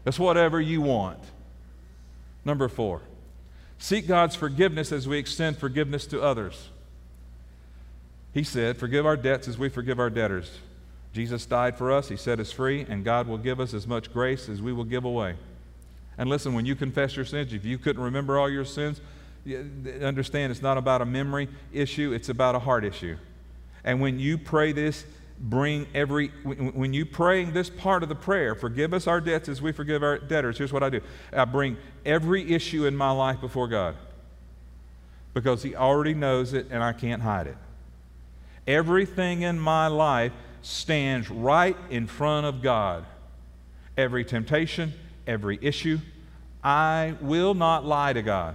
It's 0.06 0.20
whatever 0.20 0.60
you 0.60 0.82
want. 0.82 1.18
Number 2.44 2.68
four, 2.68 3.00
seek 3.78 4.06
God's 4.06 4.36
forgiveness 4.36 4.92
as 4.92 5.08
we 5.08 5.18
extend 5.18 5.58
forgiveness 5.58 6.06
to 6.06 6.22
others. 6.22 6.68
He 8.32 8.44
said, 8.44 8.76
Forgive 8.76 9.04
our 9.04 9.16
debts 9.16 9.48
as 9.48 9.58
we 9.58 9.68
forgive 9.68 9.98
our 9.98 10.10
debtors. 10.10 10.48
Jesus 11.12 11.44
died 11.44 11.76
for 11.76 11.90
us, 11.90 12.08
He 12.08 12.16
set 12.16 12.38
us 12.38 12.52
free, 12.52 12.86
and 12.88 13.04
God 13.04 13.26
will 13.26 13.38
give 13.38 13.58
us 13.60 13.74
as 13.74 13.86
much 13.86 14.12
grace 14.12 14.48
as 14.48 14.62
we 14.62 14.72
will 14.72 14.84
give 14.84 15.04
away. 15.04 15.34
And 16.16 16.28
listen, 16.28 16.54
when 16.54 16.66
you 16.66 16.74
confess 16.76 17.16
your 17.16 17.24
sins, 17.24 17.52
if 17.52 17.64
you 17.64 17.78
couldn't 17.78 18.02
remember 18.02 18.38
all 18.38 18.48
your 18.48 18.64
sins, 18.64 19.00
understand 20.02 20.52
it's 20.52 20.62
not 20.62 20.76
about 20.76 21.02
a 21.02 21.06
memory 21.06 21.48
issue, 21.72 22.12
it's 22.12 22.28
about 22.28 22.54
a 22.54 22.58
heart 22.58 22.84
issue. 22.84 23.16
And 23.84 24.00
when 24.00 24.18
you 24.18 24.36
pray 24.36 24.72
this, 24.72 25.04
bring 25.40 25.86
every, 25.94 26.28
when 26.44 26.92
you 26.92 27.06
praying 27.06 27.52
this 27.52 27.70
part 27.70 28.02
of 28.02 28.08
the 28.08 28.14
prayer, 28.14 28.54
forgive 28.54 28.92
us 28.92 29.06
our 29.06 29.20
debts 29.20 29.48
as 29.48 29.62
we 29.62 29.72
forgive 29.72 30.02
our 30.02 30.18
debtors, 30.18 30.58
here's 30.58 30.72
what 30.72 30.82
I 30.82 30.90
do 30.90 31.00
I 31.32 31.44
bring 31.44 31.76
every 32.04 32.52
issue 32.52 32.86
in 32.86 32.94
my 32.94 33.10
life 33.10 33.40
before 33.40 33.66
God 33.66 33.96
because 35.32 35.62
He 35.62 35.74
already 35.74 36.14
knows 36.14 36.52
it 36.52 36.66
and 36.70 36.82
I 36.82 36.92
can't 36.92 37.22
hide 37.22 37.46
it. 37.46 37.56
Everything 38.66 39.42
in 39.42 39.58
my 39.58 39.86
life 39.86 40.32
stands 40.62 41.30
right 41.30 41.76
in 41.90 42.06
front 42.06 42.46
of 42.46 42.62
God. 42.62 43.04
Every 43.96 44.24
temptation, 44.24 44.92
every 45.26 45.58
issue. 45.60 45.98
I 46.62 47.14
will 47.20 47.54
not 47.54 47.84
lie 47.84 48.12
to 48.12 48.22
God. 48.22 48.54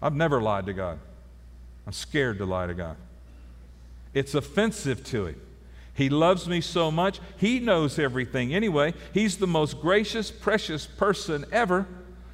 I've 0.00 0.14
never 0.14 0.40
lied 0.40 0.66
to 0.66 0.72
God. 0.72 0.98
I'm 1.86 1.92
scared 1.92 2.38
to 2.38 2.44
lie 2.44 2.66
to 2.66 2.74
God. 2.74 2.96
It's 4.14 4.34
offensive 4.34 5.04
to 5.04 5.26
Him. 5.26 5.40
He 5.94 6.08
loves 6.08 6.46
me 6.46 6.60
so 6.60 6.90
much. 6.90 7.18
He 7.38 7.58
knows 7.58 7.98
everything 7.98 8.54
anyway. 8.54 8.94
He's 9.12 9.38
the 9.38 9.46
most 9.46 9.80
gracious, 9.80 10.30
precious 10.30 10.86
person 10.86 11.44
ever. 11.50 11.86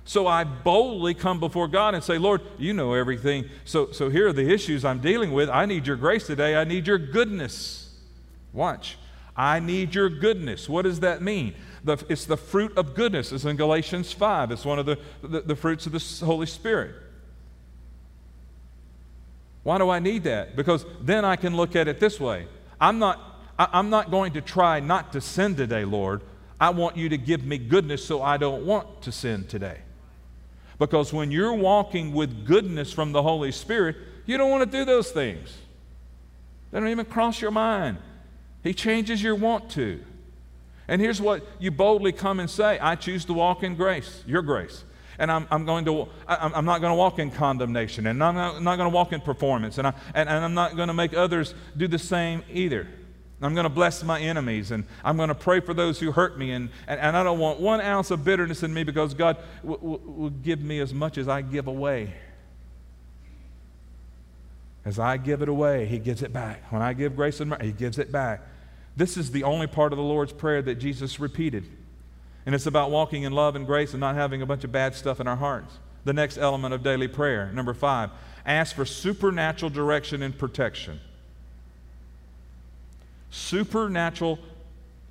So 0.04 0.26
I 0.26 0.44
boldly 0.44 1.14
come 1.14 1.40
before 1.40 1.66
God 1.66 1.94
and 1.94 2.04
say, 2.04 2.18
Lord, 2.18 2.42
you 2.58 2.74
know 2.74 2.92
everything. 2.92 3.46
So, 3.64 3.90
so 3.92 4.10
here 4.10 4.28
are 4.28 4.34
the 4.34 4.52
issues 4.52 4.84
I'm 4.84 5.00
dealing 5.00 5.32
with. 5.32 5.48
I 5.48 5.64
need 5.64 5.86
your 5.86 5.96
grace 5.96 6.26
today. 6.26 6.56
I 6.56 6.64
need 6.64 6.86
your 6.86 6.98
goodness. 6.98 7.83
Watch. 8.54 8.96
I 9.36 9.58
need 9.58 9.94
your 9.94 10.08
goodness. 10.08 10.68
What 10.68 10.82
does 10.82 11.00
that 11.00 11.20
mean? 11.20 11.54
The, 11.82 12.02
it's 12.08 12.24
the 12.24 12.36
fruit 12.36 12.76
of 12.78 12.94
goodness. 12.94 13.32
It's 13.32 13.44
in 13.44 13.56
Galatians 13.56 14.12
5. 14.12 14.52
It's 14.52 14.64
one 14.64 14.78
of 14.78 14.86
the, 14.86 14.98
the, 15.22 15.40
the 15.40 15.56
fruits 15.56 15.86
of 15.86 15.92
the 15.92 16.24
Holy 16.24 16.46
Spirit. 16.46 16.94
Why 19.64 19.78
do 19.78 19.90
I 19.90 19.98
need 19.98 20.24
that? 20.24 20.56
Because 20.56 20.86
then 21.00 21.24
I 21.24 21.36
can 21.36 21.56
look 21.56 21.74
at 21.74 21.88
it 21.88 21.98
this 21.98 22.20
way. 22.20 22.46
I'm 22.80 22.98
not, 22.98 23.20
I, 23.58 23.68
I'm 23.72 23.90
not 23.90 24.10
going 24.10 24.34
to 24.34 24.40
try 24.40 24.78
not 24.78 25.12
to 25.12 25.20
sin 25.20 25.56
today, 25.56 25.84
Lord. 25.84 26.22
I 26.60 26.70
want 26.70 26.96
you 26.96 27.08
to 27.08 27.18
give 27.18 27.44
me 27.44 27.58
goodness 27.58 28.04
so 28.04 28.22
I 28.22 28.36
don't 28.36 28.64
want 28.64 29.02
to 29.02 29.12
sin 29.12 29.46
today. 29.48 29.78
Because 30.78 31.12
when 31.12 31.30
you're 31.30 31.54
walking 31.54 32.12
with 32.12 32.46
goodness 32.46 32.92
from 32.92 33.12
the 33.12 33.22
Holy 33.22 33.52
Spirit, 33.52 33.96
you 34.26 34.38
don't 34.38 34.50
want 34.50 34.70
to 34.70 34.78
do 34.78 34.84
those 34.84 35.10
things. 35.10 35.56
They 36.70 36.78
don't 36.78 36.88
even 36.88 37.06
cross 37.06 37.40
your 37.40 37.50
mind. 37.50 37.98
He 38.64 38.74
changes 38.74 39.22
your 39.22 39.36
want 39.36 39.70
to. 39.72 40.00
And 40.88 41.00
here's 41.00 41.20
what 41.20 41.46
you 41.60 41.70
boldly 41.70 42.12
come 42.12 42.40
and 42.40 42.50
say 42.50 42.78
I 42.80 42.96
choose 42.96 43.24
to 43.26 43.32
walk 43.32 43.62
in 43.62 43.76
grace, 43.76 44.24
your 44.26 44.42
grace. 44.42 44.84
And 45.18 45.30
I'm, 45.30 45.46
I'm, 45.50 45.64
going 45.64 45.84
to, 45.84 46.08
I'm 46.26 46.64
not 46.64 46.80
going 46.80 46.90
to 46.90 46.96
walk 46.96 47.20
in 47.20 47.30
condemnation, 47.30 48.08
and 48.08 48.22
I'm 48.24 48.34
not, 48.34 48.60
not 48.60 48.76
going 48.76 48.90
to 48.90 48.94
walk 48.94 49.12
in 49.12 49.20
performance, 49.20 49.78
and, 49.78 49.86
I, 49.86 49.92
and, 50.12 50.28
and 50.28 50.44
I'm 50.44 50.54
not 50.54 50.74
going 50.74 50.88
to 50.88 50.94
make 50.94 51.14
others 51.14 51.54
do 51.76 51.86
the 51.86 52.00
same 52.00 52.42
either. 52.50 52.88
I'm 53.40 53.54
going 53.54 53.64
to 53.64 53.70
bless 53.70 54.02
my 54.02 54.20
enemies, 54.20 54.72
and 54.72 54.84
I'm 55.04 55.16
going 55.16 55.28
to 55.28 55.34
pray 55.34 55.60
for 55.60 55.72
those 55.72 56.00
who 56.00 56.10
hurt 56.10 56.36
me, 56.36 56.50
and, 56.50 56.70
and, 56.88 56.98
and 56.98 57.16
I 57.16 57.22
don't 57.22 57.38
want 57.38 57.60
one 57.60 57.80
ounce 57.80 58.10
of 58.10 58.24
bitterness 58.24 58.64
in 58.64 58.74
me 58.74 58.82
because 58.82 59.14
God 59.14 59.36
w- 59.62 59.78
w- 59.78 60.20
will 60.20 60.30
give 60.30 60.60
me 60.60 60.80
as 60.80 60.92
much 60.92 61.16
as 61.16 61.28
I 61.28 61.42
give 61.42 61.68
away. 61.68 62.14
As 64.84 64.98
I 64.98 65.16
give 65.16 65.42
it 65.42 65.48
away, 65.48 65.86
He 65.86 65.98
gives 65.98 66.22
it 66.22 66.32
back. 66.32 66.72
When 66.72 66.82
I 66.82 66.92
give 66.92 67.14
grace 67.14 67.38
and 67.40 67.50
mercy, 67.50 67.66
He 67.66 67.72
gives 67.72 67.98
it 67.98 68.10
back. 68.10 68.40
This 68.96 69.16
is 69.16 69.30
the 69.30 69.42
only 69.42 69.66
part 69.66 69.92
of 69.92 69.96
the 69.96 70.04
Lord's 70.04 70.32
Prayer 70.32 70.62
that 70.62 70.76
Jesus 70.76 71.18
repeated. 71.18 71.64
And 72.46 72.54
it's 72.54 72.66
about 72.66 72.90
walking 72.90 73.22
in 73.22 73.32
love 73.32 73.56
and 73.56 73.66
grace 73.66 73.92
and 73.92 74.00
not 74.00 74.14
having 74.14 74.42
a 74.42 74.46
bunch 74.46 74.64
of 74.64 74.72
bad 74.72 74.94
stuff 74.94 75.20
in 75.20 75.26
our 75.26 75.36
hearts. 75.36 75.78
The 76.04 76.12
next 76.12 76.36
element 76.36 76.74
of 76.74 76.82
daily 76.82 77.08
prayer, 77.08 77.50
number 77.52 77.72
five, 77.72 78.10
ask 78.44 78.76
for 78.76 78.84
supernatural 78.84 79.70
direction 79.70 80.22
and 80.22 80.36
protection. 80.36 81.00
Supernatural 83.30 84.38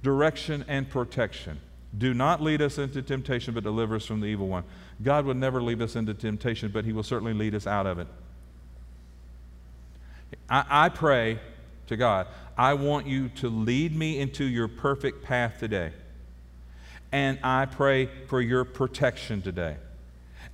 direction 0.04 0.64
and 0.68 0.90
protection. 0.90 1.60
Do 1.98 2.14
not 2.14 2.42
lead 2.42 2.62
us 2.62 2.78
into 2.78 3.02
temptation, 3.02 3.54
but 3.54 3.64
deliver 3.64 3.96
us 3.96 4.06
from 4.06 4.22
the 4.22 4.28
evil 4.28 4.48
one. 4.48 4.64
God 5.02 5.26
would 5.26 5.38
never 5.38 5.62
lead 5.62 5.82
us 5.82 5.96
into 5.96 6.14
temptation, 6.14 6.70
but 6.72 6.86
He 6.86 6.94
will 6.94 7.04
certainly 7.04 7.34
lead 7.34 7.56
us 7.56 7.68
out 7.68 7.88
of 7.88 8.00
it. 8.00 8.08
I, 10.50 10.66
I 10.70 10.90
pray 10.90 11.40
to 11.88 11.98
God, 11.98 12.28
I 12.58 12.74
want 12.74 13.08
you 13.08 13.30
to 13.30 13.50
lead 13.50 13.96
me 13.96 14.20
into 14.20 14.44
your 14.44 14.68
perfect 14.68 15.24
path 15.24 15.56
today. 15.60 15.92
And 17.12 17.40
I 17.44 17.66
pray 17.66 18.10
for 18.28 18.42
your 18.42 18.64
protection 18.64 19.42
today. 19.42 19.78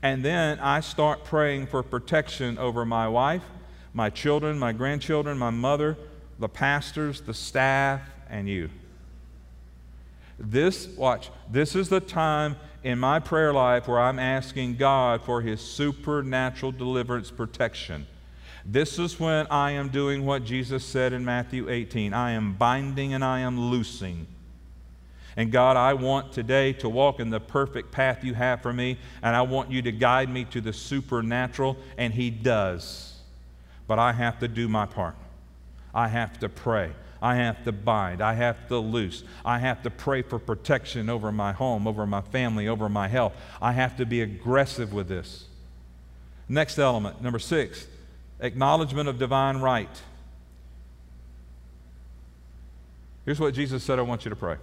And 0.02 0.24
then 0.24 0.60
I 0.60 0.80
start 0.80 1.24
praying 1.24 1.68
for 1.68 1.84
protection 1.84 2.58
over 2.58 2.86
my 2.86 3.08
wife, 3.08 3.44
my 3.94 4.10
children, 4.10 4.58
my 4.58 4.72
grandchildren, 4.72 5.38
my 5.38 5.50
mother, 5.50 5.98
the 6.38 6.50
pastors, 6.50 7.22
the 7.22 7.34
staff, 7.34 8.02
and 8.30 8.48
you. 8.48 8.70
This, 10.38 10.88
watch, 10.96 11.32
this 11.52 11.76
is 11.76 11.90
the 11.90 12.00
time 12.00 12.56
in 12.82 12.98
my 12.98 13.20
prayer 13.20 13.54
life 13.54 13.90
where 13.90 14.00
I'm 14.00 14.20
asking 14.20 14.78
God 14.78 15.22
for 15.24 15.42
His 15.42 15.60
supernatural 15.60 16.72
deliverance 16.72 17.30
protection. 17.30 18.08
This 18.66 19.00
is 19.00 19.20
when 19.20 19.48
I 19.48 19.72
am 19.72 19.90
doing 19.90 20.26
what 20.26 20.44
Jesus 20.44 20.84
said 20.84 21.14
in 21.14 21.24
Matthew 21.24 21.70
18 21.70 22.14
I 22.14 22.32
am 22.32 22.54
binding 22.54 23.14
and 23.14 23.24
I 23.24 23.40
am 23.40 23.60
loosing. 23.60 24.28
And 25.38 25.52
God, 25.52 25.78
I 25.78 25.94
want 25.94 26.34
today 26.34 26.74
to 26.74 26.90
walk 26.90 27.20
in 27.20 27.30
the 27.30 27.40
perfect 27.40 27.92
path 27.92 28.24
you 28.24 28.34
have 28.34 28.62
for 28.62 28.74
me, 28.74 28.98
and 29.22 29.36
I 29.36 29.44
want 29.44 29.72
you 29.72 29.82
to 29.84 29.92
guide 29.92 30.30
me 30.30 30.44
to 30.46 30.60
the 30.60 30.74
supernatural, 30.74 31.78
and 31.98 32.14
He 32.14 32.30
does. 32.30 33.18
But 33.88 34.00
I 34.00 34.12
have 34.12 34.40
to 34.40 34.48
do 34.48 34.68
my 34.68 34.86
part. 34.86 35.16
I 35.94 36.10
have 36.10 36.40
to 36.40 36.50
pray. 36.50 36.92
I 37.22 37.36
have 37.36 37.64
to 37.66 37.72
bind. 37.72 38.22
I 38.22 38.34
have 38.34 38.68
to 38.68 38.80
loose. 38.80 39.24
I 39.46 39.60
have 39.60 39.82
to 39.84 39.90
pray 39.90 40.22
for 40.22 40.40
protection 40.40 41.10
over 41.10 41.32
my 41.32 41.52
home, 41.52 41.88
over 41.88 42.06
my 42.06 42.22
family, 42.22 42.68
over 42.68 42.90
my 42.90 43.08
health. 43.08 43.34
I 43.62 43.74
have 43.74 43.98
to 43.98 44.06
be 44.06 44.22
aggressive 44.22 44.94
with 44.94 45.08
this. 45.08 45.46
Next 46.48 46.80
element, 46.80 47.22
number 47.22 47.40
six, 47.40 47.86
acknowledgement 48.40 49.10
of 49.10 49.18
divine 49.18 49.58
right. 49.58 50.02
Here's 53.26 53.40
what 53.40 53.54
Jesus 53.54 53.84
said 53.84 54.00
I 54.00 54.04
want 54.04 54.26
you 54.26 54.30
to 54.30 54.36
pray. 54.36 54.56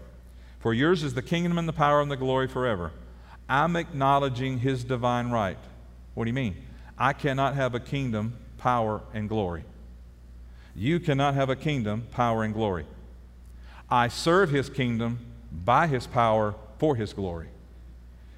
For 0.60 0.74
yours 0.74 1.04
is 1.04 1.14
the 1.14 1.22
kingdom 1.22 1.58
and 1.58 1.68
the 1.68 1.72
power 1.72 2.00
and 2.00 2.10
the 2.10 2.16
glory 2.16 2.48
forever. 2.48 2.92
I'm 3.48 3.76
acknowledging 3.76 4.58
his 4.58 4.82
divine 4.82 5.30
right. 5.30 5.58
What 6.14 6.24
do 6.24 6.30
you 6.30 6.34
mean? 6.34 6.56
I 6.98 7.12
cannot 7.12 7.54
have 7.54 7.74
a 7.74 7.80
kingdom, 7.80 8.36
power, 8.58 9.02
and 9.14 9.28
glory. 9.28 9.64
You 10.74 10.98
cannot 10.98 11.34
have 11.34 11.48
a 11.48 11.56
kingdom, 11.56 12.06
power, 12.10 12.42
and 12.42 12.52
glory. 12.52 12.86
I 13.90 14.08
serve 14.08 14.50
his 14.50 14.68
kingdom 14.68 15.20
by 15.52 15.86
his 15.86 16.06
power 16.06 16.54
for 16.78 16.96
his 16.96 17.12
glory. 17.12 17.48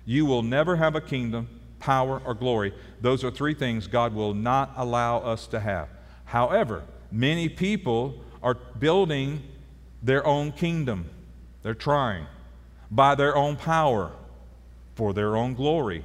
You 0.04 0.26
will 0.26 0.42
never 0.42 0.76
have 0.76 0.94
a 0.94 1.00
kingdom, 1.00 1.48
power, 1.88 2.20
or 2.26 2.34
glory. 2.34 2.74
Those 3.00 3.24
are 3.24 3.30
three 3.30 3.54
things 3.54 3.86
God 3.86 4.14
will 4.14 4.34
not 4.34 4.74
allow 4.76 5.20
us 5.20 5.46
to 5.46 5.58
have. 5.58 5.88
However, 6.26 6.82
many 7.10 7.48
people 7.48 8.22
are 8.42 8.52
building 8.78 9.42
their 10.02 10.26
own 10.26 10.52
kingdom. 10.52 11.08
They're 11.62 11.72
trying 11.72 12.26
by 12.90 13.14
their 13.14 13.34
own 13.34 13.56
power 13.56 14.12
for 14.96 15.14
their 15.14 15.34
own 15.34 15.54
glory. 15.54 16.04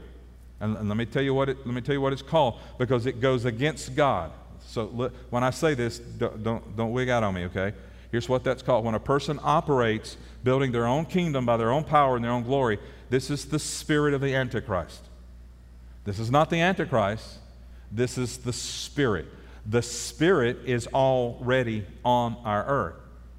And, 0.62 0.78
and 0.78 0.88
let 0.88 0.98
me 0.98 1.06
tell 1.06 1.22
you 1.22 1.34
what 1.34 1.50
it, 1.50 1.58
let 1.68 1.76
me 1.76 1.82
tell 1.82 1.96
you 1.96 2.00
what 2.00 2.14
it's 2.14 2.22
called 2.22 2.60
because 2.78 3.06
it 3.06 3.20
goes 3.20 3.44
against 3.44 3.94
God. 3.94 4.32
So 4.66 4.86
look, 4.86 5.12
when 5.32 5.44
I 5.44 5.50
say 5.50 5.74
this, 5.74 6.00
don't, 6.00 6.42
don't, 6.42 6.78
don't 6.78 6.94
wig 6.94 7.10
out 7.10 7.24
on 7.24 7.34
me, 7.34 7.44
okay? 7.44 7.74
Here's 8.10 8.30
what 8.30 8.46
that's 8.46 8.64
called. 8.64 8.86
When 8.86 8.96
a 8.96 9.02
person 9.02 9.38
operates 9.44 10.16
building 10.46 10.72
their 10.72 10.88
own 10.88 11.04
kingdom 11.04 11.46
by 11.46 11.58
their 11.58 11.72
own 11.72 11.84
power 11.84 12.16
and 12.16 12.24
their 12.24 12.32
own 12.32 12.44
glory, 12.44 12.80
this 13.10 13.30
is 13.30 13.48
the 13.48 13.60
spirit 13.60 14.14
of 14.14 14.22
the 14.22 14.34
Antichrist. 14.34 15.10
This 16.04 16.20
is 16.20 16.30
not 16.30 16.50
the 16.50 16.60
Antichrist, 16.60 17.38
this 17.92 18.18
is 18.18 18.38
the 18.40 18.54
spirit. 18.54 19.28
The 19.66 19.82
spirit 19.82 20.58
is 20.66 20.88
already 20.88 21.86
on 22.04 22.36
our 22.44 22.66
earth. 22.66 22.96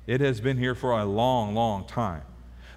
It 0.07 0.21
has 0.21 0.41
been 0.41 0.57
here 0.57 0.75
for 0.75 0.93
a 0.93 1.05
long, 1.05 1.55
long 1.55 1.87
time. 1.87 2.23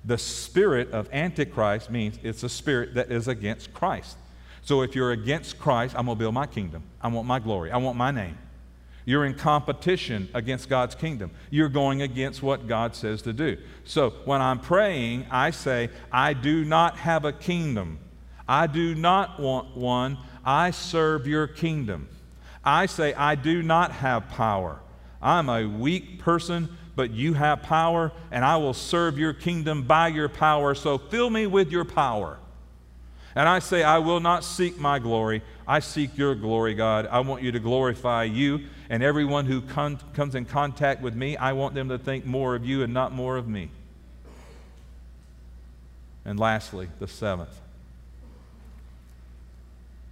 The 0.04 0.18
spirit 0.18 0.92
of 0.92 1.10
Antichrist 1.14 1.90
means 1.90 2.20
it's 2.24 2.44
a 2.44 2.50
spirit 2.50 2.96
that 2.96 3.12
is 3.12 3.28
against 3.28 3.74
Christ. 3.74 4.18
So 4.62 4.82
if 4.82 4.96
you're 4.96 5.12
against 5.12 5.60
Christ, 5.60 5.96
I'm 5.98 6.06
going 6.06 6.18
to 6.18 6.20
build 6.20 6.34
my 6.34 6.48
kingdom. 6.48 6.84
I 7.02 7.08
want 7.08 7.28
my 7.28 7.40
glory. 7.40 7.72
I 7.72 7.78
want 7.78 7.98
my 7.98 8.12
name. 8.12 8.38
You're 9.06 9.26
in 9.26 9.36
competition 9.36 10.28
against 10.34 10.68
God's 10.68 10.94
kingdom. 10.94 11.32
You're 11.50 11.70
going 11.70 12.02
against 12.02 12.44
what 12.44 12.68
God 12.68 12.94
says 12.94 13.22
to 13.22 13.32
do. 13.32 13.58
So 13.86 14.10
when 14.26 14.42
I'm 14.42 14.60
praying, 14.60 15.28
I 15.32 15.52
say, 15.52 15.90
I 16.12 16.34
do 16.34 16.66
not 16.66 16.98
have 16.98 17.24
a 17.24 17.32
kingdom. 17.32 18.00
I 18.48 18.68
do 18.68 18.96
not 18.96 19.40
want 19.40 19.76
one. 19.76 20.18
I 20.46 20.72
serve 20.72 21.28
your 21.28 21.48
kingdom. 21.48 22.08
I 22.64 22.86
say, 22.86 23.14
I 23.14 23.36
do 23.36 23.62
not 23.62 23.92
have 23.92 24.30
power. 24.30 24.80
I'm 25.22 25.50
a 25.50 25.66
weak 25.66 26.20
person 26.20 26.70
but 26.98 27.12
you 27.12 27.36
have 27.36 27.62
power, 27.62 28.12
and 28.32 28.44
I 28.44 28.58
will 28.58 28.74
serve 28.74 29.20
your 29.20 29.32
kingdom 29.32 29.84
by 29.84 30.08
your 30.08 30.28
power. 30.28 30.74
So 30.74 30.98
fill 30.98 31.30
me 31.30 31.46
with 31.46 31.72
your 31.72 31.86
power. 31.86 32.40
And 33.36 33.48
I 33.48 33.60
say, 33.60 33.84
I 33.84 34.00
will 34.00 34.20
not 34.20 34.44
seek 34.44 34.80
my 34.80 34.98
glory. 34.98 35.44
I 35.68 35.80
seek 35.80 36.18
your 36.18 36.34
glory, 36.34 36.74
God. 36.74 37.06
I 37.06 37.20
want 37.20 37.44
you 37.44 37.52
to 37.52 37.60
glorify 37.60 38.24
you. 38.24 38.62
And 38.90 39.04
everyone 39.04 39.46
who 39.46 39.62
comes 39.62 40.34
in 40.34 40.46
contact 40.46 41.04
with 41.04 41.14
me, 41.14 41.38
I 41.38 41.54
want 41.54 41.76
them 41.76 41.90
to 41.90 42.00
think 42.00 42.26
more 42.26 42.56
of 42.56 42.66
you 42.66 42.82
and 42.82 42.96
not 42.96 43.14
more 43.14 43.38
of 43.38 43.48
me. 43.48 43.70
And 46.26 46.40
lastly, 46.40 46.90
the 46.98 47.08
seventh 47.08 47.62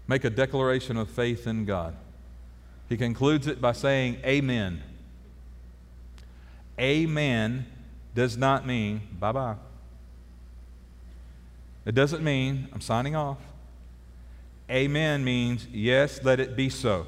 make 0.07 0.23
a 0.23 0.29
declaration 0.29 0.97
of 0.97 1.09
faith 1.09 1.47
in 1.47 1.65
God. 1.65 1.95
He 2.89 2.97
concludes 2.97 3.47
it 3.47 3.59
by 3.59 3.71
saying, 3.71 4.17
Amen. 4.25 4.83
Amen 6.79 7.65
does 8.13 8.37
not 8.37 8.65
mean 8.65 9.01
bye 9.19 9.31
bye. 9.31 9.55
It 11.85 11.93
doesn't 11.93 12.23
mean 12.23 12.67
I'm 12.73 12.81
signing 12.81 13.15
off. 13.15 13.37
Amen 14.69 15.23
means 15.23 15.67
yes, 15.71 16.23
let 16.23 16.39
it 16.39 16.55
be 16.55 16.69
so. 16.69 17.05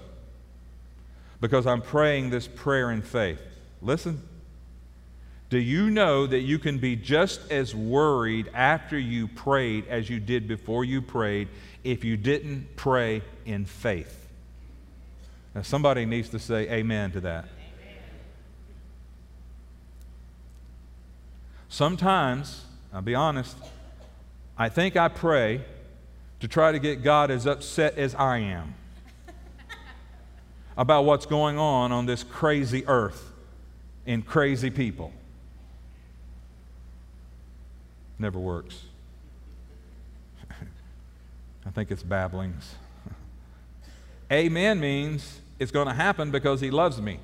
Because 1.41 1.65
I'm 1.65 1.81
praying 1.81 2.29
this 2.29 2.47
prayer 2.47 2.91
in 2.91 3.01
faith. 3.01 3.41
Listen. 3.81 4.21
Do 5.49 5.59
you 5.59 5.89
know 5.89 6.27
that 6.27 6.39
you 6.39 6.59
can 6.59 6.77
be 6.77 6.95
just 6.95 7.51
as 7.51 7.73
worried 7.73 8.49
after 8.53 8.99
you 8.99 9.29
prayed 9.29 9.87
as 9.87 10.09
you 10.09 10.19
did 10.19 10.47
before 10.47 10.83
you 10.83 11.01
prayed 11.01 11.47
if 11.83 12.03
you 12.03 12.17
didn't 12.17 12.75
pray 12.75 13.21
in 13.45 13.65
faith? 13.65 14.27
Now, 15.55 15.61
somebody 15.61 16.05
needs 16.05 16.29
to 16.29 16.39
say 16.39 16.69
amen 16.69 17.11
to 17.13 17.21
that. 17.21 17.45
Sometimes, 21.69 22.65
I'll 22.93 23.01
be 23.01 23.15
honest, 23.15 23.55
I 24.57 24.69
think 24.69 24.97
I 24.97 25.07
pray 25.07 25.63
to 26.39 26.47
try 26.47 26.71
to 26.71 26.79
get 26.79 27.03
God 27.03 27.31
as 27.31 27.45
upset 27.45 27.97
as 27.97 28.15
I 28.15 28.39
am 28.39 28.75
about 30.77 31.05
what's 31.05 31.25
going 31.25 31.57
on 31.57 31.91
on 31.91 32.05
this 32.05 32.23
crazy 32.23 32.85
earth 32.87 33.31
and 34.05 34.25
crazy 34.25 34.69
people. 34.69 35.11
Never 38.19 38.39
works. 38.39 38.83
I 41.65 41.69
think 41.69 41.91
it's 41.91 42.03
babblings. 42.03 42.75
Amen 44.31 44.79
means 44.79 45.39
it's 45.59 45.71
going 45.71 45.87
to 45.87 45.93
happen 45.93 46.31
because 46.31 46.61
He 46.61 46.71
loves 46.71 47.01
me. 47.01 47.19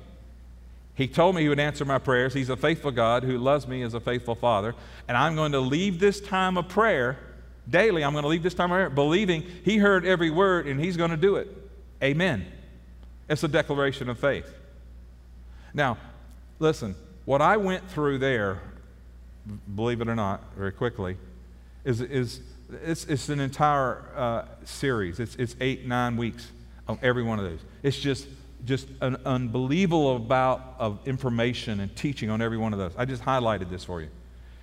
He 0.94 1.08
told 1.08 1.34
me 1.34 1.42
He 1.42 1.48
would 1.48 1.60
answer 1.60 1.84
my 1.84 1.98
prayers. 1.98 2.34
He's 2.34 2.50
a 2.50 2.56
faithful 2.56 2.90
God 2.90 3.24
who 3.24 3.38
loves 3.38 3.66
me 3.66 3.82
as 3.82 3.94
a 3.94 4.00
faithful 4.00 4.34
Father. 4.34 4.74
And 5.08 5.16
I'm 5.16 5.34
going 5.34 5.52
to 5.52 5.60
leave 5.60 5.98
this 5.98 6.20
time 6.20 6.56
of 6.56 6.68
prayer 6.68 7.18
daily. 7.68 8.04
I'm 8.04 8.12
going 8.12 8.22
to 8.22 8.28
leave 8.28 8.42
this 8.42 8.54
time 8.54 8.70
of 8.70 8.76
prayer 8.76 8.90
believing 8.90 9.42
He 9.64 9.78
heard 9.78 10.04
every 10.04 10.30
word 10.30 10.66
and 10.66 10.80
He's 10.80 10.96
going 10.96 11.10
to 11.10 11.16
do 11.16 11.36
it. 11.36 11.48
Amen. 12.02 12.46
It's 13.28 13.42
a 13.42 13.48
declaration 13.48 14.08
of 14.08 14.18
faith. 14.18 14.52
Now, 15.72 15.98
listen, 16.58 16.94
what 17.24 17.40
I 17.40 17.56
went 17.56 17.88
through 17.90 18.18
there, 18.18 18.60
believe 19.74 20.00
it 20.00 20.08
or 20.08 20.14
not, 20.14 20.42
very 20.56 20.72
quickly, 20.72 21.16
is, 21.84 22.00
is 22.00 22.40
it's, 22.82 23.04
it's 23.04 23.28
an 23.28 23.40
entire 23.40 24.04
uh, 24.16 24.44
series. 24.64 25.20
It's, 25.20 25.36
it's 25.36 25.56
eight, 25.60 25.86
nine 25.86 26.16
weeks 26.16 26.50
of 26.88 27.02
every 27.02 27.22
one 27.22 27.38
of 27.38 27.44
those. 27.44 27.60
It's 27.82 27.98
just 27.98 28.26
just 28.64 28.88
an 29.00 29.16
unbelievable 29.26 30.16
amount 30.16 30.62
of 30.78 31.06
information 31.06 31.80
and 31.80 31.94
teaching 31.94 32.30
on 32.30 32.40
every 32.40 32.56
one 32.56 32.72
of 32.72 32.78
those. 32.78 32.92
I 32.96 33.04
just 33.04 33.22
highlighted 33.22 33.68
this 33.68 33.84
for 33.84 34.00
you. 34.00 34.08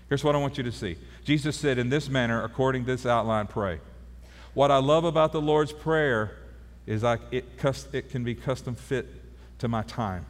Here's 0.09 0.23
what 0.23 0.36
I 0.36 0.39
want 0.39 0.57
you 0.57 0.63
to 0.63 0.71
see 0.71 0.97
Jesus 1.23 1.55
said, 1.55 1.77
In 1.77 1.89
this 1.89 2.09
manner, 2.09 2.43
according 2.43 2.86
to 2.86 2.91
this 2.91 3.05
outline, 3.05 3.47
pray. 3.47 3.79
What 4.53 4.71
I 4.71 4.77
love 4.77 5.05
about 5.05 5.32
the 5.32 5.41
Lord's 5.41 5.71
Prayer 5.71 6.38
is 6.86 7.03
I, 7.03 7.19
it, 7.32 7.45
it 7.93 8.09
can 8.09 8.23
be 8.23 8.36
custom 8.36 8.75
fit 8.75 9.07
to 9.59 9.67
my 9.67 9.84
time. 9.84 10.25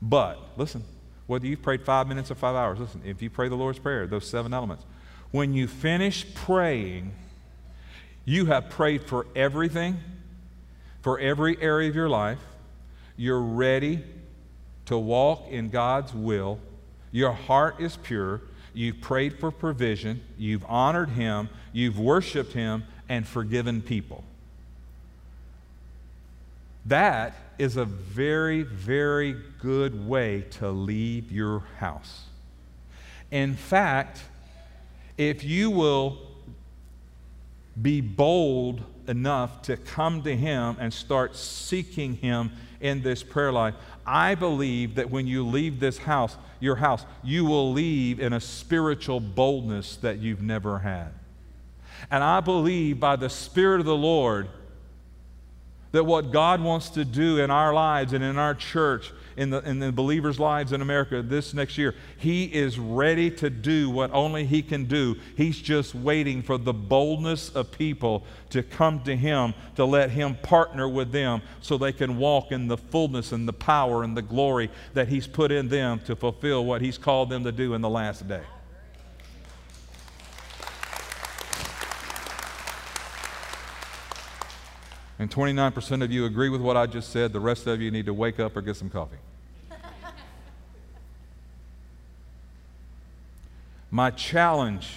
But, 0.00 0.38
listen, 0.56 0.84
whether 1.30 1.46
you've 1.46 1.62
prayed 1.62 1.80
five 1.80 2.08
minutes 2.08 2.28
or 2.32 2.34
five 2.34 2.56
hours, 2.56 2.80
listen, 2.80 3.02
if 3.04 3.22
you 3.22 3.30
pray 3.30 3.48
the 3.48 3.54
Lord's 3.54 3.78
Prayer, 3.78 4.04
those 4.04 4.28
seven 4.28 4.52
elements, 4.52 4.84
when 5.30 5.54
you 5.54 5.68
finish 5.68 6.26
praying, 6.34 7.12
you 8.24 8.46
have 8.46 8.68
prayed 8.68 9.04
for 9.04 9.28
everything, 9.36 9.96
for 11.02 11.20
every 11.20 11.56
area 11.62 11.88
of 11.88 11.94
your 11.94 12.08
life, 12.08 12.40
you're 13.16 13.40
ready 13.40 14.02
to 14.86 14.98
walk 14.98 15.46
in 15.48 15.68
God's 15.68 16.12
will, 16.12 16.58
your 17.12 17.30
heart 17.30 17.76
is 17.78 17.96
pure, 17.96 18.40
you've 18.74 19.00
prayed 19.00 19.38
for 19.38 19.52
provision, 19.52 20.24
you've 20.36 20.64
honored 20.68 21.10
Him, 21.10 21.48
you've 21.72 22.00
worshiped 22.00 22.54
Him, 22.54 22.82
and 23.08 23.24
forgiven 23.24 23.82
people. 23.82 24.24
That 26.86 27.34
is 27.58 27.76
a 27.76 27.84
very, 27.84 28.62
very 28.62 29.36
good 29.60 30.08
way 30.08 30.46
to 30.52 30.70
leave 30.70 31.30
your 31.30 31.60
house. 31.78 32.24
In 33.30 33.54
fact, 33.54 34.20
if 35.18 35.44
you 35.44 35.70
will 35.70 36.18
be 37.80 38.00
bold 38.00 38.82
enough 39.06 39.62
to 39.62 39.76
come 39.76 40.22
to 40.22 40.34
Him 40.34 40.76
and 40.80 40.92
start 40.92 41.36
seeking 41.36 42.16
Him 42.16 42.52
in 42.80 43.02
this 43.02 43.22
prayer 43.22 43.52
life, 43.52 43.74
I 44.06 44.34
believe 44.34 44.94
that 44.94 45.10
when 45.10 45.26
you 45.26 45.46
leave 45.46 45.80
this 45.80 45.98
house, 45.98 46.36
your 46.58 46.76
house, 46.76 47.04
you 47.22 47.44
will 47.44 47.72
leave 47.72 48.20
in 48.20 48.32
a 48.32 48.40
spiritual 48.40 49.20
boldness 49.20 49.96
that 49.96 50.18
you've 50.18 50.42
never 50.42 50.78
had. 50.78 51.12
And 52.10 52.24
I 52.24 52.40
believe 52.40 52.98
by 52.98 53.16
the 53.16 53.28
Spirit 53.28 53.80
of 53.80 53.86
the 53.86 53.96
Lord 53.96 54.48
that 55.92 56.04
what 56.04 56.30
God 56.30 56.60
wants 56.60 56.90
to 56.90 57.04
do 57.04 57.38
in 57.38 57.50
our 57.50 57.74
lives 57.74 58.12
and 58.12 58.22
in 58.22 58.38
our 58.38 58.54
church 58.54 59.12
in 59.36 59.50
the, 59.50 59.58
in 59.68 59.78
the 59.78 59.90
believers' 59.90 60.38
lives 60.38 60.72
in 60.72 60.82
America 60.82 61.22
this 61.22 61.54
next 61.54 61.78
year. 61.78 61.94
He 62.18 62.44
is 62.44 62.78
ready 62.78 63.30
to 63.32 63.48
do 63.48 63.88
what 63.88 64.12
only 64.12 64.44
He 64.44 64.62
can 64.62 64.84
do. 64.84 65.16
He's 65.36 65.58
just 65.58 65.94
waiting 65.94 66.42
for 66.42 66.58
the 66.58 66.74
boldness 66.74 67.48
of 67.50 67.72
people 67.72 68.24
to 68.50 68.62
come 68.62 69.02
to 69.04 69.16
Him, 69.16 69.54
to 69.76 69.84
let 69.84 70.10
Him 70.10 70.36
partner 70.42 70.88
with 70.88 71.10
them 71.10 71.42
so 71.60 71.78
they 71.78 71.92
can 71.92 72.18
walk 72.18 72.52
in 72.52 72.68
the 72.68 72.76
fullness 72.76 73.32
and 73.32 73.48
the 73.48 73.52
power 73.52 74.02
and 74.02 74.16
the 74.16 74.22
glory 74.22 74.70
that 74.94 75.08
He's 75.08 75.26
put 75.26 75.50
in 75.50 75.68
them 75.68 76.00
to 76.00 76.14
fulfill 76.14 76.64
what 76.64 76.82
He's 76.82 76.98
called 76.98 77.30
them 77.30 77.44
to 77.44 77.52
do 77.52 77.74
in 77.74 77.80
the 77.80 77.90
last 77.90 78.28
day. 78.28 78.42
And 85.20 85.30
29% 85.30 86.02
of 86.02 86.10
you 86.10 86.24
agree 86.24 86.48
with 86.48 86.62
what 86.62 86.78
I 86.78 86.86
just 86.86 87.10
said, 87.10 87.34
the 87.34 87.40
rest 87.40 87.66
of 87.66 87.82
you 87.82 87.90
need 87.90 88.06
to 88.06 88.14
wake 88.14 88.40
up 88.40 88.56
or 88.56 88.62
get 88.62 88.76
some 88.76 88.88
coffee. 88.88 89.18
My 93.90 94.10
challenge, 94.10 94.94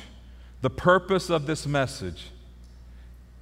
the 0.62 0.70
purpose 0.70 1.30
of 1.30 1.46
this 1.46 1.68
message, 1.68 2.30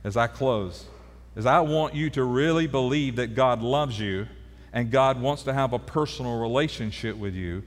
as 0.04 0.18
I 0.18 0.26
close, 0.26 0.88
is 1.36 1.46
I 1.46 1.60
want 1.60 1.94
you 1.94 2.10
to 2.10 2.24
really 2.24 2.66
believe 2.66 3.18
that 3.18 3.36
God 3.36 3.62
loves 3.62 4.00
you 4.00 4.26
and 4.74 4.90
God 4.90 5.22
wants 5.22 5.44
to 5.44 5.54
have 5.54 5.74
a 5.74 5.80
personal 5.80 6.40
relationship 6.40 7.16
with 7.16 7.36
you. 7.36 7.62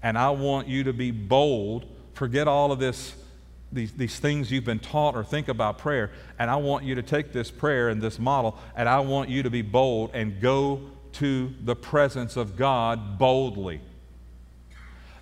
And 0.00 0.16
I 0.16 0.30
want 0.30 0.68
you 0.68 0.84
to 0.84 0.92
be 0.92 1.10
bold. 1.10 1.86
Forget 2.14 2.46
all 2.46 2.70
of 2.70 2.78
this, 2.78 3.16
these, 3.72 3.92
these 3.92 4.18
things 4.18 4.50
you've 4.50 4.64
been 4.64 4.78
taught 4.78 5.14
or 5.14 5.24
think 5.24 5.48
about 5.48 5.78
prayer. 5.78 6.10
And 6.38 6.50
I 6.50 6.56
want 6.56 6.84
you 6.84 6.96
to 6.96 7.02
take 7.02 7.32
this 7.32 7.50
prayer 7.50 7.88
and 7.88 8.02
this 8.02 8.18
model, 8.18 8.58
and 8.74 8.88
I 8.88 9.00
want 9.00 9.30
you 9.30 9.42
to 9.42 9.50
be 9.50 9.62
bold 9.62 10.10
and 10.12 10.40
go 10.40 10.80
to 11.14 11.52
the 11.62 11.76
presence 11.76 12.36
of 12.36 12.56
God 12.56 13.18
boldly. 13.18 13.80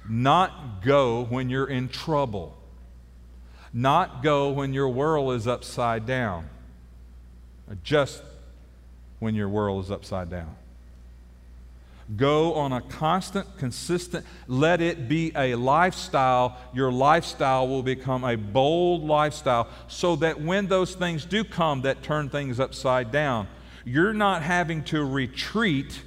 Not 0.09 0.83
go 0.83 1.25
when 1.25 1.51
you're 1.51 1.69
in 1.69 1.89
trouble. 1.89 2.57
Not 3.73 4.23
go 4.23 4.51
when 4.51 4.73
your 4.73 4.89
world 4.89 5.35
is 5.35 5.47
upside 5.47 6.07
down. 6.07 6.49
Just 7.83 8.23
when 9.19 9.35
your 9.35 9.49
world 9.49 9.85
is 9.85 9.91
upside 9.91 10.31
down. 10.31 10.57
Go 12.17 12.55
on 12.55 12.73
a 12.73 12.81
constant, 12.81 13.59
consistent, 13.59 14.25
let 14.47 14.81
it 14.81 15.09
be 15.09 15.31
a 15.37 15.55
lifestyle. 15.57 16.57
Your 16.73 16.91
lifestyle 16.91 17.69
will 17.69 17.83
become 17.83 18.25
a 18.25 18.37
bold 18.37 19.05
lifestyle 19.05 19.69
so 19.89 20.17
that 20.17 20.41
when 20.41 20.69
those 20.69 20.95
things 20.95 21.27
do 21.27 21.45
come 21.45 21.83
that 21.83 22.03
turn 22.03 22.31
things 22.31 22.59
upside 22.59 23.13
down, 23.13 23.47
you're 23.85 24.15
not 24.15 24.43
having 24.43 24.85
to 24.85 25.05
retreat 25.05 26.01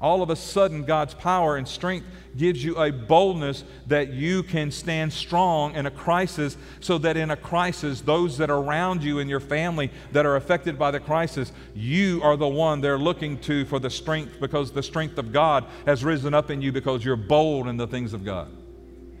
all 0.00 0.22
of 0.22 0.30
a 0.30 0.36
sudden, 0.36 0.84
God's 0.84 1.14
power 1.14 1.56
and 1.56 1.66
strength 1.66 2.06
gives 2.36 2.64
you 2.64 2.76
a 2.76 2.90
boldness 2.90 3.64
that 3.86 4.12
you 4.12 4.42
can 4.42 4.70
stand 4.70 5.12
strong 5.12 5.74
in 5.74 5.86
a 5.86 5.90
crisis, 5.90 6.56
so 6.80 6.98
that 6.98 7.16
in 7.16 7.30
a 7.30 7.36
crisis, 7.36 8.00
those 8.00 8.38
that 8.38 8.50
are 8.50 8.58
around 8.58 9.02
you 9.02 9.20
and 9.20 9.30
your 9.30 9.40
family 9.40 9.90
that 10.12 10.26
are 10.26 10.36
affected 10.36 10.78
by 10.78 10.90
the 10.90 11.00
crisis, 11.00 11.52
you 11.74 12.20
are 12.22 12.36
the 12.36 12.48
one 12.48 12.80
they're 12.80 12.98
looking 12.98 13.38
to 13.38 13.64
for 13.66 13.78
the 13.78 13.90
strength 13.90 14.40
because 14.40 14.72
the 14.72 14.82
strength 14.82 15.16
of 15.16 15.32
God 15.32 15.64
has 15.86 16.04
risen 16.04 16.34
up 16.34 16.50
in 16.50 16.60
you 16.60 16.72
because 16.72 17.04
you're 17.04 17.16
bold 17.16 17.68
in 17.68 17.76
the 17.76 17.86
things 17.86 18.12
of 18.12 18.24
God. 18.24 18.50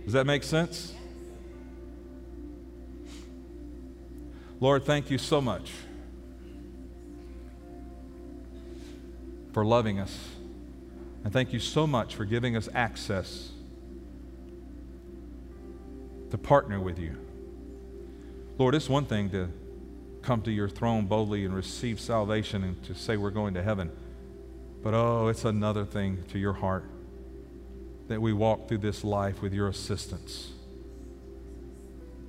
Does 0.04 0.12
that 0.12 0.26
make 0.26 0.42
sense? 0.42 0.92
Lord, 4.60 4.84
thank 4.84 5.10
you 5.10 5.18
so 5.18 5.40
much 5.40 5.70
for 9.52 9.64
loving 9.64 10.00
us. 10.00 10.33
And 11.24 11.32
thank 11.32 11.54
you 11.54 11.58
so 11.58 11.86
much 11.86 12.14
for 12.14 12.26
giving 12.26 12.54
us 12.54 12.68
access 12.74 13.50
to 16.30 16.36
partner 16.36 16.78
with 16.78 16.98
you. 16.98 17.16
Lord, 18.58 18.74
it's 18.74 18.90
one 18.90 19.06
thing 19.06 19.30
to 19.30 19.48
come 20.20 20.42
to 20.42 20.50
your 20.50 20.68
throne 20.68 21.06
boldly 21.06 21.44
and 21.44 21.54
receive 21.54 21.98
salvation 21.98 22.62
and 22.62 22.82
to 22.84 22.94
say 22.94 23.16
we're 23.16 23.30
going 23.30 23.54
to 23.54 23.62
heaven. 23.62 23.90
But 24.82 24.92
oh, 24.92 25.28
it's 25.28 25.46
another 25.46 25.86
thing 25.86 26.24
to 26.28 26.38
your 26.38 26.52
heart 26.52 26.84
that 28.08 28.20
we 28.20 28.34
walk 28.34 28.68
through 28.68 28.78
this 28.78 29.02
life 29.02 29.40
with 29.40 29.54
your 29.54 29.68
assistance. 29.68 30.52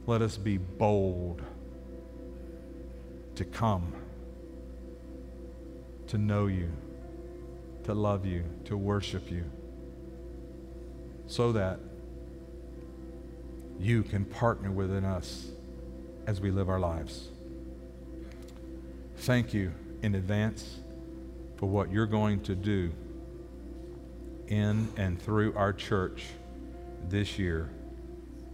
Let 0.08 0.22
us 0.22 0.38
be 0.38 0.58
bold 0.58 1.42
to 3.36 3.44
come, 3.44 3.94
to 6.08 6.18
know 6.18 6.48
you 6.48 6.72
to 7.86 7.94
love 7.94 8.26
you, 8.26 8.44
to 8.66 8.76
worship 8.76 9.32
you, 9.32 9.44
so 11.28 11.52
that 11.52 11.80
you 13.80 14.04
can 14.04 14.26
partner 14.26 14.72
within 14.72 15.06
us 15.06 15.48
as 16.26 16.42
we 16.42 16.50
live 16.50 16.68
our 16.70 16.80
lives. 16.80 17.30
Thank 19.18 19.54
you 19.54 19.72
in 20.02 20.16
advance 20.16 20.80
for 21.58 21.68
what 21.68 21.92
you're 21.92 22.06
going 22.08 22.42
to 22.42 22.56
do 22.56 22.92
in 24.48 24.88
and 24.98 25.22
through 25.22 25.56
our 25.56 25.74
church 25.74 26.26
this 27.08 27.38
year 27.38 27.70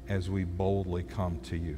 as 0.10 0.30
we 0.30 0.44
boldly 0.44 1.04
come 1.04 1.40
to 1.42 1.56
you. 1.56 1.78